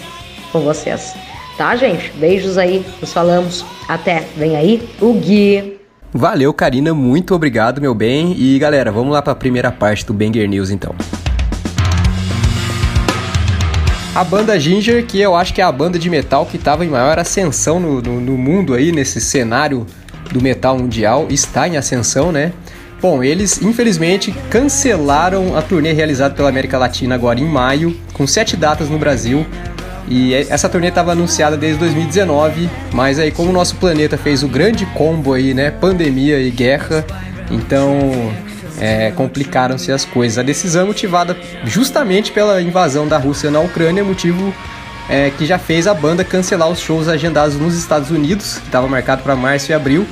com 0.51 0.61
vocês. 0.61 1.15
Tá, 1.59 1.77
gente? 1.77 2.11
Beijos 2.13 2.57
aí, 2.57 2.83
nos 2.99 3.13
falamos. 3.13 3.67
Até, 3.87 4.25
vem 4.35 4.57
aí 4.57 4.83
o 4.99 5.13
Gui. 5.13 5.79
Valeu, 6.11 6.55
Karina, 6.55 6.95
muito 6.95 7.35
obrigado, 7.35 7.83
meu 7.83 7.95
bem. 7.95 8.35
E 8.39 8.59
galera, 8.59 8.91
vamos 8.91 9.13
lá 9.13 9.21
para 9.21 9.35
a 9.35 9.37
primeira 9.37 9.71
parte 9.71 10.07
do 10.07 10.15
Banger 10.15 10.49
News 10.49 10.71
então. 10.71 10.95
A 14.15 14.23
banda 14.23 14.61
Ginger, 14.61 15.07
que 15.07 15.19
eu 15.19 15.35
acho 15.35 15.55
que 15.55 15.61
é 15.63 15.65
a 15.65 15.73
banda 15.73 15.99
de 15.99 16.11
metal 16.11 16.45
que 16.45 16.59
estava 16.59 16.85
em 16.85 16.89
maior 16.89 17.19
ascensão 17.19 17.81
no, 17.81 18.03
no, 18.03 18.21
no 18.21 18.37
mundo 18.37 18.75
aí, 18.75 18.93
nesse 18.93 19.19
cenário 19.23 19.87
do 20.31 20.43
metal 20.43 20.77
mundial, 20.77 21.29
está 21.31 21.67
em 21.67 21.79
ascensão, 21.79 22.31
né? 22.31 22.53
Bom, 23.01 23.25
eles 23.25 23.63
infelizmente 23.63 24.31
cancelaram 24.51 25.57
a 25.57 25.63
turnê 25.63 25.93
realizada 25.95 26.35
pela 26.35 26.51
América 26.51 26.77
Latina 26.77 27.15
agora 27.15 27.41
em 27.41 27.47
maio, 27.47 27.99
com 28.13 28.27
sete 28.27 28.55
datas 28.55 28.91
no 28.91 28.99
Brasil. 28.99 29.47
E 30.07 30.35
essa 30.35 30.69
turnê 30.69 30.89
estava 30.89 31.13
anunciada 31.13 31.57
desde 31.57 31.79
2019, 31.79 32.69
mas 32.93 33.19
aí 33.19 33.31
como 33.31 33.49
o 33.49 33.53
nosso 33.53 33.77
planeta 33.77 34.19
fez 34.19 34.43
o 34.43 34.49
grande 34.49 34.85
combo 34.87 35.33
aí, 35.33 35.55
né, 35.55 35.71
pandemia 35.71 36.39
e 36.39 36.51
guerra, 36.51 37.03
então 37.51 38.31
é, 38.83 39.13
complicaram-se 39.13 39.93
as 39.93 40.05
coisas. 40.05 40.39
A 40.39 40.43
decisão 40.43 40.83
é 40.83 40.85
motivada 40.85 41.37
justamente 41.65 42.33
pela 42.33 42.61
invasão 42.61 43.07
da 43.07 43.17
Rússia 43.17 43.49
na 43.49 43.61
Ucrânia, 43.61 44.03
motivo 44.03 44.53
é, 45.09 45.31
que 45.31 45.47
já 45.47 45.57
fez 45.57 45.87
a 45.87 45.95
banda 45.95 46.25
cancelar 46.25 46.69
os 46.69 46.81
shows 46.81 47.07
agendados 47.07 47.55
nos 47.55 47.79
Estados 47.79 48.11
Unidos, 48.11 48.55
que 48.55 48.67
estava 48.67 48.89
marcado 48.89 49.23
para 49.23 49.37
março 49.37 49.71
e 49.71 49.75
abril, 49.75 50.05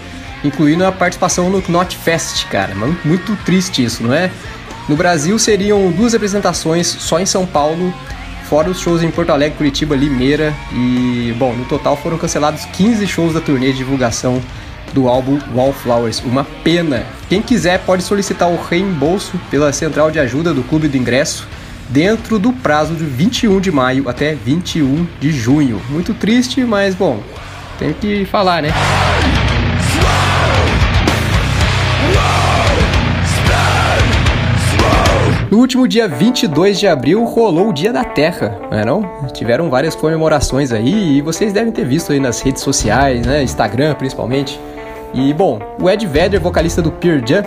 incluindo 0.44 0.86
a 0.86 0.92
participação 0.92 1.50
no 1.50 1.60
Knot 1.60 1.96
Fest, 1.96 2.46
cara. 2.46 2.72
Muito 3.04 3.34
triste 3.44 3.82
isso, 3.82 4.04
não 4.04 4.14
é? 4.14 4.30
No 4.88 4.94
Brasil 4.94 5.36
seriam 5.36 5.90
duas 5.90 6.14
apresentações 6.14 6.86
só 6.86 7.18
em 7.18 7.26
São 7.26 7.44
Paulo, 7.44 7.92
fora 8.44 8.70
os 8.70 8.78
shows 8.78 9.02
em 9.02 9.10
Porto 9.10 9.30
Alegre, 9.30 9.58
Curitiba, 9.58 9.96
Limeira 9.96 10.54
e, 10.72 11.34
bom, 11.36 11.52
no 11.54 11.64
total 11.64 11.96
foram 11.96 12.16
cancelados 12.16 12.64
15 12.66 13.04
shows 13.08 13.34
da 13.34 13.40
turnê 13.40 13.72
de 13.72 13.78
divulgação 13.78 14.40
do 14.92 15.08
álbum 15.08 15.38
Wallflowers. 15.54 16.20
Uma 16.20 16.44
pena. 16.64 17.04
Quem 17.28 17.42
quiser 17.42 17.80
pode 17.80 18.02
solicitar 18.02 18.48
o 18.48 18.60
reembolso 18.62 19.38
pela 19.50 19.72
central 19.72 20.10
de 20.10 20.18
ajuda 20.18 20.52
do 20.52 20.62
Clube 20.62 20.88
do 20.88 20.96
Ingresso 20.96 21.46
dentro 21.88 22.38
do 22.38 22.52
prazo 22.52 22.94
de 22.94 23.04
21 23.04 23.60
de 23.60 23.70
maio 23.70 24.08
até 24.08 24.34
21 24.34 25.06
de 25.20 25.32
junho. 25.32 25.80
Muito 25.90 26.14
triste, 26.14 26.62
mas 26.64 26.94
bom, 26.94 27.20
tenho 27.78 27.94
que 27.94 28.24
falar, 28.24 28.62
né? 28.62 28.70
No 35.50 35.58
último 35.58 35.88
dia 35.88 36.06
22 36.06 36.78
de 36.78 36.86
abril 36.86 37.24
rolou 37.24 37.70
o 37.70 37.72
Dia 37.72 37.92
da 37.92 38.04
Terra, 38.04 38.56
não 38.70 38.78
é 38.78 38.84
não? 38.84 39.26
Tiveram 39.34 39.68
várias 39.68 39.96
comemorações 39.96 40.70
aí 40.70 41.16
e 41.16 41.20
vocês 41.20 41.52
devem 41.52 41.72
ter 41.72 41.84
visto 41.84 42.12
aí 42.12 42.20
nas 42.20 42.40
redes 42.40 42.62
sociais, 42.62 43.26
né? 43.26 43.42
Instagram 43.42 43.96
principalmente. 43.96 44.60
E 45.12 45.32
bom, 45.32 45.58
o 45.80 45.90
Ed 45.90 46.06
Vedder, 46.06 46.40
vocalista 46.40 46.80
do 46.80 46.92
Pearl 46.92 47.20
Jam, 47.26 47.44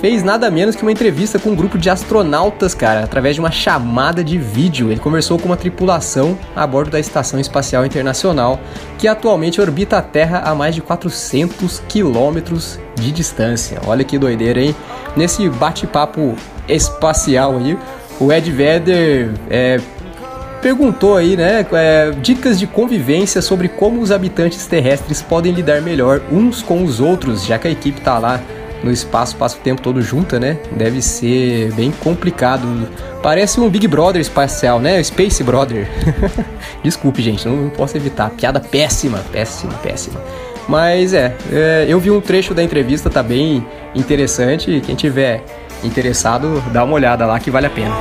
fez 0.00 0.22
nada 0.22 0.50
menos 0.50 0.74
que 0.74 0.82
uma 0.82 0.92
entrevista 0.92 1.38
com 1.38 1.50
um 1.50 1.54
grupo 1.54 1.78
de 1.78 1.88
astronautas, 1.88 2.74
cara, 2.74 3.04
através 3.04 3.36
de 3.36 3.40
uma 3.40 3.50
chamada 3.50 4.22
de 4.22 4.36
vídeo. 4.36 4.90
Ele 4.90 5.00
conversou 5.00 5.38
com 5.38 5.46
uma 5.46 5.56
tripulação 5.56 6.36
a 6.54 6.66
bordo 6.66 6.90
da 6.90 7.00
Estação 7.00 7.38
Espacial 7.38 7.86
Internacional, 7.86 8.58
que 8.98 9.08
atualmente 9.08 9.60
orbita 9.60 9.96
a 9.96 10.02
Terra 10.02 10.40
a 10.44 10.54
mais 10.54 10.74
de 10.74 10.82
400 10.82 11.80
quilômetros 11.88 12.78
de 12.96 13.12
distância. 13.12 13.80
Olha 13.86 14.04
que 14.04 14.18
doideira, 14.18 14.60
hein? 14.60 14.74
Nesse 15.16 15.48
bate-papo 15.48 16.34
espacial 16.68 17.56
aí, 17.56 17.78
o 18.20 18.32
Ed 18.32 18.50
Vedder 18.50 19.30
é, 19.48 19.80
perguntou 20.64 21.18
aí, 21.18 21.36
né, 21.36 21.66
é, 21.74 22.10
dicas 22.22 22.58
de 22.58 22.66
convivência 22.66 23.42
sobre 23.42 23.68
como 23.68 24.00
os 24.00 24.10
habitantes 24.10 24.66
terrestres 24.66 25.20
podem 25.20 25.52
lidar 25.52 25.82
melhor 25.82 26.22
uns 26.32 26.62
com 26.62 26.82
os 26.82 27.00
outros, 27.00 27.44
já 27.44 27.58
que 27.58 27.68
a 27.68 27.70
equipe 27.70 28.00
tá 28.00 28.18
lá 28.18 28.40
no 28.82 28.90
espaço, 28.90 29.36
passa 29.36 29.58
o 29.58 29.60
tempo 29.60 29.82
todo 29.82 30.00
junta, 30.00 30.40
né? 30.40 30.58
Deve 30.72 31.02
ser 31.02 31.70
bem 31.72 31.90
complicado. 31.90 32.66
Parece 33.22 33.60
um 33.60 33.68
Big 33.68 33.86
Brother 33.86 34.20
espacial, 34.20 34.80
né? 34.80 35.02
Space 35.02 35.42
Brother. 35.42 35.86
Desculpe, 36.82 37.22
gente, 37.22 37.46
não, 37.46 37.68
posso 37.70 37.96
evitar. 37.96 38.30
Piada 38.30 38.60
péssima, 38.60 39.18
péssima, 39.32 39.72
péssima. 39.82 40.20
Mas 40.66 41.12
é, 41.12 41.34
é, 41.50 41.86
eu 41.88 42.00
vi 42.00 42.10
um 42.10 42.20
trecho 42.20 42.54
da 42.54 42.62
entrevista, 42.62 43.08
tá 43.08 43.22
bem 43.22 43.66
interessante. 43.94 44.82
Quem 44.84 44.94
tiver 44.94 45.42
interessado, 45.82 46.62
dá 46.72 46.84
uma 46.84 46.94
olhada 46.94 47.26
lá 47.26 47.38
que 47.38 47.50
vale 47.50 47.66
a 47.66 47.70
pena. 47.70 47.94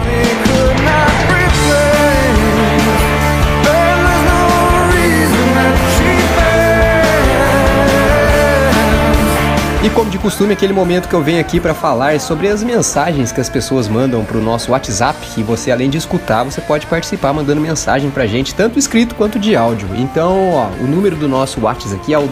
E 9.83 9.89
como 9.89 10.09
de 10.09 10.17
costume, 10.17 10.53
aquele 10.53 10.71
momento 10.71 11.09
que 11.09 11.13
eu 11.13 11.21
venho 11.21 11.41
aqui 11.41 11.59
para 11.59 11.73
falar 11.73 12.17
sobre 12.17 12.47
as 12.47 12.63
mensagens 12.63 13.33
que 13.33 13.41
as 13.41 13.49
pessoas 13.49 13.89
mandam 13.89 14.23
para 14.23 14.37
o 14.37 14.41
nosso 14.41 14.71
WhatsApp. 14.71 15.19
E 15.35 15.43
você, 15.43 15.71
além 15.71 15.89
de 15.89 15.97
escutar, 15.97 16.45
você 16.45 16.61
pode 16.61 16.87
participar 16.87 17.33
mandando 17.33 17.59
mensagem 17.59 18.09
para 18.09 18.25
gente, 18.25 18.55
tanto 18.55 18.79
escrito 18.79 19.13
quanto 19.13 19.37
de 19.37 19.57
áudio. 19.57 19.89
Então, 19.97 20.53
ó, 20.53 20.67
o 20.81 20.87
número 20.87 21.17
do 21.17 21.27
nosso 21.27 21.59
WhatsApp 21.59 22.01
aqui 22.01 22.13
é 22.13 22.17
o 22.17 22.29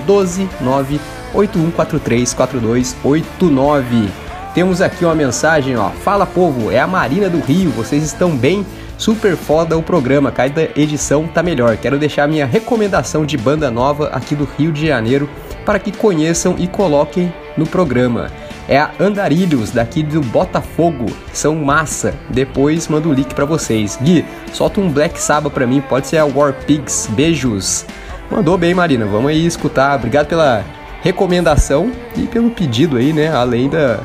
12981434289. 1.36 4.08
Temos 4.54 4.82
aqui 4.82 5.04
uma 5.04 5.14
mensagem, 5.14 5.76
ó. 5.76 5.90
Fala 5.90 6.26
povo, 6.26 6.72
é 6.72 6.80
a 6.80 6.88
Marina 6.88 7.30
do 7.30 7.42
Rio, 7.42 7.70
vocês 7.72 8.02
estão 8.02 8.34
bem? 8.34 8.66
Super 8.98 9.36
foda 9.36 9.78
o 9.78 9.84
programa, 9.84 10.32
cada 10.32 10.70
edição 10.74 11.28
tá 11.28 11.44
melhor. 11.44 11.76
Quero 11.76 12.00
deixar 12.00 12.30
minha 12.30 12.46
recomendação 12.46 13.26
de 13.26 13.36
banda 13.36 13.70
nova 13.70 14.08
aqui 14.14 14.36
do 14.36 14.48
Rio 14.58 14.72
de 14.72 14.88
Janeiro 14.88 15.30
para 15.66 15.80
que 15.80 15.92
conheçam 15.92 16.56
e 16.58 16.68
coloquem 16.68 17.32
no 17.58 17.66
programa. 17.66 18.32
É 18.68 18.78
a 18.78 18.92
Andarilhos, 19.00 19.72
daqui 19.72 20.04
do 20.04 20.22
Botafogo. 20.22 21.06
São 21.34 21.56
massa. 21.56 22.14
Depois 22.30 22.88
mando 22.88 23.10
o 23.10 23.14
link 23.14 23.34
para 23.34 23.46
vocês. 23.46 23.98
Gui, 24.02 24.26
solta 24.54 24.80
um 24.80 24.90
Black 24.90 25.20
Sabbath 25.20 25.54
pra 25.54 25.68
mim, 25.68 25.82
pode 25.82 26.08
ser 26.08 26.18
a 26.18 26.26
War 26.26 26.54
Pigs. 26.54 27.08
Beijos. 27.12 27.86
Mandou 28.30 28.58
bem, 28.58 28.74
Marina. 28.74 29.06
Vamos 29.06 29.32
aí 29.32 29.46
escutar. 29.46 29.98
Obrigado 29.98 30.28
pela 30.28 30.64
recomendação 31.02 31.92
e 32.16 32.28
pelo 32.28 32.52
pedido 32.52 32.98
aí, 32.98 33.12
né? 33.12 33.34
Além 33.34 33.70
da, 33.70 34.00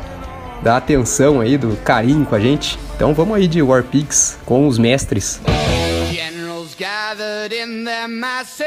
da 0.62 0.76
atenção 0.76 1.40
aí, 1.40 1.56
do 1.56 1.76
carinho 1.84 2.24
com 2.24 2.34
a 2.34 2.40
gente. 2.40 2.78
Então 2.96 3.14
vamos 3.14 3.36
aí 3.36 3.46
de 3.46 3.62
War 3.62 3.84
Pigs 3.84 4.38
com 4.44 4.66
os 4.66 4.78
mestres. 4.78 5.40
Generals 6.10 6.74
gathered 6.74 7.54
in 7.54 7.84
their 7.84 8.08
masses, 8.08 8.66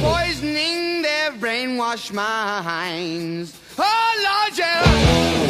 poisoning 0.00 1.02
their 1.02 1.32
brainwashed 1.32 2.12
minds. 2.12 3.58
Oh 3.78 4.46
Lord, 4.48 4.58
yeah. 4.58 5.49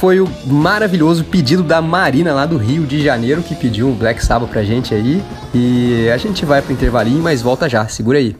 Foi 0.00 0.18
o 0.18 0.26
maravilhoso 0.46 1.22
pedido 1.24 1.62
da 1.62 1.82
Marina 1.82 2.32
lá 2.32 2.46
do 2.46 2.56
Rio 2.56 2.86
de 2.86 3.02
Janeiro, 3.02 3.42
que 3.42 3.54
pediu 3.54 3.86
um 3.86 3.92
Black 3.92 4.24
Sabbath 4.24 4.48
pra 4.48 4.64
gente 4.64 4.94
aí. 4.94 5.22
E 5.52 6.08
a 6.08 6.16
gente 6.16 6.42
vai 6.46 6.62
pro 6.62 6.72
intervalinho, 6.72 7.22
mas 7.22 7.42
volta 7.42 7.68
já, 7.68 7.86
segura 7.86 8.16
aí. 8.16 8.34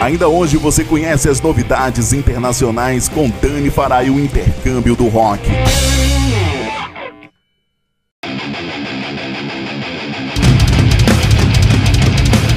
Ainda 0.00 0.28
hoje 0.28 0.56
você 0.56 0.84
conhece 0.84 1.28
as 1.28 1.38
novidades 1.42 2.14
internacionais 2.14 3.10
com 3.10 3.28
Dani 3.28 3.68
Farai 3.68 4.08
o 4.08 4.18
intercâmbio 4.18 4.96
do 4.96 5.06
rock. 5.06 5.42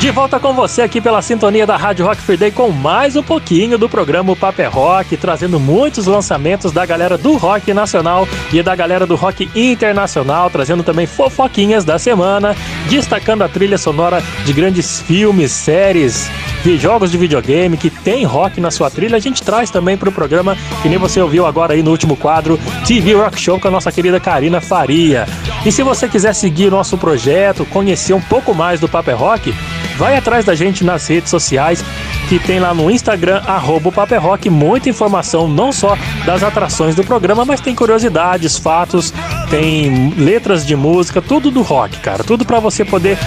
De 0.00 0.10
volta 0.10 0.40
com 0.40 0.54
você 0.54 0.80
aqui 0.80 0.98
pela 0.98 1.20
sintonia 1.20 1.66
da 1.66 1.76
Rádio 1.76 2.06
Rock 2.06 2.22
Free 2.22 2.38
Day 2.38 2.50
com 2.50 2.70
mais 2.70 3.16
um 3.16 3.22
pouquinho 3.22 3.76
do 3.76 3.86
programa 3.86 4.34
Paper 4.34 4.70
Rock, 4.70 5.14
trazendo 5.18 5.60
muitos 5.60 6.06
lançamentos 6.06 6.72
da 6.72 6.86
galera 6.86 7.18
do 7.18 7.36
rock 7.36 7.74
nacional 7.74 8.26
e 8.50 8.62
da 8.62 8.74
galera 8.74 9.06
do 9.06 9.14
rock 9.14 9.50
internacional, 9.54 10.48
trazendo 10.48 10.82
também 10.82 11.06
fofoquinhas 11.06 11.84
da 11.84 11.98
semana, 11.98 12.56
destacando 12.88 13.42
a 13.42 13.48
trilha 13.48 13.76
sonora 13.76 14.22
de 14.46 14.54
grandes 14.54 15.02
filmes, 15.02 15.52
séries, 15.52 16.30
de 16.64 16.78
jogos 16.78 17.10
de 17.10 17.18
videogame 17.18 17.76
que 17.76 17.90
tem 17.90 18.24
rock 18.24 18.58
na 18.58 18.70
sua 18.70 18.90
trilha. 18.90 19.16
A 19.16 19.20
gente 19.20 19.42
traz 19.42 19.70
também 19.70 19.98
para 19.98 20.08
o 20.08 20.12
programa, 20.12 20.56
que 20.80 20.88
nem 20.88 20.96
você 20.96 21.20
ouviu 21.20 21.44
agora 21.44 21.74
aí 21.74 21.82
no 21.82 21.90
último 21.90 22.16
quadro, 22.16 22.58
TV 22.86 23.12
Rock 23.12 23.38
Show 23.38 23.60
com 23.60 23.68
a 23.68 23.70
nossa 23.70 23.92
querida 23.92 24.18
Karina 24.18 24.62
Faria. 24.62 25.26
E 25.64 25.70
se 25.70 25.82
você 25.82 26.08
quiser 26.08 26.34
seguir 26.34 26.70
nosso 26.70 26.96
projeto, 26.96 27.66
conhecer 27.66 28.14
um 28.14 28.20
pouco 28.20 28.54
mais 28.54 28.80
do 28.80 28.88
Paper 28.88 29.16
Rock, 29.16 29.54
vai 30.00 30.16
atrás 30.16 30.46
da 30.46 30.54
gente 30.54 30.82
nas 30.82 31.06
redes 31.06 31.28
sociais 31.28 31.84
que 32.26 32.38
tem 32.38 32.58
lá 32.58 32.72
no 32.72 32.90
Instagram, 32.90 33.42
arroba 33.46 33.92
Paper 33.92 34.22
Rock, 34.22 34.48
muita 34.48 34.88
informação, 34.88 35.46
não 35.46 35.70
só 35.70 35.94
das 36.24 36.42
atrações 36.42 36.94
do 36.94 37.04
programa, 37.04 37.44
mas 37.44 37.60
tem 37.60 37.74
curiosidades, 37.74 38.56
fatos, 38.56 39.12
tem 39.50 40.08
letras 40.16 40.64
de 40.64 40.74
música, 40.74 41.20
tudo 41.20 41.50
do 41.50 41.60
rock, 41.60 41.98
cara. 41.98 42.24
Tudo 42.24 42.46
para 42.46 42.58
você 42.58 42.82
poder 42.82 43.18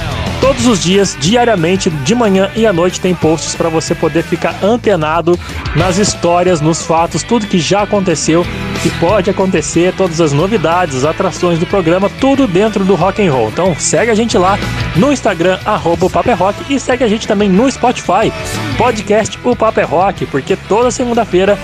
todos 0.42 0.66
os 0.66 0.82
dias, 0.82 1.16
diariamente, 1.20 1.92
de 1.92 2.16
manhã 2.16 2.50
e 2.56 2.66
à 2.66 2.74
noite 2.74 3.00
tem 3.00 3.14
posts 3.14 3.54
para 3.54 3.70
você 3.70 3.94
poder 3.94 4.24
ficar 4.24 4.56
antenado 4.64 5.38
nas 5.76 6.00
histórias, 6.00 6.60
nos 6.60 6.82
fatos, 6.82 7.22
tudo 7.22 7.46
que 7.46 7.60
já 7.60 7.84
aconteceu, 7.84 8.44
que 8.84 8.90
pode 9.00 9.30
acontecer, 9.30 9.94
todas 9.96 10.20
as 10.20 10.34
novidades, 10.34 10.98
as 10.98 11.06
atrações 11.06 11.58
do 11.58 11.66
programa, 11.66 12.10
tudo 12.20 12.46
dentro 12.46 12.84
do 12.84 12.96
rock 12.96 13.26
and 13.26 13.32
roll. 13.32 13.48
Então 13.48 13.74
segue 13.80 14.12
a 14.12 14.14
gente 14.14 14.38
lá 14.38 14.60
no 14.98 15.14
Instagram 15.14 15.58
arroba 15.66 16.06
o 16.06 16.10
Paper 16.10 16.38
Rock 16.38 16.74
e 16.74 16.78
segue 16.78 17.02
a 17.02 17.08
gente 17.08 17.26
também 17.26 17.48
no 17.48 17.72
Spotify, 17.72 18.34
podcast 18.78 19.40
o 19.42 19.56
Paper 19.56 19.90
Rock, 19.90 20.26
porque 20.26 20.58
toda 20.58 20.92
segunda-feira 20.92 21.58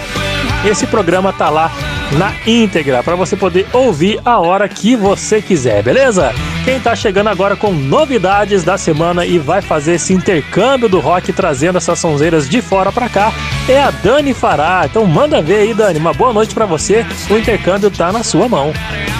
esse 0.64 0.88
programa 0.88 1.34
tá 1.34 1.50
lá 1.50 1.70
na 2.18 2.34
íntegra 2.48 3.04
para 3.04 3.18
você 3.18 3.36
poder 3.36 3.68
ouvir 3.74 4.22
a 4.24 4.40
hora 4.40 4.70
que 4.70 4.96
você 4.96 5.42
quiser, 5.42 5.84
beleza? 5.84 6.34
Quem 6.70 6.80
tá 6.80 6.96
chegando 6.96 7.30
agora 7.30 7.56
com 7.56 7.72
novidades 7.72 8.64
da 8.64 8.78
semana 8.78 9.26
e 9.26 9.40
vai 9.40 9.60
fazer 9.60 9.94
esse 9.94 10.14
intercâmbio 10.14 10.88
do 10.88 11.00
rock 11.00 11.34
trazendo 11.34 11.80
essas 11.80 11.98
sonzeiras 11.98 12.48
de 12.48 12.62
fora 12.62 12.92
para 12.92 13.10
cá 13.10 13.34
é 13.68 13.82
a 13.82 13.90
Dani 13.90 14.36
Fará. 14.36 14.84
Então 14.86 15.04
manda 15.08 15.42
ver 15.42 15.62
aí, 15.62 15.74
Dani. 15.74 15.98
Uma 15.98 16.14
boa 16.14 16.32
noite 16.32 16.54
para 16.54 16.68
você. 16.68 17.04
O 17.28 17.36
intercâmbio 17.36 17.90
tá 17.90 18.12
na 18.12 18.22
sua 18.22 18.48
mão. 18.48 18.72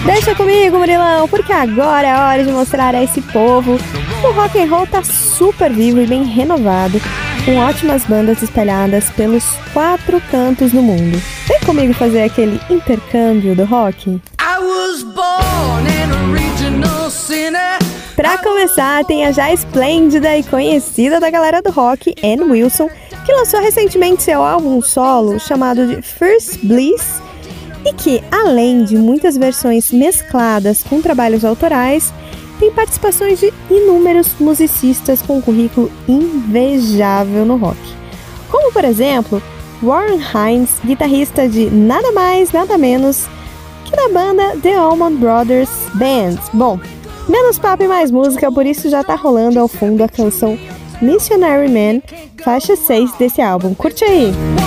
Deixa 0.06 0.32
comigo, 0.32 0.78
Murilão, 0.78 1.26
porque 1.26 1.52
agora 1.52 2.06
é 2.06 2.16
hora 2.16 2.44
de 2.44 2.52
mostrar 2.52 2.94
a 2.94 3.02
esse 3.02 3.20
povo 3.20 3.78
que 3.78 4.26
o 4.28 4.32
rock 4.32 4.56
and 4.56 4.70
roll 4.70 4.86
tá 4.86 5.02
super 5.02 5.72
vivo 5.72 6.00
e 6.00 6.06
bem 6.06 6.22
renovado, 6.22 7.02
com 7.44 7.56
ótimas 7.56 8.04
bandas 8.04 8.40
espalhadas 8.42 9.10
pelos 9.10 9.44
quatro 9.72 10.22
cantos 10.30 10.70
do 10.70 10.80
mundo. 10.80 11.20
Vem 11.48 11.58
comigo 11.66 11.94
fazer 11.94 12.22
aquele 12.22 12.60
intercâmbio 12.70 13.56
do 13.56 13.64
rock? 13.64 14.20
Pra 18.16 18.36
começar, 18.38 19.04
tem 19.06 19.24
a 19.24 19.32
já 19.32 19.52
esplêndida 19.52 20.36
e 20.36 20.42
conhecida 20.42 21.18
da 21.18 21.30
galera 21.30 21.62
do 21.62 21.70
rock, 21.70 22.14
Ann 22.22 22.50
Wilson, 22.50 22.88
que 23.24 23.32
lançou 23.32 23.60
recentemente 23.60 24.22
seu 24.22 24.42
álbum 24.42 24.82
solo 24.82 25.40
chamado 25.40 25.86
de 25.86 26.02
First 26.02 26.58
Bliss 26.62 27.20
e 27.84 27.94
que, 27.94 28.22
além 28.30 28.84
de 28.84 28.96
muitas 28.96 29.36
versões 29.36 29.90
mescladas 29.90 30.82
com 30.82 31.00
trabalhos 31.00 31.44
autorais, 31.44 32.12
tem 32.58 32.70
participações 32.70 33.40
de 33.40 33.52
inúmeros 33.70 34.28
musicistas 34.38 35.22
com 35.22 35.38
um 35.38 35.40
currículo 35.40 35.90
invejável 36.06 37.46
no 37.46 37.56
rock. 37.56 37.80
Como, 38.50 38.70
por 38.70 38.84
exemplo, 38.84 39.42
Warren 39.82 40.20
Hines, 40.20 40.72
guitarrista 40.84 41.48
de 41.48 41.70
nada 41.70 42.12
mais, 42.12 42.52
nada 42.52 42.76
menos 42.76 43.26
que 43.84 43.96
da 43.96 44.08
banda 44.08 44.56
The 44.62 44.74
Allman 44.74 45.16
Brothers 45.16 45.70
Band. 45.94 46.38
Bom, 46.52 46.78
menos 47.28 47.58
papo 47.58 47.82
e 47.82 47.88
mais 47.88 48.10
música, 48.10 48.50
por 48.50 48.66
isso 48.66 48.88
já 48.88 49.02
tá 49.02 49.14
rolando 49.14 49.58
ao 49.58 49.68
fundo 49.68 50.02
a 50.02 50.08
canção 50.08 50.58
Missionary 51.00 51.68
Man, 51.68 52.02
faixa 52.42 52.76
6 52.76 53.12
desse 53.12 53.40
álbum. 53.40 53.74
Curte 53.74 54.04
aí! 54.04 54.59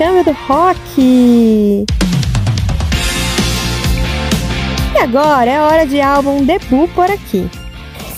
Intercâmbio 0.00 0.24
do 0.24 0.32
rock. 0.32 1.84
E 4.94 4.98
agora 4.98 5.50
é 5.50 5.60
hora 5.60 5.86
de 5.86 6.00
álbum 6.00 6.42
debut 6.42 6.90
por 6.94 7.10
aqui. 7.10 7.48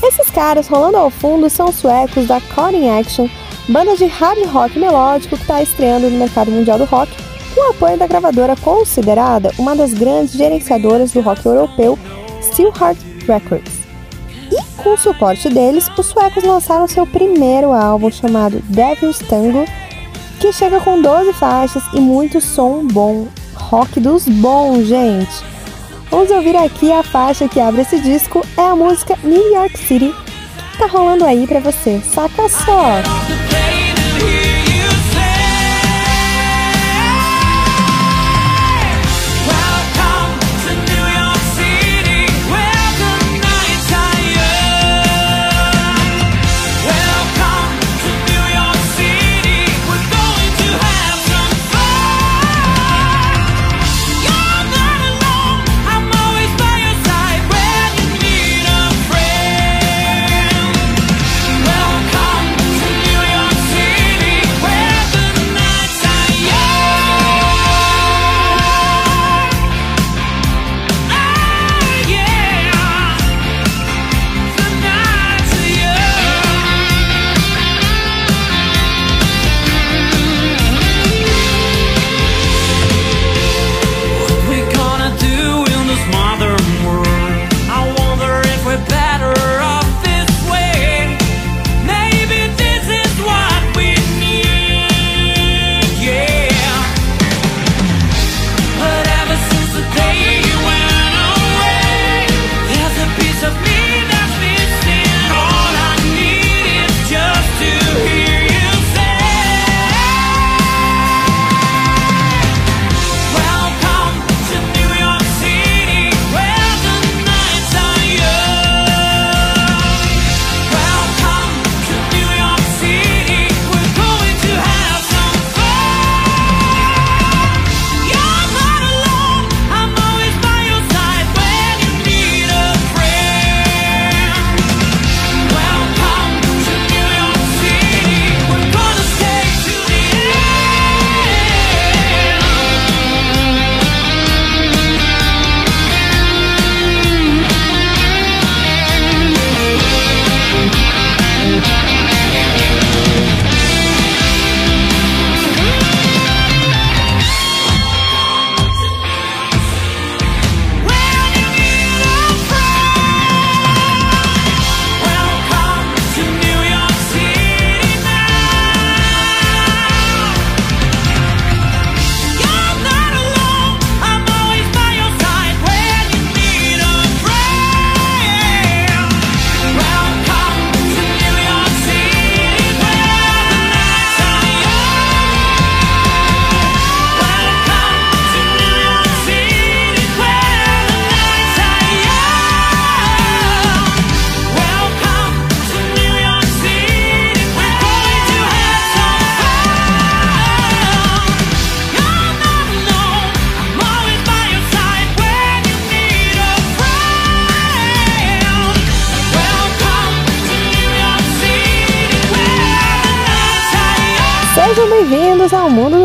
Esses 0.00 0.30
caras 0.30 0.68
rolando 0.68 0.96
ao 0.96 1.10
fundo 1.10 1.50
são 1.50 1.68
os 1.68 1.76
suecos 1.76 2.28
da 2.28 2.40
Cutting 2.40 2.88
Action, 2.88 3.28
banda 3.68 3.96
de 3.96 4.06
hard 4.06 4.46
rock 4.46 4.78
melódico 4.78 5.36
que 5.36 5.42
está 5.42 5.60
estreando 5.60 6.08
no 6.08 6.18
mercado 6.18 6.52
mundial 6.52 6.78
do 6.78 6.84
rock, 6.84 7.12
com 7.54 7.70
apoio 7.70 7.98
da 7.98 8.06
gravadora 8.06 8.56
considerada 8.56 9.50
uma 9.58 9.74
das 9.74 9.92
grandes 9.92 10.34
gerenciadoras 10.34 11.10
do 11.10 11.20
rock 11.20 11.44
europeu, 11.44 11.98
Steelheart 12.40 12.98
Records. 13.26 13.82
E 14.50 14.82
com 14.82 14.94
o 14.94 14.98
suporte 14.98 15.48
deles, 15.48 15.88
os 15.98 16.06
suecos 16.06 16.44
lançaram 16.44 16.86
seu 16.86 17.06
primeiro 17.06 17.72
álbum 17.72 18.10
chamado 18.10 18.60
Devil's 18.68 19.18
Tango, 19.18 19.64
chega 20.52 20.80
com 20.80 21.00
12 21.00 21.32
faixas 21.34 21.82
e 21.92 22.00
muito 22.00 22.40
som 22.40 22.86
bom. 22.86 23.26
Rock 23.54 24.00
dos 24.00 24.26
bons, 24.26 24.86
gente! 24.86 25.44
Vamos 26.10 26.30
ouvir 26.30 26.56
aqui 26.56 26.92
a 26.92 27.02
faixa 27.02 27.48
que 27.48 27.58
abre 27.58 27.82
esse 27.82 27.98
disco, 27.98 28.44
é 28.56 28.62
a 28.62 28.76
música 28.76 29.18
New 29.24 29.52
York 29.54 29.78
City, 29.78 30.14
que 30.72 30.78
tá 30.78 30.86
rolando 30.86 31.24
aí 31.24 31.46
pra 31.46 31.60
você. 31.60 32.00
Saca 32.00 32.48
só! 32.48 33.21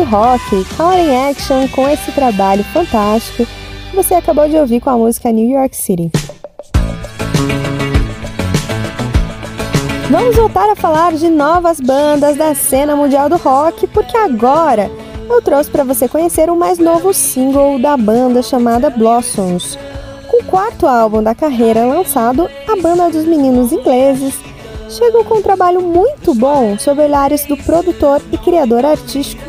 Rock, 0.08 0.64
Calling 0.76 1.14
Action 1.30 1.68
com 1.68 1.86
esse 1.88 2.10
trabalho 2.12 2.64
fantástico 2.64 3.46
que 3.90 3.96
você 3.96 4.14
acabou 4.14 4.48
de 4.48 4.56
ouvir 4.56 4.80
com 4.80 4.90
a 4.90 4.96
música 4.96 5.30
New 5.30 5.48
York 5.48 5.76
City. 5.76 6.10
Vamos 10.10 10.34
voltar 10.34 10.70
a 10.70 10.76
falar 10.76 11.12
de 11.12 11.28
novas 11.28 11.78
bandas 11.78 12.36
da 12.36 12.54
cena 12.54 12.96
mundial 12.96 13.28
do 13.28 13.36
rock, 13.36 13.86
porque 13.88 14.16
agora 14.16 14.90
eu 15.28 15.42
trouxe 15.42 15.70
para 15.70 15.84
você 15.84 16.08
conhecer 16.08 16.48
o 16.48 16.56
mais 16.56 16.78
novo 16.78 17.12
single 17.12 17.78
da 17.78 17.94
banda 17.94 18.42
chamada 18.42 18.88
Blossoms. 18.88 19.78
Com 20.26 20.38
o 20.38 20.44
quarto 20.44 20.86
álbum 20.86 21.22
da 21.22 21.34
carreira 21.34 21.84
lançado, 21.84 22.48
a 22.66 22.80
banda 22.80 23.10
dos 23.10 23.26
meninos 23.26 23.72
ingleses 23.72 24.34
chegou 24.88 25.22
com 25.24 25.36
um 25.36 25.42
trabalho 25.42 25.82
muito 25.82 26.34
bom 26.34 26.78
sob 26.78 27.02
olhares 27.02 27.44
do 27.44 27.58
produtor 27.58 28.22
e 28.32 28.38
criador 28.38 28.86
artístico 28.86 29.47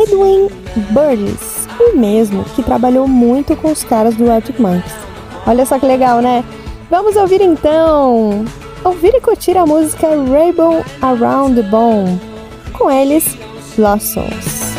Edwin 0.00 0.48
Burgess, 0.92 1.68
o 1.78 1.96
mesmo 1.96 2.42
que 2.56 2.62
trabalhou 2.62 3.06
muito 3.06 3.54
com 3.56 3.70
os 3.70 3.84
caras 3.84 4.14
do 4.14 4.30
Arctic 4.30 4.58
Monkeys. 4.58 4.94
Olha 5.46 5.66
só 5.66 5.78
que 5.78 5.84
legal, 5.84 6.20
né? 6.22 6.42
Vamos 6.90 7.16
ouvir 7.16 7.42
então, 7.42 8.44
ouvir 8.82 9.14
e 9.14 9.20
curtir 9.20 9.58
a 9.58 9.66
música 9.66 10.08
Rainbow 10.08 10.82
Around 11.02 11.62
the 11.62 11.68
Bone, 11.68 12.18
com 12.72 12.90
eles 12.90 13.36
Blossoms. 13.76 14.74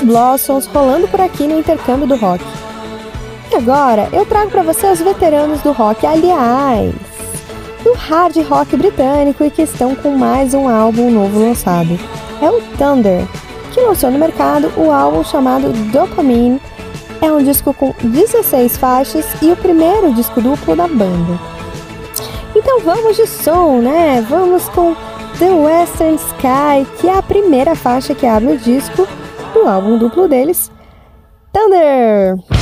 Blossoms 0.00 0.66
rolando 0.66 1.08
por 1.08 1.20
aqui 1.20 1.46
no 1.46 1.58
intercâmbio 1.58 2.06
do 2.06 2.16
rock. 2.16 2.44
E 3.50 3.54
agora 3.54 4.08
eu 4.12 4.26
trago 4.26 4.50
para 4.50 4.62
você 4.62 4.86
os 4.86 5.00
veteranos 5.00 5.60
do 5.62 5.72
rock, 5.72 6.06
aliás, 6.06 6.94
do 7.82 7.92
hard 7.94 8.36
rock 8.48 8.76
britânico 8.76 9.44
e 9.44 9.50
que 9.50 9.62
estão 9.62 9.94
com 9.94 10.10
mais 10.10 10.52
um 10.54 10.68
álbum 10.68 11.10
novo 11.10 11.40
lançado. 11.40 11.98
É 12.42 12.50
o 12.50 12.60
Thunder, 12.76 13.26
que 13.72 13.80
lançou 13.80 14.10
no 14.10 14.18
mercado 14.18 14.72
o 14.76 14.90
álbum 14.90 15.24
chamado 15.24 15.72
Dopamine. 15.90 16.60
É 17.20 17.32
um 17.32 17.42
disco 17.42 17.72
com 17.72 17.94
16 18.02 18.76
faixas 18.76 19.26
e 19.42 19.50
o 19.50 19.56
primeiro 19.56 20.12
disco 20.12 20.40
duplo 20.40 20.76
da 20.76 20.86
banda. 20.86 21.38
Então 22.54 22.80
vamos 22.80 23.16
de 23.16 23.26
som, 23.26 23.78
né? 23.78 24.24
Vamos 24.28 24.68
com 24.68 24.94
The 25.38 25.50
Western 25.50 26.16
Sky, 26.16 26.86
que 27.00 27.08
é 27.08 27.16
a 27.16 27.22
primeira 27.22 27.74
faixa 27.74 28.14
que 28.14 28.26
abre 28.26 28.54
o 28.54 28.58
disco 28.58 29.06
do 29.58 29.68
álbum 29.68 29.98
duplo 29.98 30.28
deles, 30.28 30.70
Thunder. 31.52 32.57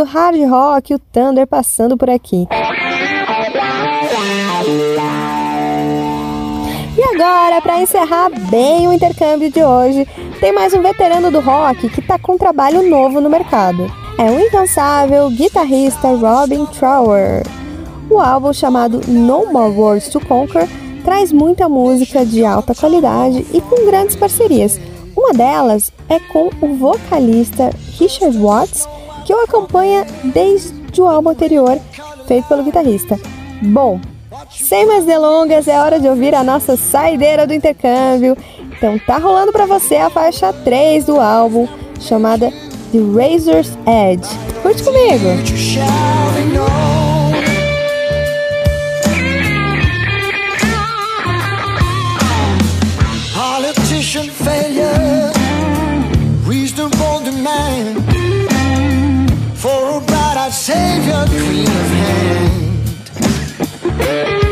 Do 0.00 0.04
hard 0.04 0.40
rock, 0.48 0.94
o 0.94 0.98
Thunder 0.98 1.46
passando 1.46 1.94
por 1.94 2.08
aqui. 2.08 2.48
E 6.96 7.02
agora, 7.14 7.60
para 7.60 7.82
encerrar 7.82 8.30
bem 8.50 8.88
o 8.88 8.94
intercâmbio 8.94 9.50
de 9.50 9.62
hoje, 9.62 10.08
tem 10.40 10.52
mais 10.52 10.72
um 10.72 10.80
veterano 10.80 11.30
do 11.30 11.40
rock 11.40 11.90
que 11.90 12.00
tá 12.00 12.18
com 12.18 12.38
trabalho 12.38 12.88
novo 12.88 13.20
no 13.20 13.28
mercado. 13.28 13.92
É 14.18 14.30
o 14.30 14.40
incansável 14.40 15.28
guitarrista 15.28 16.08
Robin 16.08 16.64
Trower. 16.66 17.42
O 18.08 18.18
álbum 18.18 18.54
chamado 18.54 19.02
No 19.06 19.52
More 19.52 19.76
Words 19.76 20.08
to 20.08 20.20
Conquer 20.20 20.66
traz 21.04 21.30
muita 21.30 21.68
música 21.68 22.24
de 22.24 22.42
alta 22.42 22.74
qualidade 22.74 23.46
e 23.52 23.60
com 23.60 23.84
grandes 23.84 24.16
parcerias. 24.16 24.80
Uma 25.14 25.34
delas 25.34 25.92
é 26.08 26.18
com 26.18 26.48
o 26.62 26.74
vocalista 26.74 27.70
Richard 27.98 28.38
Watts, 28.38 28.88
que 29.46 29.54
o 29.54 29.58
acompanha 29.58 30.06
desde 30.24 31.00
o 31.00 31.06
álbum 31.06 31.30
anterior, 31.30 31.78
feito 32.26 32.48
pelo 32.48 32.64
guitarrista. 32.64 33.18
Bom, 33.62 34.00
sem 34.50 34.86
mais 34.86 35.04
delongas, 35.04 35.68
é 35.68 35.78
hora 35.78 35.98
de 35.98 36.08
ouvir 36.08 36.34
a 36.34 36.42
nossa 36.42 36.76
saideira 36.76 37.46
do 37.46 37.54
intercâmbio. 37.54 38.36
Então 38.76 38.98
tá 38.98 39.18
rolando 39.18 39.52
pra 39.52 39.66
você 39.66 39.96
a 39.96 40.10
faixa 40.10 40.52
3 40.52 41.04
do 41.04 41.20
álbum, 41.20 41.68
chamada 42.00 42.50
The 42.92 42.98
Razor's 43.14 43.76
Edge. 43.86 44.28
Curte 44.62 44.82
comigo! 44.82 45.28
Failure, 54.42 55.30
reasonable 56.44 57.20
demand 57.22 58.09
for 59.60 59.98
a 59.98 60.00
bright-eyed 60.00 60.52
savior, 60.52 61.26
queen 61.28 61.66
of 61.66 61.90
hand. 64.00 64.49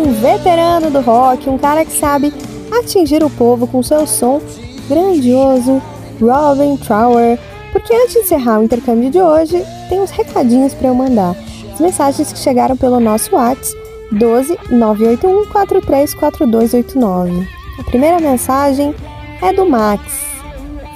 Um 0.00 0.12
veterano 0.12 0.90
do 0.90 1.00
rock, 1.00 1.48
um 1.48 1.58
cara 1.58 1.84
que 1.84 1.92
sabe 1.92 2.32
atingir 2.72 3.22
o 3.22 3.30
povo 3.30 3.66
com 3.66 3.82
seu 3.82 4.06
som 4.06 4.40
grandioso, 4.88 5.80
Robin 6.20 6.76
Trower. 6.76 7.38
Porque 7.72 7.94
antes 7.94 8.14
de 8.14 8.20
encerrar 8.20 8.58
o 8.58 8.64
intercâmbio 8.64 9.10
de 9.10 9.20
hoje, 9.20 9.64
tem 9.88 10.00
uns 10.00 10.10
recadinhos 10.10 10.74
para 10.74 10.88
eu 10.88 10.94
mandar. 10.94 11.36
As 11.72 11.78
mensagens 11.78 12.32
que 12.32 12.38
chegaram 12.38 12.76
pelo 12.76 12.98
nosso 12.98 13.34
WhatsApp 13.34 13.78
12 14.12 14.58
981 14.70 15.46
434289. 15.46 17.48
A 17.78 17.84
primeira 17.84 18.18
mensagem 18.18 18.94
é 19.40 19.52
do 19.52 19.68
Max. 19.68 20.02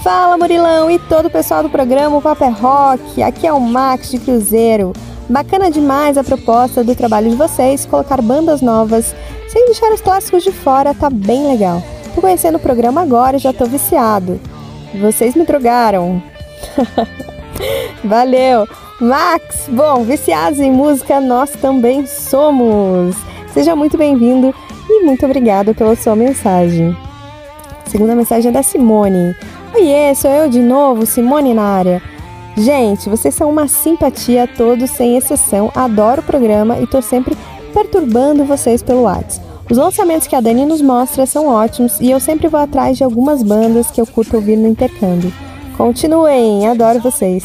Fala 0.03 0.37
Murilão 0.37 0.91
e 0.91 0.99
todo 0.99 1.27
o 1.27 1.31
pessoal 1.31 1.63
do 1.63 1.71
programa 1.71 2.17
O 2.17 2.23
Papo 2.23 2.45
é 2.45 2.49
Rock. 2.49 3.23
Aqui 3.23 3.47
é 3.47 3.53
o 3.53 3.61
Max 3.61 4.11
de 4.11 4.19
Cruzeiro. 4.19 4.93
Bacana 5.29 5.71
demais 5.71 6.19
a 6.19 6.25
proposta 6.25 6.85
do 6.85 6.95
trabalho 6.95 7.31
de 7.31 7.37
vocês, 7.37 7.87
colocar 7.87 8.21
bandas 8.21 8.61
novas 8.61 9.15
sem 9.49 9.67
deixar 9.67 9.93
os 9.93 10.01
clássicos 10.01 10.43
de 10.43 10.53
fora, 10.53 10.93
tá 10.93 11.09
bem 11.09 11.47
legal. 11.47 11.83
Tô 12.15 12.21
conhecendo 12.21 12.57
o 12.57 12.61
programa 12.61 13.01
agora 13.01 13.37
e 13.37 13.41
já 13.41 13.53
tô 13.53 13.65
viciado. 13.65 14.41
Vocês 15.01 15.35
me 15.35 15.45
drogaram. 15.45 16.23
Valeu! 18.05 18.67
Max, 19.01 19.67
bom, 19.69 20.05
viciados 20.05 20.61
em 20.61 20.71
música 20.71 21.21
nós 21.21 21.51
também 21.51 22.07
somos. 22.07 23.17
Seja 23.53 23.75
muito 23.75 23.97
bem-vindo 23.97 24.55
e 24.89 25.05
muito 25.05 25.25
obrigada 25.25 25.73
pela 25.73 25.97
sua 25.97 26.15
mensagem. 26.15 26.97
Segunda 27.87 28.15
mensagem 28.15 28.51
é 28.51 28.53
da 28.53 28.63
Simone. 28.63 29.35
Oiê, 29.75 30.15
sou 30.15 30.31
eu 30.31 30.49
de 30.49 30.61
novo, 30.61 31.07
Simone 31.07 31.55
na 31.55 31.63
área. 31.63 32.14
Gente, 32.57 33.09
vocês 33.09 33.35
são 33.35 33.51
uma 33.51 33.67
simpatia 33.67 34.47
todos, 34.47 34.91
sem 34.91 35.17
exceção. 35.17 35.73
Adoro 35.75 36.21
o 36.21 36.25
programa 36.25 36.79
e 36.79 36.87
tô 36.87 37.03
sempre 37.03 37.37
perturbando 37.73 38.45
vocês 38.45 38.83
pelo 38.83 39.03
WhatsApp. 39.03 39.45
Os 39.69 39.77
lançamentos 39.77 40.27
que 40.27 40.37
a 40.37 40.41
Dani 40.41 40.65
nos 40.65 40.81
mostra 40.81 41.27
são 41.27 41.49
ótimos 41.49 41.99
e 42.01 42.11
eu 42.11 42.21
sempre 42.21 42.49
vou 42.49 42.61
atrás 42.61 42.97
de 42.97 43.03
algumas 43.03 43.43
bandas 43.43 43.91
que 43.91 44.01
eu 44.01 44.07
curto 44.07 44.37
ouvir 44.37 44.57
no 44.57 44.69
intercâmbio. 44.69 45.33
Continuem, 45.77 46.69
adoro 46.69 47.01
vocês. 47.01 47.45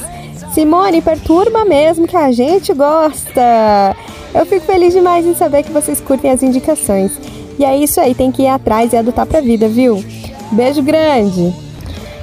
Simone, 0.54 1.02
perturba 1.02 1.66
mesmo 1.66 2.08
que 2.08 2.18
a 2.18 2.32
gente 2.32 2.72
gosta. 2.74 3.96
Eu 4.34 4.46
fico 4.46 4.66
feliz 4.66 4.94
demais 4.94 5.26
em 5.26 5.34
saber 5.34 5.64
que 5.64 5.72
vocês 5.72 6.00
curtem 6.00 6.30
as 6.30 6.44
indicações. 6.44 7.12
E 7.58 7.66
é 7.66 7.76
isso 7.76 8.00
aí, 8.00 8.14
tem 8.14 8.32
que 8.32 8.44
ir 8.44 8.48
atrás 8.48 8.94
e 8.94 8.98
adotar 8.98 9.26
pra 9.26 9.42
vida, 9.42 9.68
viu? 9.68 10.04
Beijo 10.52 10.84
grande. 10.84 11.54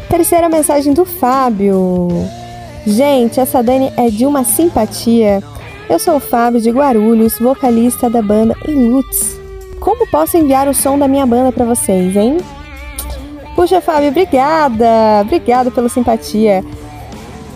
Terceira 0.08 0.48
mensagem 0.48 0.92
do 0.92 1.04
Fábio. 1.04 2.08
Gente, 2.86 3.40
essa 3.40 3.64
Dani 3.64 3.92
é 3.96 4.08
de 4.08 4.24
uma 4.24 4.44
simpatia. 4.44 5.42
Eu 5.90 5.98
sou 5.98 6.14
o 6.16 6.20
Fábio 6.20 6.60
de 6.60 6.70
Guarulhos, 6.70 7.36
vocalista 7.36 8.08
da 8.08 8.22
banda 8.22 8.56
Ilutz. 8.64 9.36
Como 9.80 10.06
posso 10.06 10.36
enviar 10.36 10.68
o 10.68 10.74
som 10.74 10.96
da 10.96 11.08
minha 11.08 11.26
banda 11.26 11.50
pra 11.50 11.64
vocês, 11.64 12.14
hein? 12.14 12.36
Puxa, 13.56 13.80
Fábio, 13.80 14.10
obrigada! 14.10 14.86
Obrigada 15.22 15.68
pela 15.70 15.88
simpatia. 15.88 16.62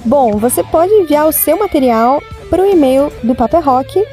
Bom, 0.05 0.33
você 0.33 0.65
pode 0.65 0.93
enviar 0.95 1.29
o 1.29 1.33
seu 1.33 1.57
material 1.57 2.21
para 2.49 2.63
o 2.63 2.67
e-mail 2.67 3.13
do 3.23 3.37
Paper 3.37 3.65
Rock, 3.65 4.05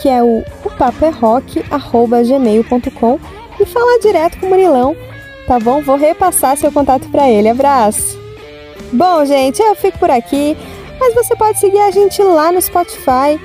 que 0.00 0.08
é 0.08 0.22
o 0.22 0.44
paperrock.gmail.com 0.78 3.18
e 3.58 3.66
falar 3.66 3.98
direto 3.98 4.38
com 4.38 4.46
o 4.46 4.50
Murilão, 4.50 4.94
tá 5.48 5.58
bom? 5.58 5.82
Vou 5.82 5.96
repassar 5.96 6.56
seu 6.56 6.70
contato 6.70 7.08
para 7.08 7.28
ele. 7.28 7.48
Abraço! 7.48 8.19
Bom, 8.92 9.24
gente, 9.24 9.62
eu 9.62 9.76
fico 9.76 9.98
por 9.98 10.10
aqui, 10.10 10.56
mas 10.98 11.14
você 11.14 11.36
pode 11.36 11.60
seguir 11.60 11.78
a 11.78 11.92
gente 11.92 12.20
lá 12.22 12.50
no 12.50 12.60
Spotify 12.60 13.40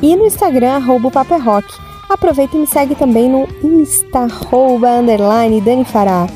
e 0.00 0.16
no 0.16 0.26
Instagram, 0.26 0.76
arroba 0.76 1.10
paperrock. 1.10 1.66
Aproveita 2.08 2.56
e 2.56 2.60
me 2.60 2.66
segue 2.66 2.94
também 2.94 3.28
no 3.28 3.46
Insta, 3.62 4.20
arroba, 4.20 4.88
underline, 4.88 5.60
Dani 5.60 5.84
Fará. 5.84 6.26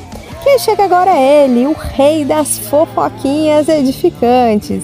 Quem 0.44 0.58
chega 0.58 0.84
agora 0.84 1.10
é 1.10 1.44
ele, 1.44 1.66
o 1.66 1.72
rei 1.72 2.24
das 2.24 2.58
fofoquinhas 2.58 3.68
edificantes, 3.68 4.82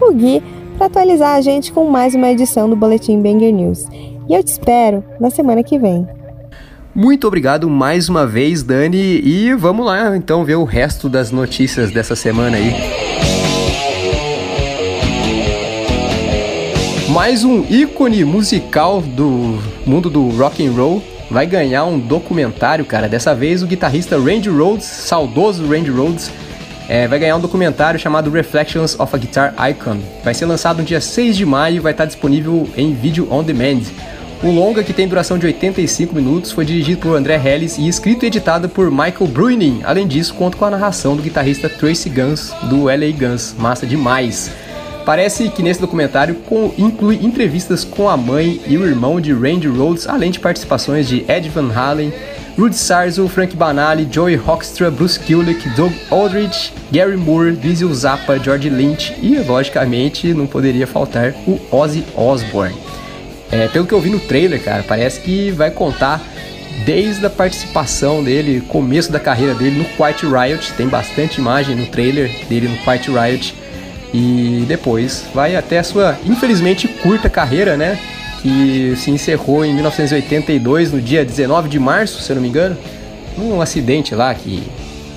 o 0.00 0.12
Gui, 0.12 0.42
para 0.76 0.86
atualizar 0.86 1.36
a 1.36 1.40
gente 1.40 1.72
com 1.72 1.88
mais 1.90 2.14
uma 2.14 2.30
edição 2.30 2.68
do 2.68 2.76
Boletim 2.76 3.20
Banger 3.20 3.52
News. 3.52 3.86
E 4.28 4.34
eu 4.34 4.42
te 4.42 4.48
espero 4.48 5.02
na 5.18 5.30
semana 5.30 5.64
que 5.64 5.78
vem. 5.78 6.06
Muito 6.94 7.26
obrigado 7.26 7.68
mais 7.68 8.08
uma 8.08 8.26
vez, 8.26 8.62
Dani, 8.62 9.20
e 9.20 9.52
vamos 9.54 9.84
lá 9.84 10.16
então 10.16 10.44
ver 10.44 10.56
o 10.56 10.64
resto 10.64 11.08
das 11.08 11.30
notícias 11.30 11.90
dessa 11.90 12.14
semana 12.14 12.56
aí. 12.56 13.05
Mais 17.16 17.44
um 17.44 17.64
ícone 17.70 18.26
musical 18.26 19.00
do 19.00 19.58
mundo 19.86 20.10
do 20.10 20.28
rock 20.36 20.62
and 20.62 20.72
roll 20.72 21.02
vai 21.30 21.46
ganhar 21.46 21.86
um 21.86 21.98
documentário, 21.98 22.84
cara. 22.84 23.08
Dessa 23.08 23.34
vez 23.34 23.62
o 23.62 23.66
guitarrista 23.66 24.18
Randy 24.18 24.50
Rhoads, 24.50 24.84
saudoso 24.84 25.66
Randy 25.66 25.90
Rhoads, 25.90 26.30
é, 26.86 27.08
vai 27.08 27.18
ganhar 27.18 27.36
um 27.36 27.40
documentário 27.40 27.98
chamado 27.98 28.30
Reflections 28.30 29.00
of 29.00 29.16
a 29.16 29.18
Guitar 29.18 29.54
Icon. 29.70 29.96
Vai 30.22 30.34
ser 30.34 30.44
lançado 30.44 30.80
no 30.80 30.84
dia 30.84 31.00
6 31.00 31.38
de 31.38 31.46
maio 31.46 31.76
e 31.76 31.80
vai 31.80 31.92
estar 31.92 32.04
disponível 32.04 32.68
em 32.76 32.92
vídeo 32.92 33.26
on 33.30 33.42
demand. 33.42 33.80
O 34.42 34.50
longa, 34.50 34.84
que 34.84 34.92
tem 34.92 35.08
duração 35.08 35.38
de 35.38 35.46
85 35.46 36.14
minutos, 36.14 36.52
foi 36.52 36.66
dirigido 36.66 37.00
por 37.00 37.16
André 37.16 37.40
Hellis 37.42 37.78
e 37.78 37.88
escrito 37.88 38.24
e 38.24 38.26
editado 38.26 38.68
por 38.68 38.90
Michael 38.90 39.26
Bruning. 39.28 39.80
Além 39.84 40.06
disso, 40.06 40.34
conta 40.34 40.58
com 40.58 40.66
a 40.66 40.70
narração 40.70 41.16
do 41.16 41.22
guitarrista 41.22 41.66
Tracy 41.66 42.10
Guns, 42.10 42.52
do 42.64 42.84
LA 42.84 43.10
Guns. 43.18 43.54
Massa 43.58 43.86
demais! 43.86 44.65
Parece 45.06 45.48
que 45.50 45.62
nesse 45.62 45.80
documentário 45.80 46.36
inclui 46.76 47.24
entrevistas 47.24 47.84
com 47.84 48.08
a 48.08 48.16
mãe 48.16 48.60
e 48.66 48.76
o 48.76 48.84
irmão 48.84 49.20
de 49.20 49.32
Randy 49.32 49.68
Rhoads, 49.68 50.08
além 50.08 50.32
de 50.32 50.40
participações 50.40 51.06
de 51.06 51.24
Ed 51.28 51.48
Van 51.48 51.72
Halen, 51.72 52.12
Rudy 52.58 52.74
Sarzo, 52.74 53.28
Frank 53.28 53.54
Banali, 53.54 54.08
Joey 54.10 54.36
Hoekstra, 54.36 54.90
Bruce 54.90 55.20
Kulick, 55.20 55.68
Doug 55.76 55.92
Aldrich, 56.10 56.72
Gary 56.90 57.16
Moore, 57.16 57.52
Dizzy 57.52 57.86
Zappa, 57.94 58.36
George 58.36 58.68
Lynch 58.68 59.14
e, 59.22 59.36
logicamente, 59.38 60.34
não 60.34 60.44
poderia 60.44 60.88
faltar 60.88 61.32
o 61.46 61.60
Ozzy 61.70 62.04
Osbourne. 62.16 62.74
É, 63.52 63.68
pelo 63.68 63.86
que 63.86 63.94
eu 63.94 64.00
vi 64.00 64.10
no 64.10 64.18
trailer, 64.18 64.60
cara, 64.60 64.82
parece 64.82 65.20
que 65.20 65.52
vai 65.52 65.70
contar 65.70 66.20
desde 66.84 67.24
a 67.24 67.30
participação 67.30 68.24
dele, 68.24 68.60
começo 68.62 69.12
da 69.12 69.20
carreira 69.20 69.54
dele 69.54 69.78
no 69.78 69.84
Quiet 69.84 70.26
Riot, 70.26 70.72
tem 70.72 70.88
bastante 70.88 71.40
imagem 71.40 71.76
no 71.76 71.86
trailer 71.86 72.28
dele 72.48 72.66
no 72.66 72.76
Quiet 72.78 73.08
Riot, 73.08 73.65
e 74.16 74.64
depois 74.66 75.26
vai 75.34 75.56
até 75.56 75.78
a 75.78 75.84
sua, 75.84 76.18
infelizmente, 76.24 76.88
curta 76.88 77.28
carreira, 77.28 77.76
né? 77.76 77.98
Que 78.40 78.94
se 78.96 79.10
encerrou 79.10 79.62
em 79.62 79.74
1982, 79.74 80.90
no 80.90 81.02
dia 81.02 81.22
19 81.22 81.68
de 81.68 81.78
março, 81.78 82.22
se 82.22 82.32
eu 82.32 82.36
não 82.36 82.42
me 82.42 82.48
engano, 82.48 82.78
num 83.36 83.60
acidente 83.60 84.14
lá 84.14 84.34
que 84.34 84.62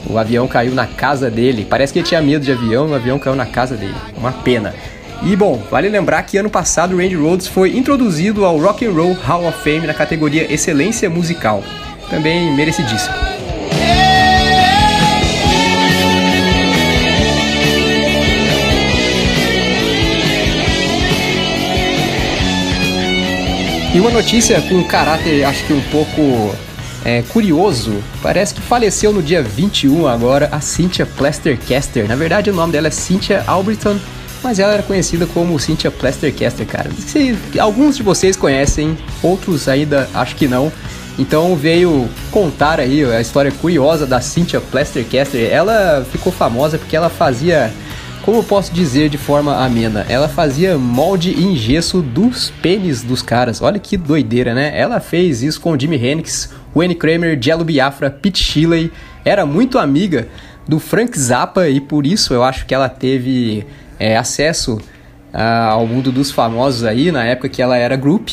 O 0.09 0.17
avião 0.17 0.47
caiu 0.47 0.73
na 0.73 0.85
casa 0.87 1.29
dele. 1.29 1.65
Parece 1.69 1.93
que 1.93 1.99
ele 1.99 2.07
tinha 2.07 2.21
medo 2.21 2.43
de 2.43 2.51
avião 2.51 2.87
o 2.87 2.93
avião 2.93 3.19
caiu 3.19 3.35
na 3.35 3.45
casa 3.45 3.75
dele. 3.75 3.95
Uma 4.17 4.31
pena. 4.31 4.73
E 5.21 5.35
bom, 5.35 5.61
vale 5.69 5.87
lembrar 5.89 6.23
que 6.23 6.37
ano 6.37 6.49
passado 6.49 6.97
Randy 6.97 7.15
Rhoads 7.15 7.47
foi 7.47 7.77
introduzido 7.77 8.45
ao 8.45 8.57
Rock 8.57 8.85
and 8.85 8.91
Roll 8.91 9.13
Hall 9.13 9.47
of 9.47 9.61
Fame 9.61 9.85
na 9.87 9.93
categoria 9.93 10.51
Excelência 10.51 11.09
Musical. 11.09 11.63
Também 12.09 12.55
merecidíssimo. 12.55 13.28
E 23.91 23.99
uma 23.99 24.11
notícia 24.11 24.61
com 24.61 24.75
um 24.75 24.83
caráter, 24.83 25.43
acho 25.43 25.65
que 25.65 25.73
um 25.73 25.81
pouco 25.89 26.55
é, 27.03 27.23
curioso. 27.23 28.03
Parece 28.21 28.53
que 28.53 28.61
faleceu 28.61 29.11
no 29.11 29.21
dia 29.21 29.41
21 29.41 30.07
agora 30.07 30.47
a 30.51 30.61
Cynthia 30.61 31.07
Plastercaster. 31.07 32.07
Na 32.07 32.15
verdade, 32.15 32.51
o 32.51 32.53
nome 32.53 32.71
dela 32.71 32.87
é 32.87 32.91
Cynthia 32.91 33.43
Albriton, 33.47 33.97
mas 34.43 34.59
ela 34.59 34.73
era 34.73 34.83
conhecida 34.83 35.25
como 35.25 35.59
Cynthia 35.59 35.89
Plastercaster, 35.89 36.67
cara. 36.67 36.91
Se, 36.99 37.35
alguns 37.57 37.97
de 37.97 38.03
vocês 38.03 38.37
conhecem, 38.37 38.95
outros 39.23 39.67
ainda 39.67 40.07
acho 40.13 40.35
que 40.35 40.47
não. 40.47 40.71
Então 41.17 41.55
veio 41.55 42.07
contar 42.31 42.79
aí 42.79 43.03
a 43.03 43.19
história 43.19 43.51
curiosa 43.51 44.05
da 44.05 44.21
Cynthia 44.21 44.61
Plastercaster. 44.61 45.51
Ela 45.51 46.05
ficou 46.11 46.31
famosa 46.31 46.77
porque 46.77 46.95
ela 46.95 47.09
fazia 47.09 47.73
como 48.29 48.43
posso 48.43 48.71
dizer 48.71 49.09
de 49.09 49.17
forma 49.17 49.55
amena? 49.55 50.05
Ela 50.07 50.29
fazia 50.29 50.77
molde 50.77 51.31
em 51.31 51.55
gesso 51.55 51.99
dos 51.99 52.51
pênis 52.61 53.01
dos 53.01 53.23
caras. 53.23 53.59
Olha 53.59 53.79
que 53.79 53.97
doideira, 53.97 54.53
né? 54.53 54.71
Ela 54.79 54.99
fez 54.99 55.41
isso 55.41 55.59
com 55.59 55.75
Jimi 55.75 55.95
Hendrix, 55.95 56.53
Wayne 56.75 56.93
Kramer, 56.93 57.39
Jello 57.41 57.65
Biafra, 57.65 58.11
Pete 58.11 58.43
Shelley. 58.43 58.91
Era 59.25 59.47
muito 59.47 59.79
amiga 59.79 60.27
do 60.67 60.79
Frank 60.79 61.19
Zappa 61.19 61.67
e 61.69 61.81
por 61.81 62.05
isso 62.05 62.31
eu 62.31 62.43
acho 62.43 62.67
que 62.67 62.75
ela 62.75 62.87
teve 62.87 63.65
é, 63.97 64.15
acesso 64.15 64.79
ah, 65.33 65.69
ao 65.71 65.87
mundo 65.87 66.11
dos 66.11 66.29
famosos 66.29 66.83
aí 66.83 67.11
na 67.11 67.23
época 67.23 67.49
que 67.49 67.63
ela 67.63 67.77
era 67.77 67.95
group. 67.95 68.29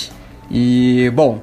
E, 0.50 1.10
bom, 1.14 1.40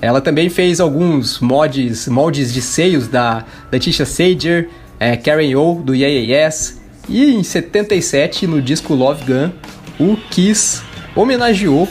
ela 0.00 0.20
também 0.20 0.48
fez 0.48 0.80
alguns 0.80 1.38
mods, 1.38 2.08
moldes 2.08 2.52
de 2.52 2.60
seios 2.60 3.06
da 3.06 3.44
Letitia 3.70 4.04
Sager, 4.04 4.68
é, 4.98 5.16
Karen 5.16 5.54
O, 5.54 5.76
do 5.76 5.94
Yeah 5.94 6.12
Yeah. 6.12 6.83
E 7.08 7.34
em 7.34 7.42
77, 7.42 8.46
no 8.46 8.62
disco 8.62 8.94
Love 8.94 9.24
Gun, 9.24 9.50
o 9.98 10.16
Kiss 10.30 10.82
homenageou 11.14 11.88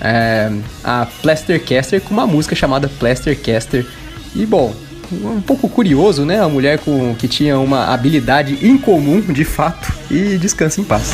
é, 0.00 0.50
a 0.82 1.06
Plastercaster 1.22 2.00
com 2.00 2.12
uma 2.12 2.26
música 2.26 2.54
chamada 2.54 2.88
Plastercaster. 2.88 3.86
E 4.34 4.44
bom, 4.46 4.74
um 5.12 5.40
pouco 5.40 5.68
curioso, 5.68 6.24
né? 6.24 6.40
A 6.40 6.48
mulher 6.48 6.78
com, 6.78 7.14
que 7.14 7.28
tinha 7.28 7.58
uma 7.58 7.92
habilidade 7.92 8.66
incomum 8.66 9.20
de 9.20 9.44
fato 9.44 9.92
e 10.10 10.38
descansa 10.38 10.80
em 10.80 10.84
paz. 10.84 11.12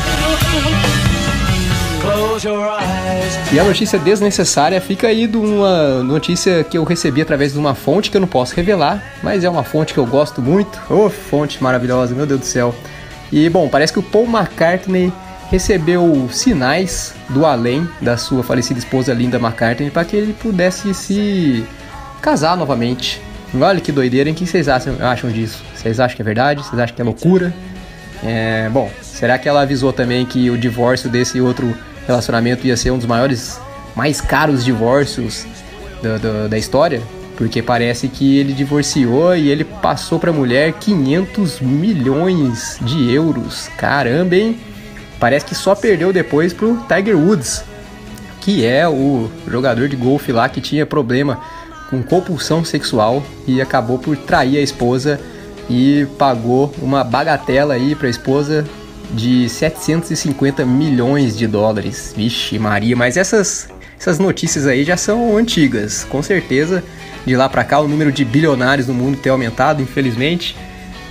E 3.53 3.59
a 3.59 3.65
notícia 3.65 3.99
desnecessária 3.99 4.81
fica 4.81 5.09
aí 5.09 5.27
de 5.27 5.37
uma 5.37 6.03
notícia 6.03 6.65
que 6.65 6.79
eu 6.79 6.85
recebi 6.85 7.21
através 7.21 7.53
de 7.53 7.59
uma 7.59 7.75
fonte 7.75 8.11
que 8.11 8.17
eu 8.17 8.21
não 8.21 8.29
posso 8.29 8.55
revelar, 8.55 9.03
mas 9.23 9.45
é 9.45 9.51
uma 9.51 9.65
fonte 9.65 9.93
que 9.93 9.99
eu 9.99 10.07
gosto 10.07 10.41
muito. 10.41 10.81
Ô, 10.89 11.07
oh, 11.07 11.11
fonte 11.11 11.63
maravilhosa, 11.63 12.15
meu 12.15 12.27
Deus 12.27 12.41
do 12.41 12.47
céu. 12.47 12.75
E 13.33 13.49
bom, 13.49 13.69
parece 13.69 13.93
que 13.93 13.99
o 13.99 14.03
Paul 14.03 14.27
McCartney 14.27 15.13
recebeu 15.51 16.29
sinais 16.31 17.15
do 17.29 17.45
além 17.45 17.89
da 18.01 18.17
sua 18.17 18.43
falecida 18.43 18.79
esposa 18.79 19.13
Linda 19.13 19.37
McCartney 19.37 19.91
para 19.91 20.05
que 20.05 20.17
ele 20.17 20.33
pudesse 20.33 20.95
se 20.95 21.65
casar 22.21 22.57
novamente. 22.57 23.21
Olha 23.55 23.81
que 23.81 23.91
doideira? 23.91 24.31
O 24.31 24.35
que 24.35 24.47
vocês 24.47 24.69
acham, 24.69 25.31
disso? 25.31 25.63
Vocês 25.75 25.99
acham 25.99 26.15
que 26.15 26.23
é 26.23 26.25
verdade? 26.25 26.63
Vocês 26.63 26.79
acham 26.81 26.95
que 26.95 27.03
é 27.03 27.05
loucura? 27.05 27.53
É, 28.23 28.69
bom, 28.69 28.91
será 29.03 29.39
que 29.39 29.49
ela 29.49 29.63
avisou 29.63 29.93
também 29.93 30.25
que 30.25 30.51
o 30.51 30.59
divórcio 30.59 31.11
desse 31.11 31.41
outro 31.41 31.77
relacionamento 32.07 32.67
ia 32.67 32.77
ser 32.77 32.91
um 32.91 32.99
dos 32.99 33.07
maiores, 33.07 33.61
mais 33.97 34.21
caros 34.21 34.65
divórcios 34.65 35.47
da 36.49 36.59
história? 36.59 37.03
Porque 37.41 37.63
parece 37.63 38.07
que 38.07 38.37
ele 38.37 38.53
divorciou 38.53 39.35
e 39.35 39.49
ele 39.49 39.65
passou 39.65 40.19
para 40.19 40.29
a 40.29 40.33
mulher 40.33 40.75
500 40.75 41.63
milhões 41.63 42.79
de 42.83 43.11
euros. 43.11 43.67
Caramba, 43.79 44.37
hein? 44.37 44.61
Parece 45.19 45.47
que 45.47 45.55
só 45.55 45.75
perdeu 45.75 46.13
depois 46.13 46.53
pro 46.53 46.77
Tiger 46.87 47.17
Woods, 47.17 47.65
que 48.43 48.67
é 48.67 48.87
o 48.87 49.31
jogador 49.49 49.89
de 49.89 49.97
golfe 49.97 50.31
lá 50.33 50.51
que 50.51 50.61
tinha 50.61 50.85
problema 50.85 51.41
com 51.89 52.03
compulsão 52.03 52.63
sexual 52.63 53.23
e 53.47 53.59
acabou 53.59 53.99
por 53.99 54.19
trair 54.19 54.59
a 54.59 54.61
esposa 54.61 55.19
e 55.71 56.07
pagou 56.19 56.71
uma 56.83 57.03
bagatela 57.03 57.73
aí 57.73 57.95
para 57.95 58.09
a 58.09 58.11
esposa 58.11 58.67
de 59.13 59.49
750 59.49 60.67
milhões 60.67 61.39
de 61.39 61.47
dólares. 61.47 62.13
Vixe, 62.15 62.59
Maria, 62.59 62.95
mas 62.95 63.17
essas 63.17 63.67
essas 64.01 64.19
notícias 64.19 64.67
aí 64.67 64.83
já 64.83 64.97
são 64.97 65.37
antigas, 65.37 66.05
com 66.05 66.23
certeza. 66.23 66.83
De 67.27 67.37
lá 67.37 67.51
para 67.51 67.63
cá 67.63 67.79
o 67.81 67.87
número 67.87 68.11
de 68.11 68.25
bilionários 68.25 68.87
no 68.87 68.95
mundo 68.95 69.19
tem 69.19 69.31
aumentado, 69.31 69.83
infelizmente. 69.83 70.57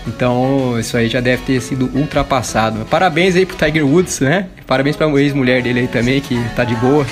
Então, 0.07 0.79
isso 0.79 0.97
aí 0.97 1.07
já 1.07 1.21
deve 1.21 1.43
ter 1.43 1.61
sido 1.61 1.87
ultrapassado. 1.93 2.85
Parabéns 2.89 3.35
aí 3.35 3.45
pro 3.45 3.55
Tiger 3.55 3.85
Woods, 3.85 4.19
né? 4.21 4.47
Parabéns 4.65 4.95
pra 4.95 5.07
ex-mulher 5.19 5.61
dele 5.61 5.81
aí 5.81 5.87
também, 5.87 6.19
que 6.19 6.35
tá 6.55 6.63
de 6.63 6.75
boa. 6.77 7.05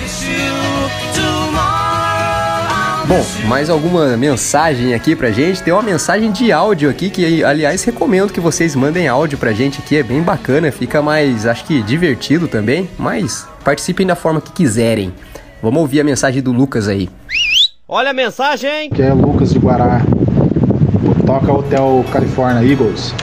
Bom, 3.05 3.25
mais 3.45 3.69
alguma 3.69 4.17
mensagem 4.17 4.95
aqui 4.95 5.15
pra 5.15 5.31
gente? 5.31 5.61
Tem 5.61 5.71
uma 5.71 5.83
mensagem 5.83 6.31
de 6.31 6.51
áudio 6.51 6.89
aqui 6.89 7.09
que, 7.09 7.43
aliás, 7.43 7.83
recomendo 7.83 8.33
que 8.33 8.39
vocês 8.39 8.75
mandem 8.75 9.07
áudio 9.07 9.37
pra 9.37 9.53
gente 9.53 9.79
aqui, 9.79 9.95
é 9.95 10.03
bem 10.03 10.21
bacana, 10.21 10.71
fica 10.71 11.01
mais, 11.01 11.45
acho 11.45 11.63
que 11.65 11.81
divertido 11.83 12.47
também, 12.47 12.89
mas 12.97 13.47
participem 13.63 14.07
da 14.07 14.15
forma 14.15 14.41
que 14.41 14.51
quiserem. 14.51 15.13
Vamos 15.61 15.81
ouvir 15.81 15.99
a 16.01 16.03
mensagem 16.03 16.41
do 16.41 16.51
Lucas 16.51 16.87
aí. 16.87 17.09
Olha 17.87 18.11
a 18.11 18.13
mensagem! 18.13 18.89
Que 18.89 19.01
é 19.01 19.13
Lucas 19.13 19.51
de 19.51 19.59
Guará. 19.59 20.01
Toca 21.25 21.51
Hotel 21.51 22.05
California 22.11 22.63
Eagles. 22.63 23.13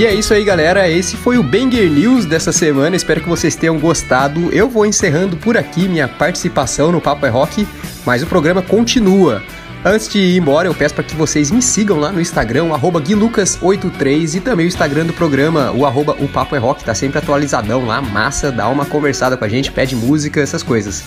E 0.00 0.06
é 0.06 0.14
isso 0.14 0.32
aí, 0.32 0.42
galera. 0.42 0.88
Esse 0.88 1.14
foi 1.14 1.36
o 1.36 1.42
Banger 1.42 1.90
News 1.90 2.24
dessa 2.24 2.52
semana. 2.52 2.96
Espero 2.96 3.20
que 3.20 3.28
vocês 3.28 3.54
tenham 3.54 3.78
gostado. 3.78 4.50
Eu 4.50 4.66
vou 4.66 4.86
encerrando 4.86 5.36
por 5.36 5.58
aqui 5.58 5.86
minha 5.86 6.08
participação 6.08 6.90
no 6.90 7.02
Papo 7.02 7.26
é 7.26 7.28
Rock, 7.28 7.68
mas 8.06 8.22
o 8.22 8.26
programa 8.26 8.62
continua. 8.62 9.42
Antes 9.84 10.08
de 10.08 10.18
ir 10.18 10.38
embora, 10.38 10.66
eu 10.66 10.74
peço 10.74 10.94
para 10.94 11.04
que 11.04 11.14
vocês 11.14 11.50
me 11.50 11.60
sigam 11.60 12.00
lá 12.00 12.10
no 12.10 12.18
Instagram, 12.18 12.64
o 12.64 12.74
arroba 12.74 12.98
guilucas83 12.98 14.36
e 14.36 14.40
também 14.40 14.64
o 14.64 14.68
Instagram 14.68 15.04
do 15.04 15.12
programa, 15.12 15.70
o 15.70 15.84
arroba 15.84 16.16
o 16.18 16.26
Papo 16.26 16.56
é 16.56 16.58
Rock, 16.58 16.82
tá 16.82 16.94
sempre 16.94 17.18
atualizadão 17.18 17.84
lá, 17.84 18.00
massa, 18.00 18.50
dá 18.50 18.70
uma 18.70 18.86
conversada 18.86 19.36
com 19.36 19.44
a 19.44 19.48
gente, 19.50 19.70
pede 19.70 19.94
música, 19.94 20.40
essas 20.40 20.62
coisas. 20.62 21.04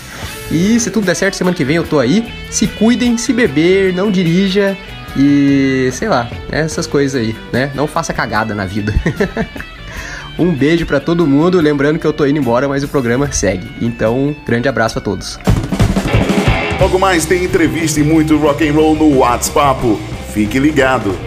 E 0.52 0.80
se 0.80 0.92
tudo 0.92 1.08
der 1.08 1.16
certo, 1.16 1.34
semana 1.34 1.56
que 1.56 1.66
vem 1.66 1.78
eu 1.78 1.84
tô 1.84 2.00
aí. 2.00 2.32
Se 2.52 2.68
cuidem, 2.68 3.18
se 3.18 3.34
beber, 3.34 3.92
não 3.92 4.12
dirija 4.12 4.78
e 5.18 5.90
sei 5.92 6.10
lá, 6.10 6.30
essas 6.60 6.88
coisas 6.88 7.20
aí, 7.20 7.36
né? 7.52 7.72
Não 7.74 7.88
faça 7.88 8.14
cagada 8.14 8.54
na 8.54 8.66
vida. 8.66 8.94
um 10.38 10.54
beijo 10.54 10.86
pra 10.86 11.00
todo 11.00 11.26
mundo, 11.28 11.60
lembrando 11.60 12.00
que 12.00 12.06
eu 12.06 12.14
tô 12.14 12.26
indo 12.26 12.40
embora, 12.40 12.68
mas 12.68 12.84
o 12.84 12.88
programa 12.88 13.32
segue. 13.32 13.68
Então, 13.82 14.36
grande 14.46 14.68
abraço 14.68 14.98
a 15.00 15.02
todos. 15.02 15.40
Logo 16.80 17.00
mais 17.00 17.26
tem 17.26 17.46
entrevista 17.46 18.00
e 18.00 18.04
muito 18.04 18.38
rock 18.38 18.68
and 18.68 18.74
roll 18.74 18.96
no 18.96 19.18
WhatsApp. 19.20 19.98
Fique 20.34 20.60
ligado. 20.60 21.18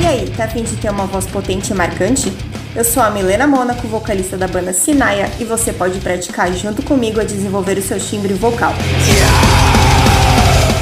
E 0.00 0.06
aí, 0.06 0.30
tá 0.36 0.44
afim 0.44 0.62
de 0.62 0.76
ter 0.76 0.90
uma 0.90 1.06
voz 1.06 1.26
potente 1.26 1.72
e 1.72 1.74
marcante? 1.74 2.30
Eu 2.76 2.82
sou 2.82 3.00
a 3.00 3.08
Milena 3.08 3.46
Mônaco, 3.46 3.86
vocalista 3.86 4.36
da 4.36 4.48
banda 4.48 4.72
Sinaia, 4.72 5.30
e 5.38 5.44
você 5.44 5.72
pode 5.72 6.00
praticar 6.00 6.52
junto 6.52 6.82
comigo 6.82 7.20
a 7.20 7.24
desenvolver 7.24 7.78
o 7.78 7.82
seu 7.82 8.00
timbre 8.00 8.34
vocal. 8.34 8.72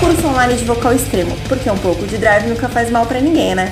Curso 0.01 0.27
online 0.27 0.55
de 0.55 0.65
vocal 0.65 0.95
extremo, 0.95 1.37
porque 1.47 1.71
um 1.71 1.77
pouco 1.77 2.07
de 2.07 2.17
drive 2.17 2.47
nunca 2.47 2.67
faz 2.67 2.91
mal 2.91 3.05
pra 3.05 3.21
ninguém, 3.21 3.55
né? 3.55 3.71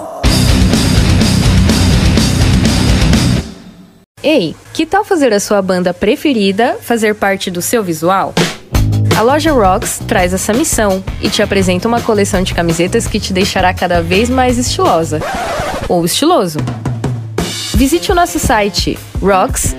Ei, 4.26 4.56
que 4.74 4.88
tal 4.88 5.06
fazer 5.06 5.32
a 5.34 5.40
sua 5.40 5.62
banda 5.62 5.94
preferida 5.94 6.80
fazer 6.82 7.14
parte 7.14 7.52
do 7.52 7.62
seu 7.62 7.84
visual? 7.84 8.34
A 9.16 9.22
loja 9.22 9.52
Rocks 9.52 10.00
traz 10.08 10.34
essa 10.34 10.52
missão 10.52 11.04
e 11.22 11.30
te 11.30 11.44
apresenta 11.44 11.88
uma 11.88 12.02
coleção 12.02 12.42
de 12.42 12.52
camisetas 12.52 13.06
que 13.06 13.20
te 13.20 13.32
deixará 13.32 13.72
cada 13.72 14.02
vez 14.02 14.28
mais 14.28 14.58
estilosa 14.58 15.22
ou 15.88 16.04
estiloso. 16.04 16.58
Visite 17.76 18.12
o 18.12 18.16
nosso 18.16 18.40
site 18.40 18.98
rocks 19.22 19.76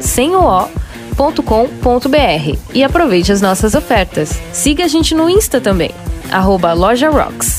.com.br 1.45 2.59
e 2.73 2.85
aproveite 2.85 3.33
as 3.33 3.41
nossas 3.41 3.75
ofertas. 3.75 4.31
Siga 4.53 4.85
a 4.85 4.89
gente 4.89 5.13
no 5.13 5.29
Insta 5.29 5.61
também, 5.61 5.91
arroba 6.31 6.73
Loja 6.73 7.11
Rocks. 7.11 7.59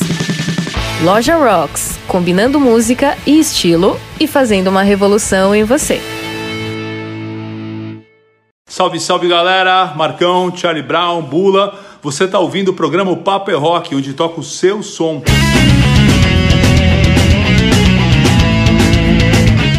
Loja 1.04 1.36
Rocks, 1.36 2.00
combinando 2.08 2.62
música 2.62 3.18
e 3.26 3.38
estilo 3.38 4.00
e 4.18 4.26
fazendo 4.26 4.70
uma 4.70 4.84
revolução 4.84 5.54
em 5.54 5.66
você. 5.66 6.02
Salve, 8.78 9.00
salve 9.00 9.28
galera! 9.28 9.96
Marcão, 9.96 10.56
Charlie 10.56 10.84
Brown, 10.84 11.24
Bula. 11.24 11.74
Você 12.04 12.28
tá 12.28 12.38
ouvindo 12.38 12.70
o 12.70 12.74
programa 12.76 13.10
O 13.10 13.18
Papo 13.18 13.50
é 13.50 13.56
Rock, 13.56 13.96
onde 13.96 14.14
toca 14.14 14.40
o 14.40 14.44
seu 14.44 14.84
som. 14.84 15.24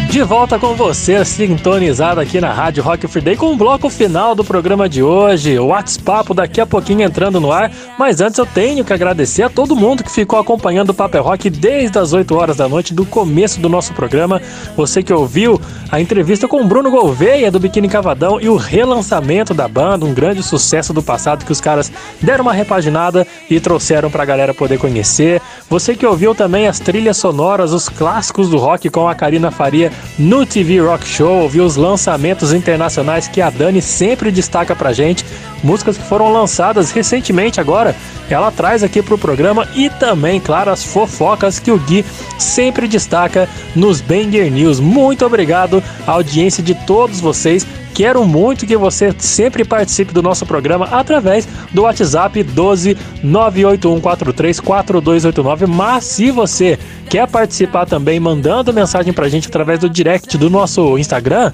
De 0.09 0.23
volta 0.23 0.57
com 0.57 0.73
você, 0.73 1.23
sintonizado 1.23 2.19
aqui 2.19 2.41
na 2.41 2.51
Rádio 2.51 2.81
Rock 2.81 3.07
Free 3.07 3.21
Day 3.21 3.35
com 3.35 3.53
o 3.53 3.55
bloco 3.55 3.91
final 3.91 4.33
do 4.33 4.43
programa 4.43 4.89
de 4.89 5.03
hoje. 5.03 5.59
O 5.59 5.67
WhatsApp 5.67 6.33
daqui 6.33 6.59
a 6.59 6.65
pouquinho 6.65 7.03
entrando 7.03 7.39
no 7.39 7.51
ar, 7.51 7.71
mas 7.95 8.19
antes 8.19 8.39
eu 8.39 8.45
tenho 8.47 8.83
que 8.83 8.91
agradecer 8.91 9.43
a 9.43 9.49
todo 9.51 9.75
mundo 9.75 10.03
que 10.03 10.11
ficou 10.11 10.39
acompanhando 10.39 10.89
o 10.89 10.93
Papo 10.95 11.15
é 11.15 11.19
Rock 11.19 11.47
desde 11.51 11.99
as 11.99 12.11
8 12.11 12.35
horas 12.35 12.57
da 12.57 12.67
noite 12.67 12.91
do 12.91 13.05
começo 13.05 13.59
do 13.59 13.69
nosso 13.69 13.93
programa. 13.93 14.41
Você 14.75 15.03
que 15.03 15.13
ouviu 15.13 15.61
a 15.91 16.01
entrevista 16.01 16.47
com 16.47 16.59
o 16.59 16.65
Bruno 16.65 16.89
Gouveia 16.89 17.51
do 17.51 17.59
Biquíni 17.59 17.87
Cavadão 17.87 18.41
e 18.41 18.49
o 18.49 18.55
relançamento 18.55 19.53
da 19.53 19.67
banda, 19.67 20.07
um 20.07 20.13
grande 20.13 20.41
sucesso 20.41 20.91
do 20.91 21.03
passado 21.03 21.45
que 21.45 21.51
os 21.51 21.61
caras 21.61 21.91
deram 22.19 22.41
uma 22.41 22.53
repaginada 22.53 23.27
e 23.47 23.59
trouxeram 23.59 24.09
pra 24.09 24.25
galera 24.25 24.55
poder 24.55 24.79
conhecer. 24.79 25.39
Você 25.69 25.95
que 25.95 26.05
ouviu 26.05 26.33
também 26.33 26.67
as 26.67 26.79
trilhas 26.79 27.17
sonoras, 27.17 27.73
os 27.73 27.87
clássicos 27.87 28.49
do 28.49 28.57
rock 28.57 28.89
com 28.89 29.07
a 29.07 29.13
Karina 29.13 29.51
Faria 29.51 29.98
no 30.17 30.45
TV 30.45 30.79
Rock 30.79 31.07
Show, 31.07 31.43
ouviu 31.43 31.63
os 31.63 31.75
lançamentos 31.75 32.53
internacionais 32.53 33.27
que 33.27 33.41
a 33.41 33.49
Dani 33.49 33.81
sempre 33.81 34.31
destaca 34.31 34.75
pra 34.75 34.91
gente, 34.91 35.25
músicas 35.63 35.97
que 35.97 36.03
foram 36.03 36.31
lançadas 36.31 36.91
recentemente 36.91 37.59
agora. 37.59 37.95
Ela 38.29 38.51
traz 38.51 38.83
aqui 38.83 39.01
pro 39.01 39.17
programa 39.17 39.67
e 39.75 39.89
também, 39.89 40.39
claro, 40.39 40.71
as 40.71 40.83
fofocas 40.83 41.57
que 41.59 41.71
o 41.71 41.79
Gui 41.79 42.05
sempre 42.37 42.87
destaca 42.87 43.49
nos 43.75 44.01
Banger 44.01 44.51
News. 44.51 44.79
Muito 44.79 45.25
obrigado 45.25 45.83
à 46.05 46.11
audiência 46.11 46.61
de 46.61 46.75
todos 46.75 47.19
vocês. 47.19 47.65
Quero 47.99 48.23
muito 48.23 48.65
que 48.65 48.77
você 48.77 49.13
sempre 49.19 49.65
participe 49.65 50.13
do 50.13 50.23
nosso 50.23 50.45
programa 50.45 50.87
através 50.89 51.45
do 51.73 51.81
WhatsApp 51.81 52.41
12 52.43 52.95
981434289. 53.25 55.67
Mas 55.67 56.05
se 56.05 56.31
você 56.31 56.79
quer 57.09 57.27
participar 57.27 57.85
também 57.85 58.17
mandando 58.17 58.71
mensagem 58.71 59.11
pra 59.11 59.27
gente 59.27 59.49
através 59.49 59.79
do 59.79 59.89
direct 59.89 60.37
do 60.37 60.49
nosso 60.49 60.97
Instagram, 60.97 61.51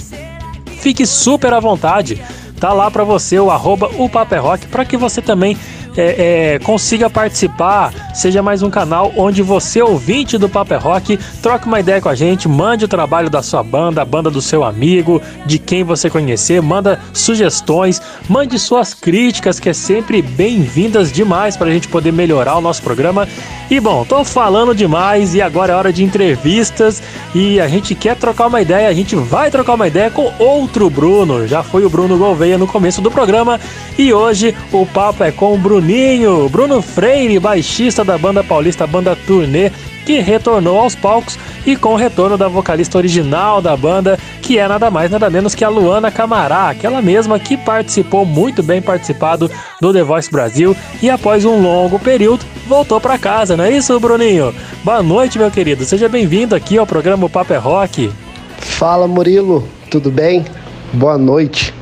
fique 0.82 1.08
super 1.08 1.52
à 1.52 1.60
vontade. 1.60 2.22
Tá 2.60 2.72
lá 2.72 2.92
pra 2.92 3.04
você 3.04 3.40
o 3.40 3.50
arroba 3.50 3.90
o 3.98 4.08
Papo 4.08 4.36
é 4.36 4.38
Rock 4.38 4.68
para 4.68 4.86
que 4.86 4.98
você 4.98 5.24
também 5.24 5.58
é, 5.98 6.54
é, 6.54 6.60
consiga 6.60 7.10
participar, 7.10 7.92
seja 8.16 8.42
mais 8.42 8.64
um 8.64 8.70
canal 8.70 9.12
onde 9.18 9.42
você, 9.42 9.82
ouvinte 9.82 10.38
do 10.38 10.48
Papo 10.48 10.74
é 10.74 10.78
Rock, 10.78 11.20
troque 11.42 11.68
uma 11.68 11.82
ideia 11.82 12.00
com 12.00 12.08
a 12.08 12.16
gente, 12.16 12.48
mande 12.48 12.86
o 12.86 12.88
trabalho 12.88 13.30
da 13.30 13.44
sua 13.44 13.62
banda, 13.62 14.02
a 14.02 14.06
banda 14.06 14.32
do 14.32 14.42
seu 14.42 14.64
amigo, 14.64 15.22
de 15.46 15.60
quem 15.60 15.84
você 15.84 16.10
conhecer, 16.10 16.62
manda 16.62 17.00
sugestões, 17.12 18.02
mande 18.30 18.58
suas 18.58 18.94
críticas, 18.94 19.60
que 19.60 19.70
é 19.70 19.74
sempre 19.74 20.22
bem-vindas 20.22 21.12
demais 21.12 21.58
para 21.58 21.68
a 21.68 21.72
gente 21.72 21.90
poder 21.90 22.14
melhorar 22.14 22.56
o 22.56 22.62
nosso 22.62 22.82
programa. 22.82 23.28
E 23.70 23.80
bom, 23.80 24.06
tô 24.06 24.24
falando 24.24 24.74
demais 24.74 25.36
e 25.36 25.42
agora 25.42 25.74
é 25.74 25.76
hora 25.76 25.92
de 25.92 26.04
entrevistas 26.04 27.04
e 27.34 27.60
a 27.60 27.68
gente 27.68 27.96
quer 27.96 28.16
trocar 28.16 28.48
uma 28.48 28.62
ideia, 28.62 28.88
a 28.88 28.94
gente 28.94 29.16
vai 29.16 29.52
trocar 29.52 29.74
uma 29.74 29.88
ideia 29.88 30.10
com 30.10 30.32
outro 30.40 30.90
Bruno. 30.90 31.48
Já 31.48 31.64
foi 31.64 31.84
o 31.84 31.90
Bruno 31.90 32.18
Gouveia 32.18 32.58
no 32.58 32.68
começo 32.68 33.02
do 33.02 33.12
programa 33.12 33.60
e 33.98 34.14
hoje 34.14 34.56
o 34.72 34.86
papo 34.86 35.24
é 35.24 35.32
com 35.32 35.54
o 35.54 35.58
Bruninho, 35.58 36.48
Bruno 36.48 36.82
Freire, 36.82 37.40
baixista 37.40 38.05
da 38.06 38.18
banda 38.18 38.44
paulista 38.44 38.88
Banda 38.88 39.16
Turnê, 39.28 39.72
que 40.06 40.20
retornou 40.20 40.80
aos 40.80 40.96
palcos 40.96 41.38
e 41.66 41.76
com 41.76 41.94
o 41.94 41.98
retorno 41.98 42.38
da 42.38 42.48
vocalista 42.48 42.98
original 42.98 43.62
da 43.62 43.76
banda, 43.76 44.20
que 44.42 44.60
é 44.60 44.68
nada 44.68 44.92
mais 44.92 45.10
nada 45.10 45.30
menos 45.30 45.56
que 45.56 45.64
a 45.64 45.70
Luana 45.70 46.12
Camará, 46.12 46.70
aquela 46.70 47.02
mesma 47.02 47.40
que 47.40 47.58
participou 47.58 48.24
muito 48.24 48.62
bem 48.62 48.82
participado 48.82 49.50
do 49.82 49.92
The 49.92 50.04
Voice 50.04 50.32
Brasil 50.32 50.76
e 51.02 51.10
após 51.10 51.44
um 51.44 51.62
longo 51.62 51.98
período 51.98 52.46
voltou 52.68 53.02
pra 53.02 53.18
casa, 53.18 53.58
não 53.58 53.64
é 53.64 53.72
isso, 53.72 54.00
Bruninho? 54.00 54.54
Boa 54.84 55.02
noite, 55.02 55.40
meu 55.40 55.50
querido. 55.50 55.84
Seja 55.84 56.08
bem-vindo 56.08 56.56
aqui 56.56 56.78
ao 56.78 56.86
programa 56.86 57.30
Papo 57.30 57.54
é 57.54 57.58
Rock. 57.58 58.12
Fala 58.58 59.08
Murilo, 59.08 59.68
tudo 59.90 60.12
bem? 60.12 60.46
Boa 60.94 61.18
noite. 61.18 61.74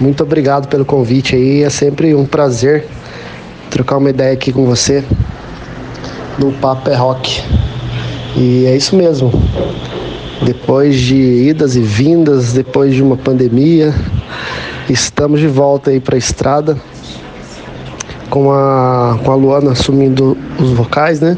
Muito 0.00 0.22
obrigado 0.22 0.66
pelo 0.66 0.84
convite 0.84 1.36
aí. 1.36 1.62
É 1.62 1.68
sempre 1.68 2.14
um 2.14 2.24
prazer 2.24 2.86
trocar 3.68 3.98
uma 3.98 4.08
ideia 4.08 4.32
aqui 4.32 4.50
com 4.52 4.64
você 4.64 5.04
no 6.38 6.52
Papo 6.52 6.90
é 6.90 6.94
Rock. 6.94 7.42
E 8.36 8.66
é 8.66 8.76
isso 8.76 8.96
mesmo. 8.96 9.32
Depois 10.42 10.98
de 10.98 11.16
idas 11.16 11.76
e 11.76 11.80
vindas, 11.80 12.52
depois 12.52 12.94
de 12.94 13.02
uma 13.02 13.16
pandemia, 13.16 13.94
estamos 14.88 15.40
de 15.40 15.48
volta 15.48 15.90
aí 15.90 16.00
para 16.00 16.14
a 16.14 16.18
estrada 16.18 16.76
com 18.30 18.52
a, 18.52 19.18
com 19.22 19.32
a 19.32 19.34
Luana 19.34 19.72
assumindo 19.72 20.38
os 20.58 20.70
vocais, 20.70 21.20
né? 21.20 21.36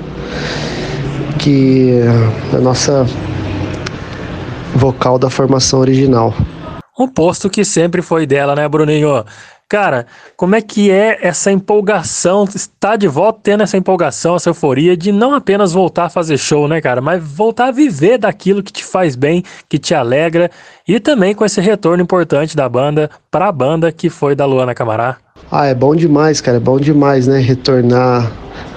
Que 1.39 2.01
é 2.52 2.56
a 2.56 2.60
nossa 2.60 3.06
vocal 4.74 5.19
da 5.19 5.28
formação 5.28 5.81
original. 5.81 6.32
Um 6.98 7.09
posto 7.09 7.48
que 7.48 7.64
sempre 7.64 8.02
foi 8.02 8.27
dela, 8.27 8.55
né, 8.55 8.69
Bruninho? 8.69 9.24
Cara, 9.73 10.05
como 10.36 10.55
é 10.55 10.61
que 10.61 10.90
é 10.90 11.19
essa 11.23 11.51
empolgação, 11.51 12.44
estar 12.44 12.97
de 12.97 13.09
volta 13.09 13.40
tendo 13.43 13.62
essa 13.62 13.74
empolgação, 13.74 14.36
essa 14.36 14.51
euforia 14.51 14.94
de 14.94 15.11
não 15.11 15.35
apenas 15.35 15.73
voltar 15.73 16.05
a 16.05 16.11
fazer 16.11 16.36
show, 16.36 16.69
né, 16.69 16.78
cara, 16.78 17.01
mas 17.01 17.24
voltar 17.24 17.69
a 17.69 17.70
viver 17.70 18.19
daquilo 18.19 18.62
que 18.62 18.70
te 18.70 18.85
faz 18.85 19.16
bem, 19.16 19.43
que 19.70 19.78
te 19.78 19.94
alegra 19.94 20.51
e 20.86 21.01
também 21.01 21.35
com 21.35 21.43
esse 21.43 21.59
retorno 21.59 22.03
importante 22.03 22.55
da 22.55 22.69
banda 22.69 23.09
para 23.31 23.49
a 23.49 23.53
banda 23.53 23.90
que 23.90 24.11
foi 24.11 24.35
da 24.35 24.44
Luana 24.44 24.74
Camará. 24.74 25.16
Ah, 25.51 25.65
é 25.65 25.74
bom 25.74 25.97
demais, 25.97 26.39
cara, 26.43 26.59
é 26.59 26.61
bom 26.61 26.78
demais, 26.78 27.27
né, 27.27 27.39
retornar 27.39 28.31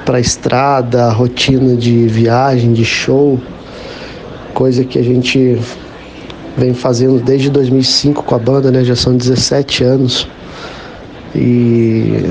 para 0.05 0.15
a 0.15 0.21
estrada, 0.21 1.09
rotina 1.09 1.75
de 1.75 2.07
viagem, 2.07 2.71
de 2.71 2.85
show, 2.85 3.37
coisa 4.53 4.85
que 4.85 4.97
a 4.97 5.03
gente 5.03 5.59
vem 6.55 6.73
fazendo 6.73 7.19
desde 7.19 7.49
2005 7.49 8.23
com 8.23 8.35
a 8.35 8.39
banda, 8.39 8.71
né, 8.71 8.81
já 8.85 8.95
são 8.95 9.17
17 9.17 9.83
anos. 9.83 10.29
E, 11.35 12.25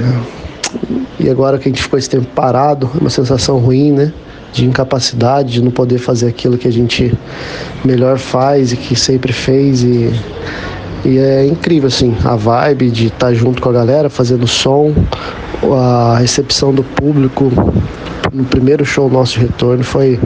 e 1.20 1.30
agora 1.30 1.58
que 1.58 1.68
a 1.68 1.70
gente 1.70 1.82
ficou 1.82 1.98
esse 1.98 2.08
tempo 2.08 2.26
parado, 2.34 2.90
é 2.94 3.00
uma 3.00 3.10
sensação 3.10 3.58
ruim, 3.58 3.92
né? 3.92 4.12
De 4.52 4.64
incapacidade, 4.64 5.52
de 5.54 5.62
não 5.62 5.70
poder 5.70 5.98
fazer 5.98 6.28
aquilo 6.28 6.56
que 6.56 6.68
a 6.68 6.72
gente 6.72 7.12
melhor 7.84 8.18
faz 8.18 8.72
e 8.72 8.76
que 8.76 8.96
sempre 8.96 9.32
fez. 9.32 9.82
E, 9.82 10.10
e 11.04 11.18
é 11.18 11.46
incrível, 11.46 11.88
assim, 11.88 12.16
a 12.24 12.34
vibe 12.34 12.90
de 12.90 13.08
estar 13.08 13.34
junto 13.34 13.60
com 13.60 13.68
a 13.68 13.72
galera, 13.72 14.08
fazendo 14.08 14.46
som, 14.46 14.94
a 15.62 16.16
recepção 16.18 16.72
do 16.72 16.82
público 16.82 17.50
no 18.32 18.44
primeiro 18.44 18.84
show 18.84 19.08
nosso 19.08 19.34
de 19.34 19.46
retorno 19.46 19.84
foi, 19.84 20.18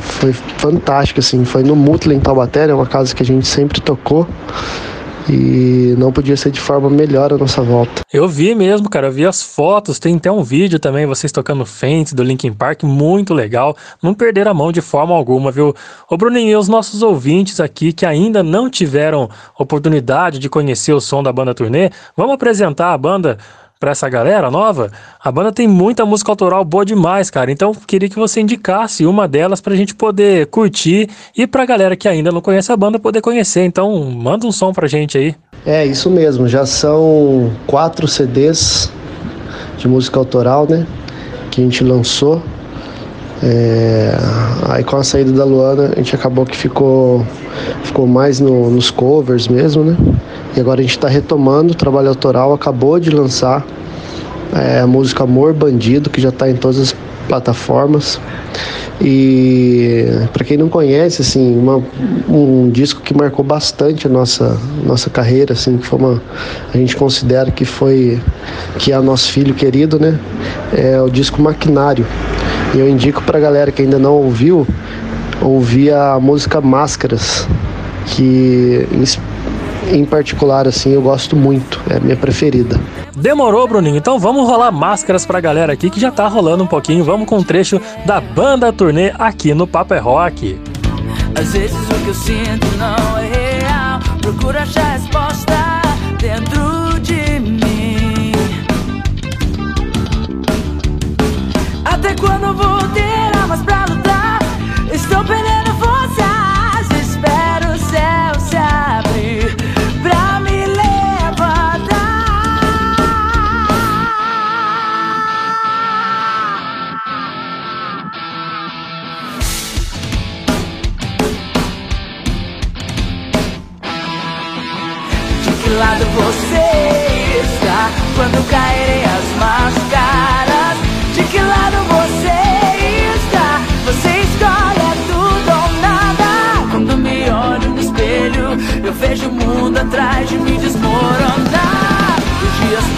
foi 0.00 0.32
fantástico, 0.32 1.20
assim. 1.20 1.44
Foi 1.44 1.62
no 1.62 1.74
Mutla, 1.74 2.14
em 2.14 2.20
Taubaté, 2.20 2.68
é 2.68 2.74
uma 2.74 2.86
casa 2.86 3.14
que 3.14 3.22
a 3.22 3.26
gente 3.26 3.46
sempre 3.46 3.80
tocou 3.80 4.26
e 5.28 5.94
não 5.98 6.12
podia 6.12 6.36
ser 6.36 6.50
de 6.50 6.60
forma 6.60 6.88
melhor 6.88 7.32
a 7.32 7.38
nossa 7.38 7.62
volta. 7.62 8.02
Eu 8.12 8.28
vi 8.28 8.54
mesmo, 8.54 8.88
cara, 8.88 9.08
eu 9.08 9.12
vi 9.12 9.26
as 9.26 9.42
fotos, 9.42 9.98
tem 9.98 10.16
até 10.16 10.30
um 10.30 10.42
vídeo 10.42 10.78
também, 10.78 11.06
vocês 11.06 11.30
tocando 11.32 11.64
Fentes 11.66 12.12
do 12.12 12.22
Linkin 12.22 12.52
Park, 12.52 12.82
muito 12.82 13.34
legal. 13.34 13.76
Não 14.02 14.14
perderam 14.14 14.50
a 14.50 14.54
mão 14.54 14.72
de 14.72 14.80
forma 14.80 15.14
alguma, 15.14 15.50
viu? 15.50 15.74
Ô 16.08 16.16
Bruninho, 16.16 16.50
e 16.50 16.56
os 16.56 16.68
nossos 16.68 17.02
ouvintes 17.02 17.60
aqui 17.60 17.92
que 17.92 18.06
ainda 18.06 18.42
não 18.42 18.70
tiveram 18.70 19.28
oportunidade 19.58 20.38
de 20.38 20.48
conhecer 20.48 20.92
o 20.92 21.00
som 21.00 21.22
da 21.22 21.32
banda 21.32 21.54
turnê, 21.54 21.90
vamos 22.16 22.34
apresentar 22.34 22.92
a 22.92 22.98
banda 22.98 23.38
pra 23.78 23.92
essa 23.92 24.08
galera 24.08 24.50
nova? 24.50 24.90
A 25.22 25.30
banda 25.30 25.52
tem 25.52 25.68
muita 25.68 26.04
música 26.04 26.32
autoral 26.32 26.64
boa 26.64 26.84
demais, 26.84 27.30
cara. 27.30 27.50
Então 27.50 27.72
queria 27.74 28.08
que 28.08 28.16
você 28.16 28.40
indicasse 28.40 29.06
uma 29.06 29.28
delas 29.28 29.60
pra 29.60 29.76
gente 29.76 29.94
poder 29.94 30.46
curtir 30.46 31.08
e 31.36 31.46
pra 31.46 31.64
galera 31.64 31.96
que 31.96 32.08
ainda 32.08 32.32
não 32.32 32.40
conhece 32.40 32.72
a 32.72 32.76
banda 32.76 32.98
poder 32.98 33.20
conhecer. 33.20 33.62
Então 33.64 34.04
manda 34.04 34.46
um 34.46 34.52
som 34.52 34.72
pra 34.72 34.86
gente 34.86 35.16
aí. 35.16 35.34
É, 35.64 35.84
isso 35.84 36.10
mesmo, 36.10 36.48
já 36.48 36.64
são 36.64 37.52
quatro 37.66 38.08
CDs 38.08 38.90
de 39.76 39.88
música 39.88 40.18
autoral, 40.18 40.66
né? 40.68 40.86
Que 41.50 41.60
a 41.60 41.64
gente 41.64 41.84
lançou. 41.84 42.42
É, 43.42 44.12
aí 44.68 44.82
com 44.82 44.96
a 44.96 45.04
saída 45.04 45.30
da 45.32 45.44
Luana, 45.44 45.92
a 45.94 45.96
gente 45.96 46.14
acabou 46.14 46.44
que 46.44 46.56
ficou, 46.56 47.24
ficou 47.84 48.06
mais 48.06 48.40
no- 48.40 48.68
nos 48.70 48.90
covers 48.90 49.46
mesmo, 49.46 49.84
né? 49.84 49.96
E 50.56 50.60
agora 50.60 50.80
a 50.80 50.82
gente 50.82 50.92
está 50.96 51.08
retomando 51.08 51.72
o 51.72 51.76
trabalho 51.76 52.08
autoral, 52.08 52.52
acabou 52.52 52.98
de 52.98 53.10
lançar 53.10 53.64
é, 54.54 54.80
a 54.80 54.86
música 54.86 55.24
Amor 55.24 55.52
Bandido, 55.52 56.10
que 56.10 56.20
já 56.20 56.28
está 56.30 56.48
em 56.48 56.54
todas 56.56 56.78
as 56.78 56.96
plataformas. 57.28 58.20
E 59.00 60.06
para 60.32 60.44
quem 60.44 60.56
não 60.56 60.68
conhece, 60.68 61.22
assim, 61.22 61.56
uma- 61.56 61.80
um 62.28 62.68
disco 62.68 63.00
que 63.00 63.14
marcou 63.16 63.44
bastante 63.44 64.06
a 64.08 64.10
nossa, 64.10 64.58
nossa 64.84 65.08
carreira, 65.08 65.52
assim, 65.52 65.76
que 65.78 65.86
foi 65.86 65.98
uma, 65.98 66.22
a 66.74 66.76
gente 66.76 66.96
considera 66.96 67.50
que 67.50 67.64
foi 67.64 68.20
que 68.78 68.92
é 68.92 68.98
nosso 69.00 69.30
filho 69.30 69.54
querido, 69.54 70.00
né? 70.00 70.18
É 70.76 71.00
o 71.00 71.08
disco 71.08 71.40
Maquinário. 71.40 72.04
E 72.74 72.78
eu 72.78 72.88
indico 72.88 73.22
para 73.22 73.38
a 73.38 73.40
galera 73.40 73.70
que 73.70 73.82
ainda 73.82 73.98
não 73.98 74.14
ouviu, 74.14 74.66
ouvir 75.40 75.92
a 75.92 76.18
música 76.20 76.60
Máscaras, 76.60 77.46
que 78.06 78.86
em, 79.92 79.96
em 80.00 80.04
particular 80.04 80.66
assim 80.66 80.90
eu 80.90 81.02
gosto 81.02 81.36
muito, 81.36 81.80
é 81.88 81.96
a 81.98 82.00
minha 82.00 82.16
preferida. 82.16 82.78
Demorou, 83.20 83.66
Bruninho? 83.66 83.96
Então 83.96 84.18
vamos 84.18 84.48
rolar 84.48 84.70
máscaras 84.70 85.26
pra 85.26 85.40
galera 85.40 85.72
aqui 85.72 85.90
que 85.90 86.00
já 86.00 86.10
tá 86.10 86.28
rolando 86.28 86.62
um 86.62 86.66
pouquinho. 86.66 87.04
Vamos 87.04 87.26
com 87.28 87.38
um 87.38 87.42
trecho 87.42 87.80
da 88.06 88.20
banda 88.20 88.72
turnê 88.72 89.12
aqui 89.18 89.52
no 89.54 89.66
Papo 89.66 89.92
é 89.92 89.98
Rock. 89.98 90.58
Às 91.38 91.52
vezes 91.52 91.76
o 91.76 92.04
que 92.04 92.08
eu 92.08 92.14
sinto 92.14 92.66
não 92.76 93.18
é 93.18 93.28
real. 93.28 94.00
Procuro 94.20 94.58
achar 94.58 94.92
resposta 94.92 95.82
dentro 96.20 97.00
de 97.00 97.40
mim. 97.40 98.32
Até 101.84 102.14
quando 102.14 102.54
vou 102.54 102.88
ter 102.94 103.36
armas 103.36 103.62
pra 103.62 103.84
lutar? 103.84 104.38
Estou 104.92 105.24
perdendo 105.24 105.47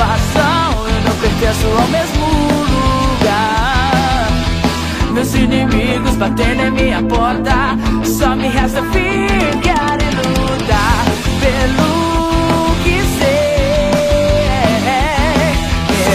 Eu 0.03 1.01
não 1.05 1.15
pertenço 1.17 1.67
ao 1.67 1.89
mesmo 1.89 2.25
lugar. 3.19 4.29
Meus 5.13 5.35
inimigos 5.35 6.17
batendo 6.17 6.63
em 6.63 6.71
minha 6.71 7.03
porta, 7.03 7.77
só 8.05 8.35
me 8.35 8.49
resta 8.49 8.83
ficar 8.85 9.99
e 10.01 10.11
lutar 10.17 11.05
pelo 11.41 12.75
que 12.83 13.03
sei. 13.19 13.51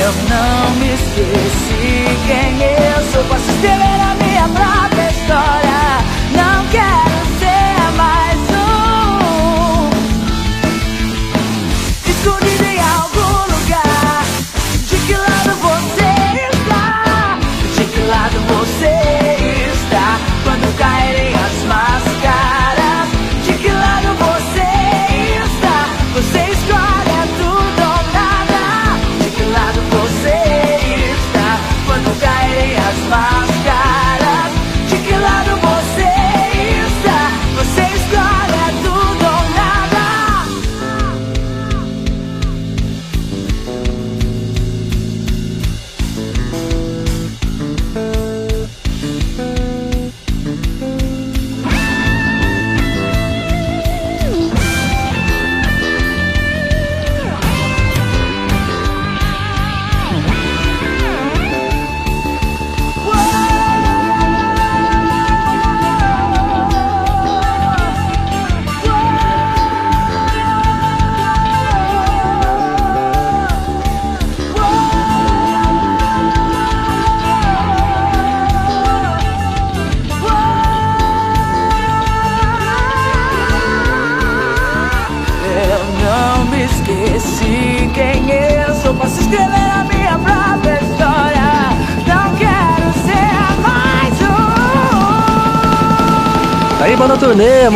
Eu 0.02 0.12
não 0.30 0.72
me 0.78 0.88
esqueci 0.96 2.08
quem 2.26 2.60
eu 2.64 3.02
sou. 3.12 3.24
Posso 3.26 3.52
escrever 3.52 4.02
a 4.02 4.16
minha 4.16 4.48
própria 4.48 4.75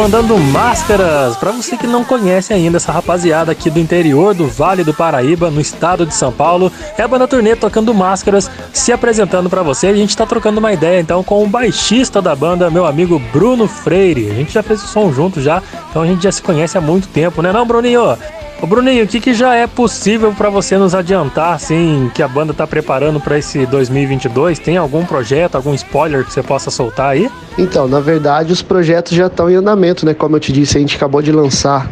mandando 0.10 0.40
máscaras 0.40 1.38
para 1.38 1.52
você 1.52 1.78
que 1.78 1.86
não 1.86 2.04
conhece 2.04 2.52
ainda 2.52 2.78
essa 2.78 2.92
rapaziada 2.92 3.52
aqui 3.52 3.70
do 3.70 3.78
interior 3.78 4.34
do 4.34 4.48
Vale 4.48 4.84
do 4.84 4.92
Paraíba, 4.92 5.52
no 5.52 5.62
estado 5.62 6.04
de 6.04 6.16
São 6.16 6.32
Paulo. 6.32 6.72
É 6.98 7.04
a 7.04 7.08
banda 7.08 7.28
turnê 7.28 7.56
tocando 7.56 7.94
máscaras, 7.94 8.50
se 8.74 8.92
apresentando 8.92 9.52
para 9.52 9.62
você. 9.62 9.86
A 9.86 9.94
gente 9.94 10.18
tá 10.18 10.26
trocando 10.26 10.58
uma 10.58 10.74
ideia 10.74 11.00
então 11.00 11.24
com 11.24 11.44
o 11.44 11.48
baixista 11.48 12.24
da 12.24 12.36
banda, 12.36 12.72
meu 12.72 12.88
amigo 12.88 13.20
Bruno 13.32 13.68
Freire. 13.68 14.32
A 14.32 14.34
gente 14.34 14.52
já 14.52 14.64
fez 14.64 14.84
o 14.84 14.88
som 14.88 15.14
junto 15.14 15.44
já, 15.44 15.62
então 15.92 16.02
a 16.02 16.08
gente 16.08 16.24
já 16.24 16.32
se 16.32 16.42
conhece 16.42 16.76
há 16.76 16.82
muito 16.82 17.08
tempo, 17.10 17.44
né, 17.44 17.54
não, 17.54 17.64
Bruninho? 17.64 18.18
Ô 18.62 18.68
Bruninho, 18.68 19.06
o 19.06 19.08
que, 19.08 19.22
que 19.22 19.34
já 19.34 19.56
é 19.56 19.66
possível 19.66 20.34
para 20.38 20.50
você 20.50 20.78
nos 20.78 20.94
adiantar, 20.94 21.54
assim, 21.54 22.12
que 22.14 22.22
a 22.22 22.28
banda 22.28 22.54
tá 22.54 22.68
preparando 22.68 23.18
para 23.18 23.38
esse 23.38 23.66
2022? 23.66 24.60
Tem 24.60 24.76
algum 24.76 25.06
projeto, 25.06 25.56
algum 25.56 25.74
spoiler 25.74 26.26
que 26.26 26.34
você 26.34 26.44
possa 26.44 26.70
soltar 26.70 27.12
aí? 27.12 27.30
Então, 27.58 27.88
na 27.88 28.02
verdade, 28.02 28.52
os 28.52 28.62
projetos 28.62 29.14
já 29.14 29.28
estão 29.28 29.50
em 29.50 29.56
andamento, 29.56 30.06
né? 30.06 30.14
Como 30.14 30.36
eu 30.36 30.42
te 30.42 30.52
disse, 30.52 30.76
a 30.78 30.82
gente 30.82 30.98
acabou 30.98 31.22
de 31.22 31.32
lançar 31.32 31.90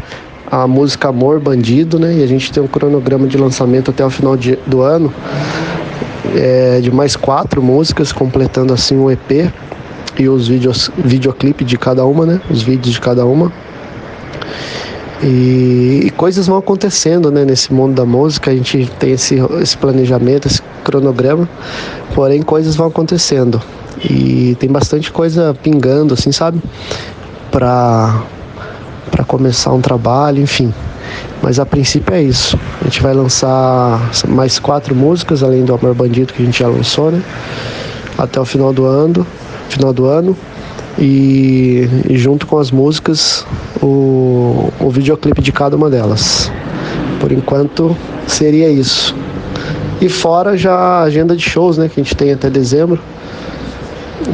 a 0.51 0.67
música 0.67 1.07
Amor 1.07 1.39
Bandido, 1.39 1.97
né? 1.97 2.13
E 2.15 2.23
a 2.23 2.27
gente 2.27 2.51
tem 2.51 2.61
um 2.61 2.67
cronograma 2.67 3.27
de 3.27 3.37
lançamento 3.37 3.91
até 3.91 4.05
o 4.05 4.09
final 4.09 4.35
de- 4.35 4.59
do 4.67 4.81
ano 4.81 5.13
é, 6.35 6.81
de 6.81 6.91
mais 6.91 7.15
quatro 7.15 7.63
músicas, 7.63 8.11
completando 8.11 8.73
assim 8.73 8.97
o 8.97 9.09
EP 9.09 9.49
e 10.19 10.27
os 10.27 10.49
vídeos, 10.49 10.91
videoclipe 10.97 11.63
de 11.63 11.77
cada 11.77 12.05
uma, 12.05 12.25
né? 12.25 12.41
Os 12.49 12.61
vídeos 12.61 12.93
de 12.93 12.99
cada 12.99 13.25
uma. 13.25 13.53
E, 15.21 16.03
e 16.05 16.09
coisas 16.11 16.47
vão 16.47 16.57
acontecendo, 16.57 17.31
né? 17.31 17.43
Nesse 17.43 17.73
mundo 17.73 17.95
da 17.95 18.05
música, 18.05 18.51
a 18.51 18.55
gente 18.55 18.89
tem 18.99 19.11
esse, 19.11 19.35
esse 19.61 19.77
planejamento, 19.77 20.47
esse 20.47 20.61
cronograma, 20.83 21.49
porém 22.13 22.41
coisas 22.41 22.75
vão 22.75 22.87
acontecendo. 22.87 23.61
E 24.03 24.55
tem 24.59 24.69
bastante 24.69 25.11
coisa 25.11 25.57
pingando, 25.63 26.13
assim, 26.13 26.31
sabe? 26.31 26.61
Pra 27.49 28.21
começar 29.27 29.73
um 29.73 29.81
trabalho, 29.81 30.41
enfim. 30.41 30.73
Mas 31.41 31.59
a 31.59 31.65
princípio 31.65 32.13
é 32.13 32.21
isso. 32.21 32.59
A 32.81 32.83
gente 32.85 33.01
vai 33.01 33.13
lançar 33.13 33.99
mais 34.27 34.59
quatro 34.59 34.95
músicas, 34.95 35.41
além 35.41 35.65
do 35.65 35.73
Amor 35.73 35.95
Bandido 35.95 36.33
que 36.33 36.41
a 36.41 36.45
gente 36.45 36.59
já 36.59 36.67
lançou, 36.67 37.11
né? 37.11 37.21
Até 38.17 38.39
o 38.39 38.45
final 38.45 38.71
do 38.71 38.85
ano. 38.85 39.25
Final 39.69 39.93
do 39.93 40.05
ano. 40.05 40.37
E, 40.99 41.87
e 42.09 42.17
junto 42.17 42.47
com 42.47 42.57
as 42.57 42.71
músicas, 42.71 43.45
o, 43.81 44.71
o 44.79 44.89
videoclipe 44.89 45.41
de 45.41 45.51
cada 45.51 45.75
uma 45.75 45.89
delas. 45.89 46.51
Por 47.19 47.31
enquanto 47.31 47.95
seria 48.25 48.69
isso. 48.69 49.15
E 50.01 50.09
fora 50.09 50.57
já 50.57 50.73
a 50.73 51.03
agenda 51.03 51.35
de 51.35 51.43
shows, 51.43 51.77
né? 51.77 51.89
Que 51.89 51.99
a 51.99 52.03
gente 52.03 52.15
tem 52.15 52.31
até 52.31 52.49
dezembro. 52.49 52.99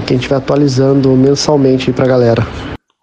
Que 0.06 0.14
a 0.14 0.18
gente 0.18 0.28
vai 0.28 0.38
atualizando 0.38 1.10
mensalmente 1.12 1.90
aí 1.90 1.94
pra 1.94 2.06
galera. 2.06 2.46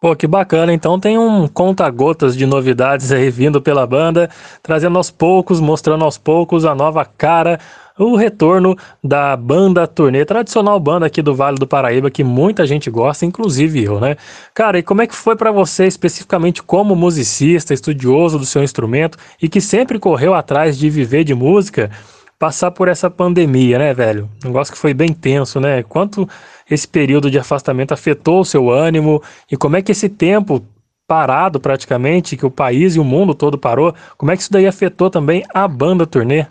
Pô, 0.00 0.16
que 0.16 0.26
bacana. 0.26 0.72
Então 0.72 0.98
tem 0.98 1.18
um 1.18 1.46
conta-gotas 1.46 2.34
de 2.34 2.46
novidades 2.46 3.12
aí 3.12 3.30
vindo 3.30 3.60
pela 3.60 3.86
banda, 3.86 4.30
trazendo 4.62 4.96
aos 4.96 5.10
poucos, 5.10 5.60
mostrando 5.60 6.02
aos 6.06 6.16
poucos 6.16 6.64
a 6.64 6.74
nova 6.74 7.04
cara, 7.04 7.60
o 7.98 8.16
retorno 8.16 8.74
da 9.04 9.36
banda 9.36 9.86
turnê, 9.86 10.24
tradicional 10.24 10.80
banda 10.80 11.04
aqui 11.04 11.20
do 11.20 11.34
Vale 11.34 11.58
do 11.58 11.66
Paraíba, 11.66 12.10
que 12.10 12.24
muita 12.24 12.66
gente 12.66 12.90
gosta, 12.90 13.26
inclusive 13.26 13.84
eu, 13.84 14.00
né? 14.00 14.16
Cara, 14.54 14.78
e 14.78 14.82
como 14.82 15.02
é 15.02 15.06
que 15.06 15.14
foi 15.14 15.36
pra 15.36 15.52
você 15.52 15.84
especificamente 15.86 16.62
como 16.62 16.96
musicista, 16.96 17.74
estudioso 17.74 18.38
do 18.38 18.46
seu 18.46 18.62
instrumento 18.62 19.18
e 19.42 19.50
que 19.50 19.60
sempre 19.60 19.98
correu 19.98 20.32
atrás 20.32 20.78
de 20.78 20.88
viver 20.88 21.24
de 21.24 21.34
música? 21.34 21.90
Passar 22.38 22.70
por 22.70 22.88
essa 22.88 23.10
pandemia, 23.10 23.78
né, 23.78 23.92
velho? 23.92 24.30
Um 24.42 24.48
negócio 24.48 24.72
que 24.72 24.80
foi 24.80 24.94
bem 24.94 25.12
tenso, 25.12 25.60
né? 25.60 25.82
Quanto 25.82 26.26
esse 26.70 26.86
período 26.86 27.30
de 27.30 27.38
afastamento 27.38 27.92
afetou 27.92 28.40
o 28.40 28.44
seu 28.44 28.70
ânimo 28.70 29.22
e 29.50 29.56
como 29.56 29.76
é 29.76 29.82
que 29.82 29.92
esse 29.92 30.08
tempo 30.08 30.62
parado 31.10 31.58
praticamente, 31.58 32.36
que 32.36 32.46
o 32.46 32.50
país 32.50 32.94
e 32.94 33.00
o 33.00 33.04
mundo 33.04 33.34
todo 33.34 33.58
parou, 33.58 33.92
como 34.16 34.30
é 34.30 34.36
que 34.36 34.42
isso 34.42 34.52
daí 34.52 34.68
afetou 34.68 35.10
também 35.10 35.44
a 35.52 35.66
banda 35.66 36.06
turnê? 36.06 36.46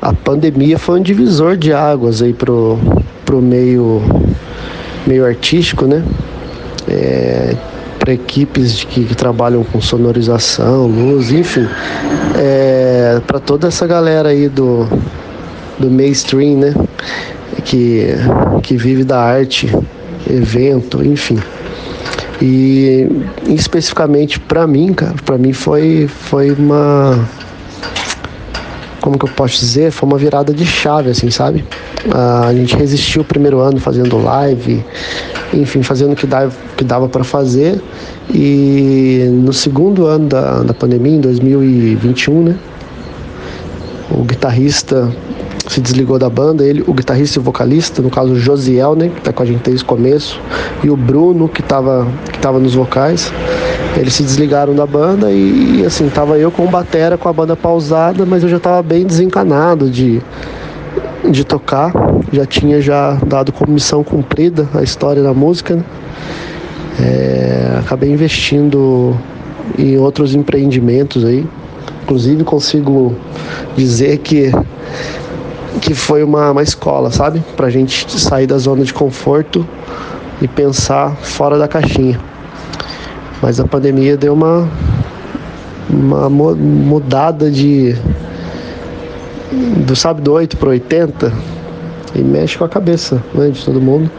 A 0.00 0.14
pandemia 0.14 0.78
foi 0.78 0.98
um 0.98 1.02
divisor 1.02 1.54
de 1.54 1.74
águas 1.74 2.22
aí 2.22 2.32
pro, 2.32 2.78
pro 3.26 3.42
meio, 3.42 4.00
meio 5.06 5.26
artístico, 5.26 5.84
né? 5.84 6.02
É, 6.88 7.54
para 7.98 8.14
equipes 8.14 8.82
que, 8.84 9.04
que 9.04 9.14
trabalham 9.14 9.62
com 9.62 9.78
sonorização, 9.82 10.86
luz, 10.86 11.30
enfim. 11.30 11.68
É, 12.38 13.20
para 13.26 13.38
toda 13.38 13.68
essa 13.68 13.86
galera 13.86 14.30
aí 14.30 14.48
do, 14.48 14.88
do 15.78 15.90
mainstream, 15.90 16.56
né? 16.56 16.74
Que, 17.64 18.14
que 18.62 18.76
vive 18.76 19.04
da 19.04 19.20
arte, 19.20 19.70
evento, 20.28 21.04
enfim. 21.04 21.38
E 22.40 23.06
especificamente 23.48 24.40
para 24.40 24.66
mim, 24.66 24.94
cara, 24.94 25.14
para 25.24 25.36
mim 25.36 25.52
foi, 25.52 26.08
foi 26.08 26.50
uma 26.52 27.28
como 29.00 29.18
que 29.18 29.24
eu 29.24 29.30
posso 29.30 29.58
dizer, 29.58 29.90
foi 29.90 30.08
uma 30.08 30.18
virada 30.18 30.52
de 30.52 30.64
chave, 30.64 31.10
assim, 31.10 31.30
sabe? 31.30 31.64
A 32.12 32.52
gente 32.54 32.76
resistiu 32.76 33.22
o 33.22 33.24
primeiro 33.24 33.60
ano 33.60 33.80
fazendo 33.80 34.18
live, 34.18 34.84
enfim, 35.52 35.82
fazendo 35.82 36.12
o 36.12 36.16
que 36.16 36.26
dava, 36.26 36.52
que 36.76 36.84
dava 36.84 37.08
para 37.08 37.24
fazer. 37.24 37.80
E 38.32 39.26
no 39.30 39.52
segundo 39.52 40.06
ano 40.06 40.28
da, 40.28 40.62
da 40.62 40.74
pandemia, 40.74 41.16
em 41.16 41.20
2021, 41.20 42.42
né? 42.42 42.56
O 44.10 44.22
guitarrista 44.22 45.10
se 45.70 45.80
desligou 45.80 46.18
da 46.18 46.28
banda, 46.28 46.64
ele, 46.64 46.82
o 46.84 46.92
guitarrista 46.92 47.38
e 47.38 47.42
vocalista, 47.42 48.02
no 48.02 48.10
caso 48.10 48.32
o 48.32 48.36
Josiel, 48.36 48.96
né, 48.96 49.08
que 49.08 49.20
tá 49.20 49.32
com 49.32 49.44
a 49.44 49.46
gente 49.46 49.62
desde 49.62 49.84
o 49.84 49.86
começo, 49.86 50.40
e 50.82 50.90
o 50.90 50.96
Bruno, 50.96 51.48
que 51.48 51.62
tava, 51.62 52.08
que 52.32 52.40
tava 52.40 52.58
nos 52.58 52.74
vocais. 52.74 53.32
Eles 53.96 54.14
se 54.14 54.24
desligaram 54.24 54.74
da 54.74 54.84
banda 54.84 55.30
e 55.30 55.84
assim, 55.86 56.08
tava 56.08 56.36
eu 56.38 56.50
com 56.50 56.66
batera 56.66 57.16
com 57.16 57.28
a 57.28 57.32
banda 57.32 57.54
pausada, 57.54 58.26
mas 58.26 58.42
eu 58.42 58.48
já 58.48 58.58
tava 58.58 58.82
bem 58.82 59.06
desencanado 59.06 59.88
de, 59.88 60.20
de 61.30 61.44
tocar. 61.44 61.92
Já 62.32 62.44
tinha 62.44 62.80
já 62.80 63.16
dado 63.24 63.52
como 63.52 63.72
missão 63.72 64.02
cumprida 64.02 64.68
a 64.74 64.82
história 64.82 65.22
da 65.22 65.32
música. 65.32 65.76
né? 65.76 65.84
É, 67.00 67.76
acabei 67.78 68.10
investindo 68.10 69.16
em 69.78 69.98
outros 69.98 70.34
empreendimentos 70.34 71.24
aí. 71.24 71.46
Inclusive 72.02 72.42
consigo 72.42 73.14
dizer 73.76 74.18
que 74.18 74.50
que 75.80 75.94
foi 75.94 76.22
uma, 76.22 76.50
uma 76.50 76.62
escola, 76.62 77.10
sabe? 77.10 77.42
Pra 77.56 77.70
gente 77.70 78.18
sair 78.20 78.46
da 78.46 78.58
zona 78.58 78.84
de 78.84 78.92
conforto 78.92 79.66
e 80.40 80.48
pensar 80.48 81.14
fora 81.16 81.58
da 81.58 81.68
caixinha. 81.68 82.20
Mas 83.42 83.58
a 83.60 83.66
pandemia 83.66 84.16
deu 84.16 84.34
uma, 84.34 84.68
uma 85.88 86.28
mu- 86.28 86.56
mudada 86.56 87.50
de. 87.50 87.96
Do, 89.86 89.96
sabe, 89.96 90.20
do 90.20 90.32
8 90.32 90.56
para 90.56 90.68
80 90.70 91.32
e 92.14 92.20
mexe 92.20 92.58
com 92.58 92.64
a 92.64 92.68
cabeça 92.68 93.22
né, 93.34 93.48
de 93.48 93.64
todo 93.64 93.80
mundo. 93.80 94.10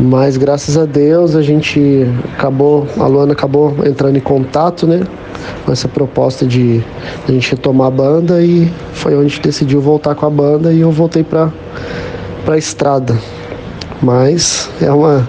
Mas 0.00 0.36
graças 0.36 0.76
a 0.76 0.84
Deus 0.84 1.36
a 1.36 1.42
gente 1.42 2.06
acabou, 2.34 2.86
a 2.98 3.06
Luana 3.06 3.32
acabou 3.32 3.74
entrando 3.86 4.16
em 4.16 4.20
contato, 4.20 4.86
né? 4.86 5.06
Com 5.64 5.72
essa 5.72 5.88
proposta 5.88 6.46
de, 6.46 6.82
a 7.28 7.32
gente 7.32 7.50
retomar 7.50 7.88
a 7.88 7.90
banda 7.90 8.42
e 8.42 8.72
foi 8.92 9.14
onde 9.14 9.26
a 9.26 9.28
gente 9.28 9.42
decidiu 9.42 9.80
voltar 9.80 10.14
com 10.14 10.26
a 10.26 10.30
banda 10.30 10.72
e 10.72 10.80
eu 10.80 10.90
voltei 10.90 11.22
para 11.22 11.52
a 12.46 12.58
estrada. 12.58 13.16
Mas 14.02 14.68
é 14.80 14.90
uma 14.90 15.28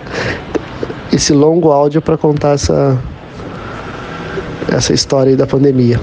esse 1.12 1.32
longo 1.32 1.72
áudio 1.72 2.02
para 2.02 2.18
contar 2.18 2.54
essa 2.54 2.98
essa 4.72 4.94
história 4.94 5.30
aí 5.30 5.36
da 5.36 5.46
pandemia. 5.46 6.00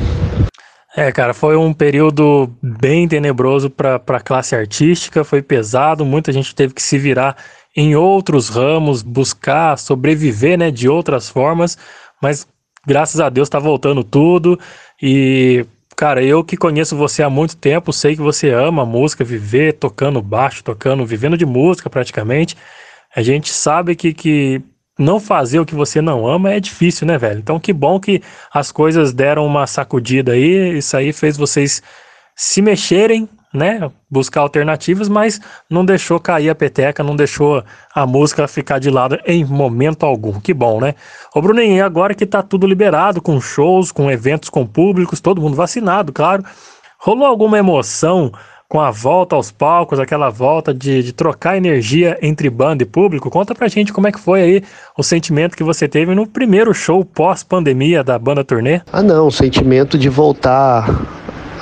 É, 0.96 1.12
cara, 1.12 1.32
foi 1.32 1.56
um 1.56 1.72
período 1.72 2.50
bem 2.60 3.06
tenebroso 3.06 3.70
para 3.70 3.96
a 3.96 4.20
classe 4.20 4.56
artística, 4.56 5.22
foi 5.22 5.40
pesado, 5.40 6.04
muita 6.04 6.32
gente 6.32 6.54
teve 6.54 6.74
que 6.74 6.82
se 6.82 6.98
virar 6.98 7.36
em 7.76 7.94
outros 7.94 8.48
ramos, 8.48 9.00
buscar 9.00 9.78
sobreviver, 9.78 10.58
né, 10.58 10.70
de 10.70 10.88
outras 10.88 11.28
formas, 11.28 11.78
mas 12.20 12.46
graças 12.84 13.20
a 13.20 13.28
Deus 13.28 13.48
tá 13.48 13.58
voltando 13.60 14.02
tudo 14.02 14.58
e 15.00 15.64
cara, 15.96 16.24
eu 16.24 16.42
que 16.42 16.56
conheço 16.56 16.96
você 16.96 17.22
há 17.22 17.30
muito 17.30 17.56
tempo, 17.56 17.92
sei 17.92 18.16
que 18.16 18.22
você 18.22 18.50
ama 18.50 18.84
música, 18.84 19.22
viver 19.22 19.74
tocando 19.74 20.20
baixo, 20.20 20.64
tocando, 20.64 21.06
vivendo 21.06 21.36
de 21.36 21.46
música 21.46 21.90
praticamente. 21.90 22.56
A 23.14 23.22
gente 23.22 23.52
sabe 23.52 23.94
que, 23.94 24.14
que 24.14 24.62
não 25.00 25.18
fazer 25.18 25.58
o 25.58 25.66
que 25.66 25.74
você 25.74 26.00
não 26.00 26.26
ama 26.26 26.52
é 26.52 26.60
difícil, 26.60 27.06
né, 27.06 27.16
velho? 27.16 27.38
Então, 27.38 27.58
que 27.58 27.72
bom 27.72 27.98
que 27.98 28.22
as 28.52 28.70
coisas 28.70 29.12
deram 29.12 29.46
uma 29.46 29.66
sacudida 29.66 30.32
aí. 30.32 30.78
Isso 30.78 30.96
aí 30.96 31.12
fez 31.12 31.36
vocês 31.36 31.82
se 32.36 32.60
mexerem, 32.60 33.28
né? 33.52 33.90
Buscar 34.10 34.42
alternativas, 34.42 35.08
mas 35.08 35.40
não 35.68 35.84
deixou 35.84 36.20
cair 36.20 36.50
a 36.50 36.54
peteca, 36.54 37.02
não 37.02 37.16
deixou 37.16 37.64
a 37.94 38.06
música 38.06 38.46
ficar 38.46 38.78
de 38.78 38.90
lado 38.90 39.18
em 39.26 39.44
momento 39.44 40.04
algum. 40.04 40.38
Que 40.38 40.52
bom, 40.52 40.80
né? 40.80 40.94
Ô, 41.34 41.40
Bruninho, 41.40 41.84
agora 41.84 42.14
que 42.14 42.26
tá 42.26 42.42
tudo 42.42 42.66
liberado, 42.66 43.22
com 43.22 43.40
shows, 43.40 43.90
com 43.90 44.10
eventos 44.10 44.50
com 44.50 44.66
públicos, 44.66 45.20
todo 45.20 45.40
mundo 45.40 45.56
vacinado, 45.56 46.12
claro. 46.12 46.44
Rolou 46.98 47.26
alguma 47.26 47.58
emoção 47.58 48.30
com 48.70 48.80
a 48.80 48.92
volta 48.92 49.34
aos 49.34 49.50
palcos, 49.50 49.98
aquela 49.98 50.30
volta 50.30 50.72
de, 50.72 51.02
de 51.02 51.12
trocar 51.12 51.56
energia 51.56 52.16
entre 52.22 52.48
banda 52.48 52.84
e 52.84 52.86
público. 52.86 53.28
Conta 53.28 53.52
pra 53.52 53.66
gente 53.66 53.92
como 53.92 54.06
é 54.06 54.12
que 54.12 54.20
foi 54.20 54.42
aí 54.42 54.62
o 54.96 55.02
sentimento 55.02 55.56
que 55.56 55.64
você 55.64 55.88
teve 55.88 56.14
no 56.14 56.24
primeiro 56.24 56.72
show 56.72 57.04
pós-pandemia 57.04 58.04
da 58.04 58.16
banda 58.16 58.44
turnê. 58.44 58.80
Ah, 58.92 59.02
não, 59.02 59.26
o 59.26 59.30
sentimento 59.32 59.98
de 59.98 60.08
voltar 60.08 60.88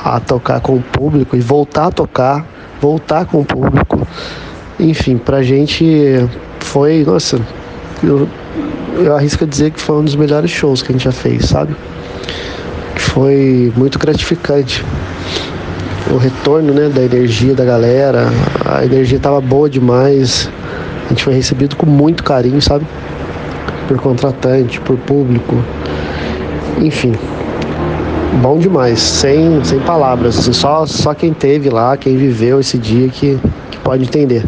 a 0.04 0.20
tocar 0.20 0.60
com 0.60 0.74
o 0.74 0.82
público 0.82 1.34
e 1.34 1.40
voltar 1.40 1.86
a 1.86 1.90
tocar, 1.90 2.46
voltar 2.78 3.24
com 3.24 3.40
o 3.40 3.44
público. 3.44 4.06
Enfim, 4.78 5.16
pra 5.16 5.42
gente 5.42 6.28
foi, 6.60 7.04
nossa, 7.04 7.40
eu, 8.02 8.28
eu 8.98 9.16
arrisco 9.16 9.46
dizer 9.46 9.70
que 9.70 9.80
foi 9.80 9.96
um 9.96 10.04
dos 10.04 10.14
melhores 10.14 10.50
shows 10.50 10.82
que 10.82 10.92
a 10.92 10.92
gente 10.92 11.04
já 11.04 11.12
fez, 11.12 11.46
sabe? 11.46 11.74
Foi 12.96 13.72
muito 13.74 13.98
gratificante. 13.98 14.84
O 16.12 16.16
retorno 16.16 16.72
né, 16.72 16.88
da 16.88 17.02
energia 17.02 17.54
da 17.54 17.64
galera, 17.64 18.28
a 18.64 18.84
energia 18.84 19.18
tava 19.18 19.40
boa 19.40 19.68
demais. 19.68 20.50
A 21.06 21.08
gente 21.10 21.22
foi 21.22 21.34
recebido 21.34 21.76
com 21.76 21.86
muito 21.86 22.24
carinho, 22.24 22.60
sabe? 22.62 22.86
Por 23.86 23.98
contratante, 23.98 24.80
por 24.80 24.96
público. 24.96 25.54
Enfim, 26.78 27.12
bom 28.40 28.58
demais, 28.58 29.00
sem, 29.00 29.62
sem 29.64 29.80
palavras. 29.80 30.38
assim, 30.38 30.52
só, 30.52 30.86
só 30.86 31.12
quem 31.12 31.32
teve 31.32 31.68
lá, 31.68 31.96
quem 31.96 32.16
viveu 32.16 32.60
esse 32.60 32.78
dia 32.78 33.08
que, 33.08 33.38
que 33.70 33.78
pode 33.78 34.04
entender. 34.04 34.44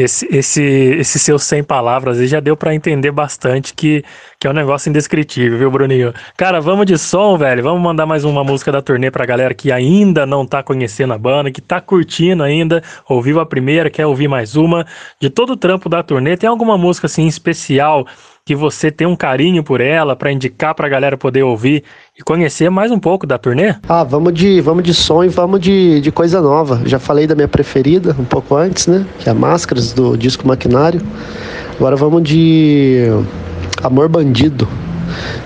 Esse, 0.00 0.26
esse, 0.34 0.62
esse 0.62 1.18
seu 1.18 1.38
100 1.38 1.64
palavras 1.64 2.18
aí 2.18 2.26
já 2.26 2.40
deu 2.40 2.56
pra 2.56 2.74
entender 2.74 3.10
bastante 3.10 3.74
que, 3.74 4.02
que 4.38 4.46
é 4.46 4.50
um 4.50 4.54
negócio 4.54 4.88
indescritível, 4.88 5.58
viu, 5.58 5.70
Bruninho? 5.70 6.14
Cara, 6.36 6.58
vamos 6.58 6.86
de 6.86 6.96
som, 6.96 7.36
velho. 7.36 7.62
Vamos 7.62 7.82
mandar 7.82 8.06
mais 8.06 8.24
uma 8.24 8.42
música 8.42 8.72
da 8.72 8.80
turnê 8.80 9.10
pra 9.10 9.26
galera 9.26 9.52
que 9.52 9.70
ainda 9.70 10.24
não 10.24 10.46
tá 10.46 10.62
conhecendo 10.62 11.12
a 11.12 11.18
banda, 11.18 11.50
que 11.50 11.60
tá 11.60 11.80
curtindo 11.82 12.42
ainda, 12.42 12.82
ouviu 13.06 13.40
a 13.40 13.46
primeira, 13.46 13.90
quer 13.90 14.06
ouvir 14.06 14.26
mais 14.26 14.56
uma. 14.56 14.86
De 15.20 15.28
todo 15.28 15.50
o 15.52 15.56
trampo 15.56 15.88
da 15.88 16.02
turnê, 16.02 16.34
tem 16.36 16.48
alguma 16.48 16.78
música 16.78 17.06
assim 17.06 17.26
especial 17.26 18.06
que 18.44 18.54
você 18.54 18.90
tem 18.90 19.06
um 19.06 19.16
carinho 19.16 19.62
por 19.62 19.80
ela 19.80 20.16
pra 20.16 20.32
indicar 20.32 20.74
pra 20.74 20.88
galera 20.88 21.16
poder 21.16 21.42
ouvir 21.42 21.84
e 22.18 22.22
conhecer 22.22 22.70
mais 22.70 22.90
um 22.90 22.98
pouco 22.98 23.26
da 23.26 23.38
turnê? 23.38 23.74
Ah, 23.88 24.04
vamos 24.04 24.34
de, 24.34 24.60
vamos 24.60 24.82
de 24.82 24.94
som 24.94 25.22
e 25.24 25.28
vamos 25.28 25.60
de, 25.60 26.00
de 26.00 26.10
coisa 26.10 26.40
nova. 26.40 26.80
Já 26.84 26.98
falei 26.98 27.26
da 27.26 27.34
minha 27.34 27.48
preferida 27.48 28.14
um 28.18 28.24
pouco 28.24 28.56
antes, 28.56 28.86
né? 28.86 29.06
Que 29.18 29.28
é 29.28 29.32
a 29.32 29.34
Máscaras 29.34 29.92
do 29.92 30.16
disco 30.16 30.46
Maquinário. 30.46 31.00
Agora 31.76 31.96
vamos 31.96 32.22
de 32.22 33.06
Amor 33.82 34.08
Bandido, 34.08 34.68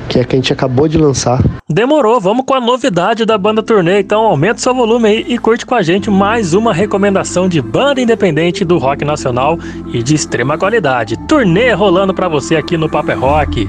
que 0.08 0.18
é 0.18 0.22
a 0.22 0.24
que 0.24 0.36
a 0.36 0.38
gente 0.38 0.52
acabou 0.52 0.88
de 0.88 0.98
lançar. 0.98 1.42
Demorou, 1.68 2.20
vamos 2.20 2.44
com 2.44 2.54
a 2.54 2.60
novidade 2.60 3.24
da 3.24 3.38
banda 3.38 3.62
turnê, 3.62 4.00
então 4.00 4.22
aumenta 4.22 4.58
o 4.58 4.60
seu 4.60 4.74
volume 4.74 5.08
aí 5.08 5.24
e 5.28 5.38
curte 5.38 5.64
com 5.64 5.74
a 5.74 5.82
gente 5.82 6.10
mais 6.10 6.54
uma 6.54 6.72
recomendação 6.72 7.48
de 7.48 7.60
banda 7.60 8.00
independente 8.00 8.64
do 8.64 8.78
rock 8.78 9.04
nacional 9.04 9.58
e 9.92 10.02
de 10.02 10.14
extrema 10.14 10.58
qualidade. 10.58 11.16
Turnê 11.26 11.72
rolando 11.72 12.12
pra 12.12 12.28
você 12.28 12.56
aqui 12.56 12.76
no 12.76 12.88
Paper 12.88 13.18
Rock. 13.18 13.68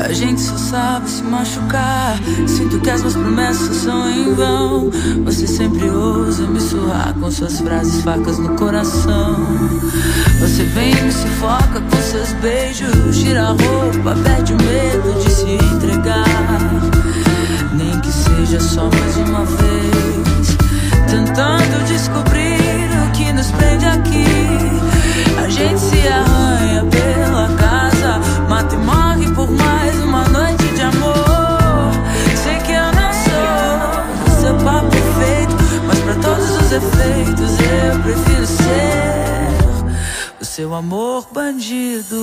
A 0.00 0.12
gente 0.12 0.40
só 0.40 0.56
sabe 0.56 1.08
se 1.08 1.22
machucar. 1.22 2.18
Sinto 2.46 2.80
que 2.80 2.90
as 2.90 3.00
minhas 3.00 3.16
promessas 3.16 3.76
são 3.76 4.10
em 4.10 4.34
vão. 4.34 4.90
Você 5.24 5.46
sempre 5.46 5.88
ousa 5.88 6.46
me 6.46 6.60
surrar 6.60 7.14
com 7.14 7.30
suas 7.30 7.60
frases 7.60 8.02
facas 8.02 8.38
no 8.38 8.56
coração. 8.56 9.36
Você 10.40 10.64
vem 10.64 10.90
e 10.90 11.02
me 11.02 11.12
sufoca 11.12 11.80
com 11.80 11.96
seus 11.96 12.32
beijos. 12.34 13.18
Tira 13.18 13.42
a 13.42 13.48
roupa, 13.48 14.16
perde 14.22 14.52
o 14.52 14.56
medo 14.56 15.20
de 15.20 15.21
se 15.30 15.52
entregar. 15.74 16.24
Nem 17.72 17.98
que 18.00 18.10
seja 18.12 18.60
só 18.60 18.88
mais 18.90 19.16
uma 19.16 19.44
vez. 19.44 20.56
Tentando 21.08 21.84
descobrir 21.86 22.88
o 23.06 23.10
que 23.12 23.32
nos 23.32 23.50
prende 23.52 23.86
aqui. 23.86 24.24
A 25.42 25.48
gente 25.48 25.80
se 25.80 26.06
arranha 26.08 26.84
pela 26.86 27.48
casa. 27.56 28.20
Mata 28.48 28.74
e 28.74 28.78
morre 28.78 29.30
por 29.34 29.50
mais 29.50 29.96
uma 30.04 30.24
noite 30.28 30.68
de 30.74 30.82
amor. 30.82 31.92
Sei 32.42 32.56
que 32.58 32.72
eu 32.72 32.92
não 32.92 33.12
sou 33.24 34.40
seu 34.40 34.54
papo 34.64 34.88
perfeito. 34.90 35.56
Mas 35.86 35.98
pra 36.00 36.14
todos 36.14 36.50
os 36.50 36.72
efeitos 36.72 37.50
eu 37.60 37.98
prefiro 38.00 38.46
ser 38.46 39.22
o 40.40 40.44
seu 40.44 40.74
amor 40.74 41.26
bandido. 41.32 42.22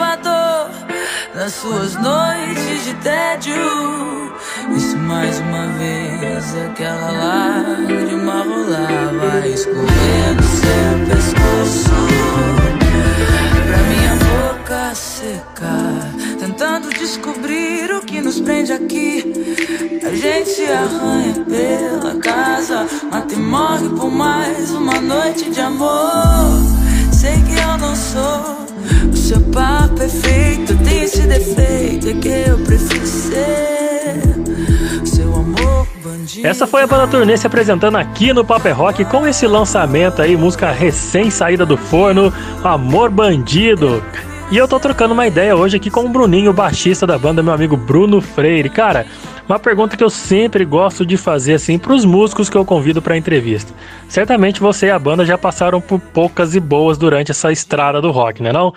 nas 1.41 1.53
suas 1.53 1.95
noites 1.95 2.85
de 2.85 2.93
tédio. 3.01 3.55
E 4.69 4.95
mais 4.95 5.39
uma 5.39 5.65
vez 5.69 6.55
aquela 6.65 7.11
lágrima 7.11 8.45
escorrer 9.47 10.35
no 10.35 10.43
seu 10.43 10.93
pescoço 11.07 11.89
pra 13.65 13.77
minha 13.89 14.15
boca 14.29 14.93
secar. 14.93 16.13
Tentando 16.39 16.89
descobrir 16.89 17.91
o 17.91 18.01
que 18.01 18.21
nos 18.21 18.39
prende 18.39 18.73
aqui. 18.73 19.33
A 20.05 20.15
gente 20.15 20.61
arranha 20.71 21.43
pela 21.43 22.19
casa, 22.19 22.85
mata 23.11 23.33
e 23.33 23.37
morre 23.37 23.89
por 23.89 24.11
mais 24.11 24.69
uma 24.69 25.01
noite 25.01 25.49
de 25.49 25.59
amor. 25.59 26.90
Sei 27.21 27.39
que 27.43 27.53
eu 27.53 27.77
não 27.77 27.95
sou 27.95 28.65
o 29.13 29.15
seu 29.15 29.39
par 29.51 29.87
perfeito, 29.89 30.75
tem 30.83 31.03
esse 31.03 31.21
defeito 31.21 32.09
é 32.09 32.13
que 32.15 32.49
eu 32.49 32.57
prefiro 32.63 33.05
ser. 33.05 34.41
Essa 36.43 36.65
foi 36.65 36.81
a 36.81 36.87
banda 36.87 37.07
turnê 37.07 37.37
se 37.37 37.45
apresentando 37.45 37.95
aqui 37.95 38.33
no 38.33 38.43
Paper 38.43 38.75
Rock 38.75 39.05
com 39.05 39.27
esse 39.27 39.45
lançamento 39.45 40.19
aí, 40.19 40.35
música 40.35 40.71
recém 40.71 41.29
saída 41.29 41.63
do 41.63 41.77
forno, 41.77 42.33
Amor 42.63 43.11
Bandido. 43.11 44.03
E 44.51 44.57
eu 44.57 44.67
tô 44.67 44.77
trocando 44.81 45.13
uma 45.13 45.25
ideia 45.25 45.55
hoje 45.55 45.77
aqui 45.77 45.89
com 45.89 46.03
o 46.03 46.09
Bruninho, 46.09 46.51
baixista 46.51 47.07
da 47.07 47.17
banda, 47.17 47.41
meu 47.41 47.53
amigo 47.53 47.77
Bruno 47.77 48.19
Freire. 48.19 48.69
Cara, 48.69 49.05
uma 49.47 49.57
pergunta 49.57 49.95
que 49.95 50.03
eu 50.03 50.09
sempre 50.09 50.65
gosto 50.65 51.05
de 51.05 51.15
fazer 51.15 51.53
assim 51.53 51.79
pros 51.79 52.03
músicos 52.03 52.49
que 52.49 52.57
eu 52.57 52.65
convido 52.65 53.01
pra 53.01 53.15
entrevista. 53.15 53.73
Certamente 54.09 54.59
você 54.59 54.87
e 54.87 54.91
a 54.91 54.99
banda 54.99 55.25
já 55.25 55.37
passaram 55.37 55.79
por 55.79 56.01
poucas 56.01 56.53
e 56.53 56.59
boas 56.59 56.97
durante 56.97 57.31
essa 57.31 57.49
estrada 57.49 58.01
do 58.01 58.11
rock, 58.11 58.43
né 58.43 58.51
não? 58.51 58.73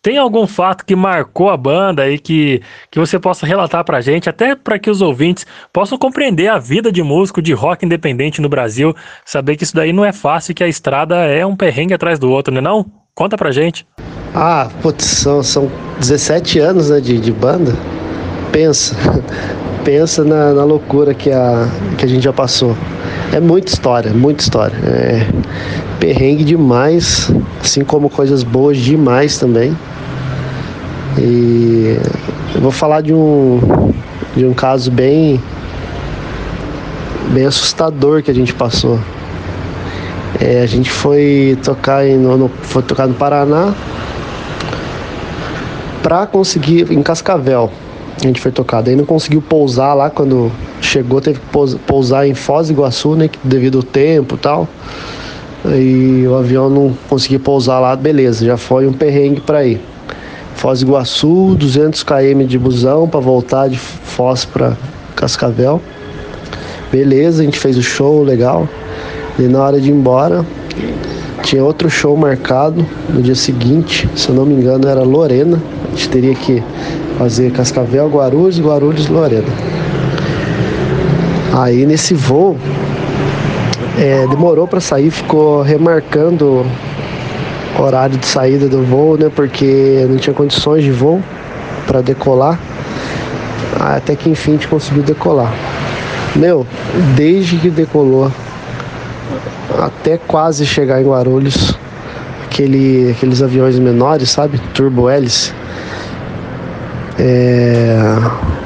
Tem 0.00 0.16
algum 0.16 0.46
fato 0.46 0.86
que 0.86 0.96
marcou 0.96 1.50
a 1.50 1.56
banda 1.58 2.08
e 2.08 2.18
que, 2.18 2.62
que 2.90 2.98
você 2.98 3.18
possa 3.18 3.44
relatar 3.44 3.84
pra 3.84 4.00
gente, 4.00 4.30
até 4.30 4.56
para 4.56 4.78
que 4.78 4.88
os 4.88 5.02
ouvintes 5.02 5.46
possam 5.70 5.98
compreender 5.98 6.48
a 6.48 6.58
vida 6.58 6.90
de 6.90 7.02
músico 7.02 7.42
de 7.42 7.52
rock 7.52 7.84
independente 7.84 8.40
no 8.40 8.48
Brasil, 8.48 8.96
saber 9.26 9.56
que 9.56 9.64
isso 9.64 9.76
daí 9.76 9.92
não 9.92 10.02
é 10.02 10.14
fácil, 10.14 10.54
que 10.54 10.64
a 10.64 10.68
estrada 10.68 11.16
é 11.26 11.44
um 11.44 11.54
perrengue 11.54 11.92
atrás 11.92 12.18
do 12.18 12.30
outro, 12.30 12.54
né 12.54 12.62
não? 12.62 12.99
Conta 13.20 13.36
pra 13.36 13.52
gente. 13.52 13.86
Ah, 14.34 14.70
putz, 14.80 15.04
são, 15.04 15.42
são 15.42 15.70
17 15.98 16.58
anos 16.58 16.88
né, 16.88 17.02
de, 17.02 17.18
de 17.18 17.30
banda. 17.30 17.76
Pensa, 18.50 18.96
pensa 19.84 20.24
na, 20.24 20.54
na 20.54 20.64
loucura 20.64 21.12
que 21.12 21.30
a, 21.30 21.68
que 21.98 22.06
a 22.06 22.08
gente 22.08 22.24
já 22.24 22.32
passou. 22.32 22.74
É 23.30 23.38
muita 23.38 23.70
história, 23.70 24.10
muita 24.14 24.42
história. 24.42 24.74
É 24.86 25.26
perrengue 25.98 26.44
demais, 26.44 27.30
assim 27.60 27.84
como 27.84 28.08
coisas 28.08 28.42
boas 28.42 28.78
demais 28.78 29.36
também. 29.36 29.76
E 31.18 31.98
eu 32.54 32.60
vou 32.62 32.70
falar 32.70 33.02
de 33.02 33.12
um, 33.12 33.92
de 34.34 34.46
um 34.46 34.54
caso 34.54 34.90
bem, 34.90 35.38
bem 37.34 37.44
assustador 37.44 38.22
que 38.22 38.30
a 38.30 38.34
gente 38.34 38.54
passou. 38.54 38.98
É, 40.38 40.60
a 40.62 40.66
gente 40.66 40.90
foi 40.90 41.58
tocar 41.64 42.06
em, 42.06 42.16
no, 42.16 42.48
foi 42.62 42.82
tocar 42.82 43.06
no 43.06 43.14
Paraná 43.14 43.74
pra 46.02 46.26
conseguir 46.26 46.90
em 46.92 47.02
Cascavel. 47.02 47.70
A 48.22 48.26
gente 48.26 48.40
foi 48.40 48.52
tocar, 48.52 48.82
daí 48.82 48.94
não 48.94 49.04
conseguiu 49.04 49.40
pousar 49.40 49.94
lá 49.94 50.10
quando 50.10 50.52
chegou, 50.80 51.20
teve 51.20 51.40
que 51.40 51.46
pous- 51.46 51.74
pousar 51.86 52.26
em 52.28 52.34
Foz 52.34 52.66
do 52.68 52.74
Iguaçu, 52.74 53.14
né, 53.14 53.30
devido 53.42 53.78
ao 53.78 53.82
tempo 53.82 54.34
e 54.34 54.38
tal. 54.38 54.68
E 55.64 56.24
o 56.28 56.36
avião 56.36 56.68
não 56.70 56.94
conseguiu 57.08 57.40
pousar 57.40 57.80
lá, 57.80 57.96
beleza, 57.96 58.44
já 58.44 58.56
foi 58.56 58.86
um 58.86 58.92
perrengue 58.92 59.40
pra 59.40 59.64
ir. 59.64 59.80
Foz 60.54 60.80
do 60.80 60.86
Iguaçu, 60.86 61.54
200 61.58 62.02
km 62.02 62.44
de 62.46 62.58
busão 62.58 63.08
pra 63.08 63.20
voltar 63.20 63.68
de 63.68 63.78
Foz 63.78 64.44
pra 64.44 64.74
Cascavel. 65.16 65.80
Beleza, 66.92 67.40
a 67.42 67.44
gente 67.44 67.58
fez 67.58 67.78
o 67.78 67.82
show, 67.82 68.22
legal. 68.22 68.68
E 69.38 69.42
na 69.42 69.60
hora 69.60 69.80
de 69.80 69.90
ir 69.90 69.92
embora, 69.92 70.44
Tinha 71.42 71.64
outro 71.64 71.88
show 71.88 72.16
marcado 72.16 72.84
no 73.08 73.22
dia 73.22 73.34
seguinte, 73.34 74.08
se 74.14 74.28
eu 74.28 74.34
não 74.34 74.44
me 74.44 74.54
engano 74.54 74.86
era 74.86 75.02
Lorena. 75.02 75.60
A 75.86 75.90
gente 75.90 76.08
teria 76.08 76.34
que 76.34 76.62
fazer 77.18 77.50
Cascavel, 77.50 78.08
Guarulhos, 78.08 78.60
Guarulhos, 78.60 79.08
Lorena. 79.08 79.48
Aí 81.52 81.86
nesse 81.86 82.14
voo 82.14 82.56
é, 83.98 84.26
demorou 84.28 84.68
para 84.68 84.80
sair, 84.80 85.10
ficou 85.10 85.62
remarcando 85.62 86.64
o 87.78 87.82
horário 87.82 88.16
de 88.16 88.26
saída 88.26 88.68
do 88.68 88.82
voo, 88.84 89.16
né? 89.16 89.30
Porque 89.34 90.06
não 90.08 90.18
tinha 90.18 90.34
condições 90.34 90.84
de 90.84 90.90
voo 90.92 91.22
para 91.86 92.02
decolar. 92.02 92.60
Até 93.80 94.14
que 94.14 94.28
enfim 94.28 94.52
a 94.52 94.54
gente 94.54 94.68
conseguiu 94.68 95.02
decolar. 95.02 95.52
Meu, 96.36 96.66
desde 97.16 97.56
que 97.56 97.70
decolou 97.70 98.30
até 99.78 100.16
quase 100.16 100.66
chegar 100.66 101.00
em 101.00 101.06
Guarulhos, 101.06 101.76
aquele, 102.44 103.10
aqueles 103.10 103.42
aviões 103.42 103.78
menores, 103.78 104.30
sabe? 104.30 104.58
Turbo 104.74 105.08
hélice. 105.08 105.52
É, 107.18 108.16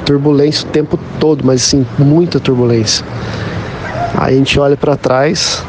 turbulência 0.05 0.65
o 0.67 0.71
tempo 0.71 0.97
todo, 1.19 1.45
mas 1.45 1.61
assim, 1.61 1.85
muita 1.97 2.39
turbulência. 2.39 3.05
Aí 4.17 4.35
a 4.35 4.37
gente 4.37 4.57
olha 4.59 4.77
para 4.77 4.95
trás, 4.95 5.61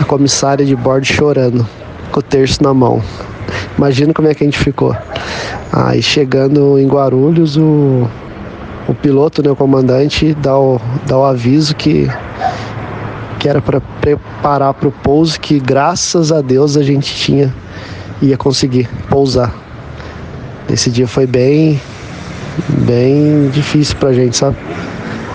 a 0.00 0.04
comissária 0.04 0.66
de 0.66 0.74
bordo 0.74 1.04
chorando, 1.04 1.66
com 2.10 2.18
o 2.18 2.22
terço 2.22 2.62
na 2.62 2.74
mão. 2.74 3.00
Imagina 3.78 4.12
como 4.12 4.28
é 4.28 4.34
que 4.34 4.42
a 4.42 4.46
gente 4.46 4.58
ficou. 4.58 4.96
Aí 5.72 6.02
chegando 6.02 6.78
em 6.78 6.86
Guarulhos, 6.88 7.56
o, 7.56 8.08
o 8.88 8.94
piloto, 8.94 9.42
né, 9.42 9.50
o 9.50 9.56
comandante, 9.56 10.34
dá 10.34 10.58
o, 10.58 10.80
dá 11.06 11.16
o 11.16 11.24
aviso 11.24 11.74
que, 11.76 12.10
que 13.42 13.48
era 13.48 13.60
para 13.60 13.80
preparar 13.80 14.72
para 14.72 14.86
o 14.86 14.92
pouso, 14.92 15.40
que 15.40 15.58
graças 15.58 16.30
a 16.30 16.40
Deus 16.40 16.76
a 16.76 16.82
gente 16.84 17.12
tinha, 17.12 17.52
ia 18.22 18.36
conseguir 18.36 18.88
pousar. 19.10 19.52
Esse 20.70 20.88
dia 20.88 21.08
foi 21.08 21.26
bem, 21.26 21.80
bem 22.86 23.50
difícil 23.50 23.96
pra 23.96 24.12
gente, 24.12 24.36
sabe? 24.36 24.56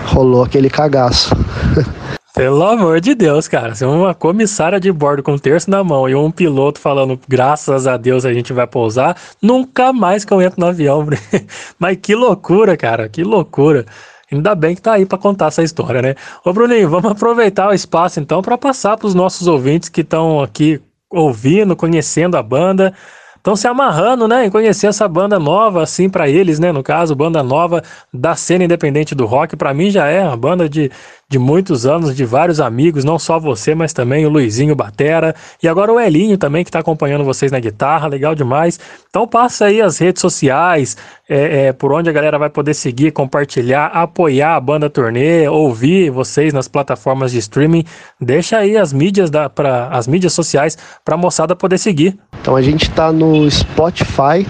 Rolou 0.06 0.42
aquele 0.42 0.70
cagaço. 0.70 1.36
Pelo 2.34 2.64
amor 2.64 2.98
de 2.98 3.14
Deus, 3.14 3.46
cara. 3.46 3.74
Se 3.74 3.84
uma 3.84 4.14
comissária 4.14 4.80
de 4.80 4.90
bordo 4.90 5.22
com 5.22 5.32
um 5.34 5.38
terço 5.38 5.70
na 5.70 5.84
mão 5.84 6.08
e 6.08 6.14
um 6.14 6.30
piloto 6.30 6.80
falando, 6.80 7.20
graças 7.28 7.86
a 7.86 7.98
Deus 7.98 8.24
a 8.24 8.32
gente 8.32 8.54
vai 8.54 8.66
pousar, 8.66 9.18
nunca 9.42 9.92
mais 9.92 10.24
que 10.24 10.32
eu 10.32 10.40
entro 10.40 10.58
no 10.58 10.68
avião. 10.68 11.06
Mas 11.78 11.98
que 12.00 12.14
loucura, 12.14 12.74
cara. 12.74 13.06
Que 13.06 13.22
loucura. 13.22 13.84
Ainda 14.30 14.54
bem 14.54 14.74
que 14.74 14.82
tá 14.82 14.92
aí 14.92 15.06
pra 15.06 15.16
contar 15.16 15.46
essa 15.46 15.62
história, 15.62 16.02
né? 16.02 16.14
Ô, 16.44 16.52
Bruninho, 16.52 16.88
vamos 16.88 17.10
aproveitar 17.10 17.68
o 17.68 17.74
espaço 17.74 18.20
então 18.20 18.42
para 18.42 18.58
passar 18.58 18.96
pros 18.96 19.14
nossos 19.14 19.46
ouvintes 19.46 19.88
que 19.88 20.02
estão 20.02 20.42
aqui 20.42 20.80
ouvindo, 21.10 21.74
conhecendo 21.74 22.36
a 22.36 22.42
banda. 22.42 22.92
Estão 23.36 23.54
se 23.56 23.66
amarrando, 23.66 24.28
né, 24.28 24.44
em 24.44 24.50
conhecer 24.50 24.88
essa 24.88 25.08
banda 25.08 25.38
nova, 25.38 25.82
assim, 25.82 26.10
para 26.10 26.28
eles, 26.28 26.58
né, 26.58 26.72
no 26.72 26.82
caso, 26.82 27.14
banda 27.14 27.42
nova 27.42 27.82
da 28.12 28.34
cena 28.34 28.64
independente 28.64 29.14
do 29.14 29.24
rock. 29.24 29.56
Para 29.56 29.72
mim 29.72 29.90
já 29.90 30.06
é 30.08 30.22
uma 30.22 30.36
banda 30.36 30.68
de, 30.68 30.90
de 31.30 31.38
muitos 31.38 31.84
anos, 31.84 32.16
de 32.16 32.24
vários 32.24 32.58
amigos, 32.58 33.04
não 33.04 33.18
só 33.18 33.38
você, 33.38 33.74
mas 33.74 33.92
também 33.92 34.24
o 34.24 34.30
Luizinho 34.30 34.74
Batera 34.74 35.34
e 35.62 35.68
agora 35.68 35.92
o 35.92 36.00
Elinho 36.00 36.38
também 36.38 36.64
que 36.64 36.70
está 36.70 36.78
acompanhando 36.78 37.22
vocês 37.22 37.52
na 37.52 37.60
guitarra, 37.60 38.08
legal 38.08 38.34
demais. 38.34 38.80
Então 39.10 39.28
passa 39.28 39.66
aí 39.66 39.82
as 39.82 39.98
redes 39.98 40.22
sociais, 40.22 40.96
é, 41.28 41.66
é, 41.66 41.72
por 41.74 41.92
onde 41.92 42.08
a 42.08 42.12
galera 42.14 42.38
vai 42.38 42.48
poder 42.48 42.72
seguir, 42.72 43.10
compartilhar, 43.10 43.88
apoiar 43.88 44.56
a 44.56 44.60
banda 44.60 44.88
turnê, 44.88 45.46
ouvir 45.46 46.08
vocês 46.08 46.54
nas 46.54 46.66
plataformas 46.66 47.30
de 47.30 47.38
streaming. 47.40 47.84
Deixa 48.18 48.56
aí 48.56 48.78
as 48.78 48.90
mídias 48.90 49.28
da, 49.28 49.50
pra, 49.50 49.88
as 49.88 50.08
mídias 50.08 50.32
sociais 50.32 50.78
para 51.04 51.14
a 51.14 51.18
moçada 51.18 51.54
poder 51.54 51.76
seguir. 51.76 52.18
Então 52.40 52.56
a 52.56 52.62
gente 52.62 52.90
tá 52.90 53.12
no 53.12 53.50
Spotify 53.50 54.46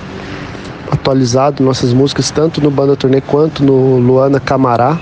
atualizado 0.93 1.61
nossas 1.61 1.93
músicas 1.93 2.31
tanto 2.31 2.61
no 2.61 2.71
Banda 2.71 2.95
Turnê 2.97 3.21
quanto 3.21 3.65
no 3.65 3.99
Luana 3.99 4.39
Camará. 4.39 4.97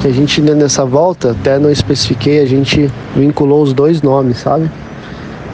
Que 0.00 0.08
a 0.08 0.12
gente 0.12 0.40
nessa 0.40 0.84
volta 0.84 1.32
até 1.32 1.58
não 1.58 1.70
especifiquei, 1.70 2.40
a 2.40 2.46
gente 2.46 2.90
vinculou 3.14 3.62
os 3.62 3.72
dois 3.72 4.02
nomes, 4.02 4.38
sabe? 4.38 4.70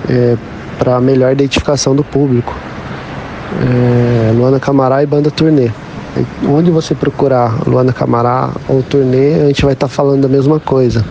É, 0.09 0.36
para 0.78 1.01
melhor 1.01 1.32
identificação 1.32 1.94
do 1.94 2.03
público. 2.05 2.55
É, 3.61 4.32
Luana 4.32 4.59
Camará 4.59 5.03
e 5.03 5.07
Banda 5.07 5.31
Turnê. 5.31 5.70
Onde 6.47 6.70
você 6.70 6.94
procurar 6.94 7.66
Luana 7.66 7.93
Camará 7.93 8.51
ou 8.69 8.82
Turnê, 8.82 9.35
a 9.35 9.47
gente 9.47 9.65
vai 9.65 9.73
estar 9.73 9.89
falando 9.89 10.23
da 10.23 10.28
mesma 10.28 10.61
coisa. 10.61 11.05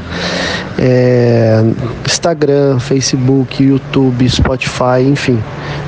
É, 0.77 1.63
Instagram, 2.05 2.79
Facebook, 2.79 3.63
YouTube, 3.63 4.29
Spotify, 4.29 5.01
enfim, 5.03 5.39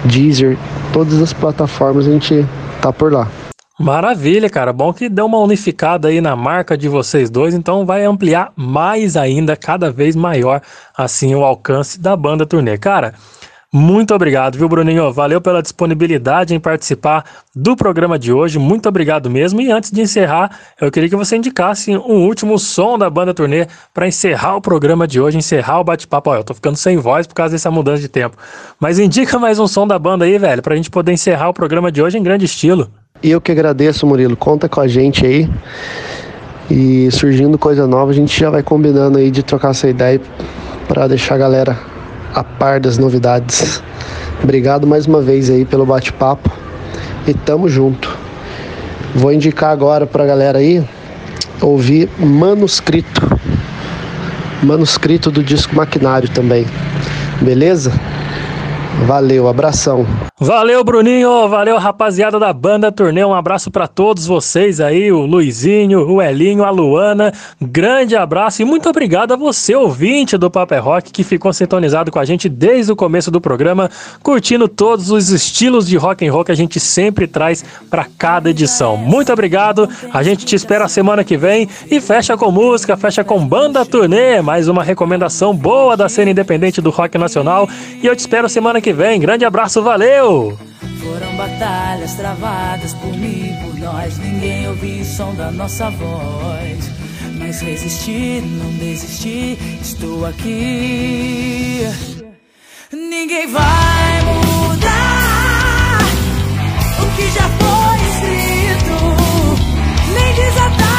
Deezer, 0.06 0.58
todas 0.92 1.22
as 1.22 1.34
plataformas 1.34 2.08
a 2.08 2.12
gente 2.12 2.46
tá 2.82 2.92
por 2.92 3.12
lá. 3.12 3.28
Maravilha, 3.84 4.50
cara. 4.50 4.72
Bom 4.72 4.94
que 4.94 5.10
deu 5.10 5.26
uma 5.26 5.40
unificada 5.40 6.08
aí 6.08 6.22
na 6.22 6.38
marca 6.38 6.78
de 6.78 6.88
vocês 6.88 7.30
dois, 7.30 7.54
então 7.54 7.86
vai 7.86 8.06
ampliar 8.06 8.54
mais 8.56 9.18
ainda, 9.18 9.58
cada 9.58 9.92
vez 9.92 10.16
maior, 10.16 10.62
assim, 10.98 11.36
o 11.36 11.44
alcance 11.44 12.00
da 12.00 12.16
banda 12.16 12.46
turnê. 12.46 12.78
Cara, 12.78 13.14
muito 13.74 14.16
obrigado, 14.16 14.58
viu, 14.58 14.70
Bruninho? 14.70 15.12
Valeu 15.12 15.42
pela 15.42 15.62
disponibilidade 15.62 16.56
em 16.56 16.62
participar 16.62 17.26
do 17.54 17.76
programa 17.76 18.18
de 18.18 18.32
hoje. 18.32 18.58
Muito 18.58 18.88
obrigado 18.88 19.30
mesmo. 19.30 19.60
E 19.60 19.70
antes 19.70 19.92
de 19.92 20.00
encerrar, 20.00 20.58
eu 20.80 20.90
queria 20.90 21.10
que 21.10 21.16
você 21.18 21.36
indicasse 21.36 21.92
um 21.92 22.26
último 22.26 22.58
som 22.58 22.98
da 22.98 23.10
banda 23.10 23.34
turnê 23.34 23.68
para 23.94 24.08
encerrar 24.08 24.56
o 24.56 24.62
programa 24.62 25.06
de 25.06 25.20
hoje, 25.20 25.38
encerrar 25.38 25.82
o 25.82 25.84
bate-papo. 25.84 26.30
Ó, 26.30 26.36
eu 26.38 26.44
tô 26.46 26.54
ficando 26.54 26.78
sem 26.78 26.96
voz 26.96 27.28
por 27.28 27.36
causa 27.36 27.52
dessa 27.52 27.70
mudança 27.70 28.02
de 28.02 28.08
tempo. 28.08 28.38
Mas 28.80 28.98
indica 28.98 29.38
mais 29.38 29.60
um 29.60 29.68
som 29.68 29.86
da 29.86 30.00
banda 30.00 30.24
aí, 30.24 30.38
velho, 30.38 30.62
pra 30.62 30.74
gente 30.74 30.90
poder 30.90 31.12
encerrar 31.12 31.50
o 31.50 31.54
programa 31.54 31.92
de 31.92 32.02
hoje 32.02 32.18
em 32.18 32.24
grande 32.24 32.46
estilo. 32.46 32.90
E 33.24 33.32
eu 33.32 33.40
que 33.40 33.54
agradeço, 33.54 34.06
Murilo. 34.06 34.36
Conta 34.36 34.68
com 34.68 34.82
a 34.82 34.88
gente 34.88 35.26
aí. 35.26 35.50
E 36.70 37.10
surgindo 37.10 37.58
coisa 37.58 37.88
nova, 37.88 38.12
a 38.12 38.14
gente 38.14 38.38
já 38.38 38.50
vai 38.50 38.62
combinando 38.62 39.18
aí 39.18 39.32
de 39.32 39.42
trocar 39.42 39.72
essa 39.72 39.88
ideia 39.88 40.20
para 40.90 41.08
deixar 41.08 41.36
a 41.36 41.38
galera 41.38 41.80
a 42.36 42.44
par 42.44 42.82
das 42.82 42.98
novidades. 42.98 43.82
Obrigado 44.44 44.86
mais 44.86 45.06
uma 45.06 45.22
vez 45.22 45.50
aí 45.50 45.64
pelo 45.64 45.86
bate-papo 45.86 46.52
e 47.26 47.34
tamo 47.34 47.70
junto. 47.70 48.18
Vou 49.16 49.32
indicar 49.32 49.72
agora 49.72 50.06
pra 50.06 50.26
galera 50.26 50.60
aí 50.60 50.84
ouvir 51.62 52.10
Manuscrito. 52.20 53.40
Manuscrito 54.62 55.32
do 55.32 55.42
disco 55.42 55.74
Maquinário 55.76 56.28
também. 56.30 56.66
Beleza? 57.42 57.94
Valeu, 59.06 59.48
abração. 59.50 60.06
Valeu, 60.40 60.84
Bruninho. 60.84 61.48
Valeu, 61.50 61.78
rapaziada 61.78 62.40
da 62.40 62.54
banda 62.54 62.92
Turnê. 62.92 63.24
Um 63.24 63.34
abraço 63.34 63.70
pra 63.70 63.88
todos 63.88 64.26
vocês 64.26 64.80
aí, 64.80 65.12
o 65.12 65.26
Luizinho, 65.26 66.08
o 66.10 66.22
Elinho, 66.22 66.64
a 66.64 66.70
Luana. 66.70 67.34
Grande 67.62 68.16
abraço 68.16 68.62
e 68.62 68.66
muito 68.66 68.88
obrigado 68.88 69.34
a 69.34 69.36
você, 69.36 69.76
ouvinte 69.76 70.38
do 70.38 70.50
Paper 70.50 70.84
Rock, 70.84 71.12
que 71.12 71.24
ficou 71.24 71.52
sintonizado 71.52 72.12
com 72.12 72.20
a 72.20 72.26
gente 72.26 72.48
desde 72.48 72.92
o 72.92 72.96
começo 72.96 73.30
do 73.30 73.42
programa, 73.42 73.90
curtindo 74.22 74.68
todos 74.68 75.12
os 75.12 75.30
estilos 75.30 75.88
de 75.88 75.98
rock 75.98 76.26
and 76.26 76.32
roll 76.32 76.46
que 76.46 76.52
a 76.52 76.56
gente 76.56 76.80
sempre 76.80 77.28
traz 77.28 77.64
pra 77.90 78.06
cada 78.18 78.50
edição. 78.50 78.96
Muito 78.96 79.34
obrigado. 79.34 79.90
A 80.14 80.24
gente 80.24 80.46
te 80.46 80.56
espera 80.56 80.86
a 80.86 80.90
semana 80.90 81.24
que 81.24 81.36
vem 81.36 81.68
e 81.90 82.00
fecha 82.00 82.38
com 82.38 82.52
música, 82.52 82.96
fecha 82.96 83.24
com 83.24 83.46
banda 83.46 83.86
Turnê, 83.86 84.42
mais 84.42 84.68
uma 84.68 84.84
recomendação 84.84 85.54
boa 85.54 85.98
da 85.98 86.08
cena 86.08 86.32
independente 86.32 86.82
do 86.82 86.90
rock 86.90 87.18
nacional. 87.18 87.68
E 88.02 88.08
eu 88.08 88.16
te 88.16 88.20
espero 88.20 88.48
semana 88.48 88.80
que 88.80 88.83
vem. 88.92 89.20
Grande 89.20 89.46
abraço, 89.46 89.82
valeu! 89.82 90.58
Foram 91.00 91.36
batalhas 91.38 92.16
travadas 92.16 92.94
por 92.96 93.14
mim 93.14 93.56
por 93.62 93.80
nós. 93.80 94.18
Ninguém 94.18 94.68
ouviu 94.68 95.02
o 95.02 95.06
som 95.06 95.34
da 95.36 95.52
nossa 95.52 95.90
voz. 95.92 96.92
Mas 97.38 97.62
resisti, 97.62 98.42
não 98.42 98.72
desisti, 98.78 99.58
estou 99.82 100.26
aqui. 100.26 101.82
Ninguém 102.92 103.48
vai 103.48 104.22
mudar 104.24 106.00
o 107.00 107.16
que 107.16 107.30
já 107.32 107.50
foi 107.60 107.98
escrito, 108.10 108.98
nem 110.14 110.34
desatar 110.36 110.93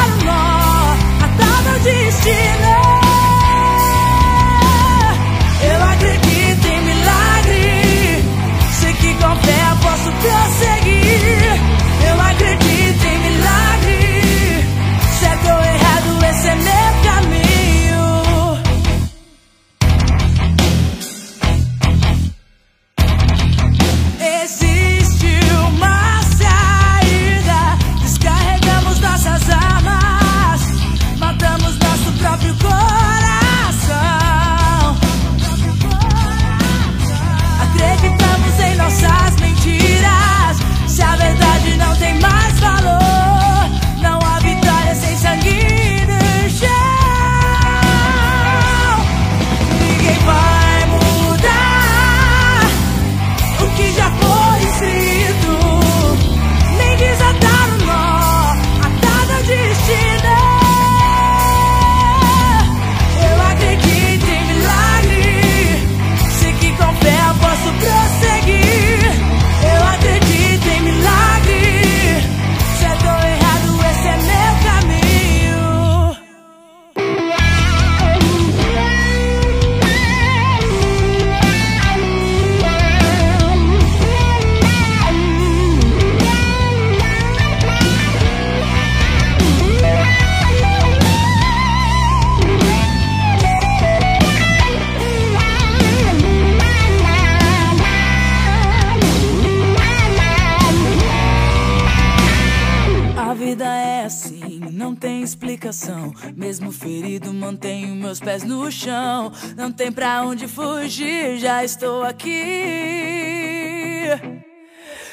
explicação. 105.65 106.13
Mesmo 106.35 106.71
ferido, 106.71 107.33
mantenho 107.33 107.95
meus 107.95 108.19
pés 108.19 108.43
no 108.43 108.71
chão. 108.71 109.31
Não 109.57 109.71
tem 109.71 109.91
pra 109.91 110.23
onde 110.23 110.47
fugir, 110.47 111.37
já 111.37 111.63
estou 111.63 112.03
aqui. 112.03 112.31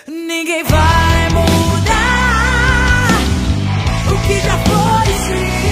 Ninguém 0.06 0.62
vai 0.64 1.28
mudar 1.30 1.88
o 4.12 4.26
que 4.26 4.40
já 4.40 4.58
foi. 4.58 5.71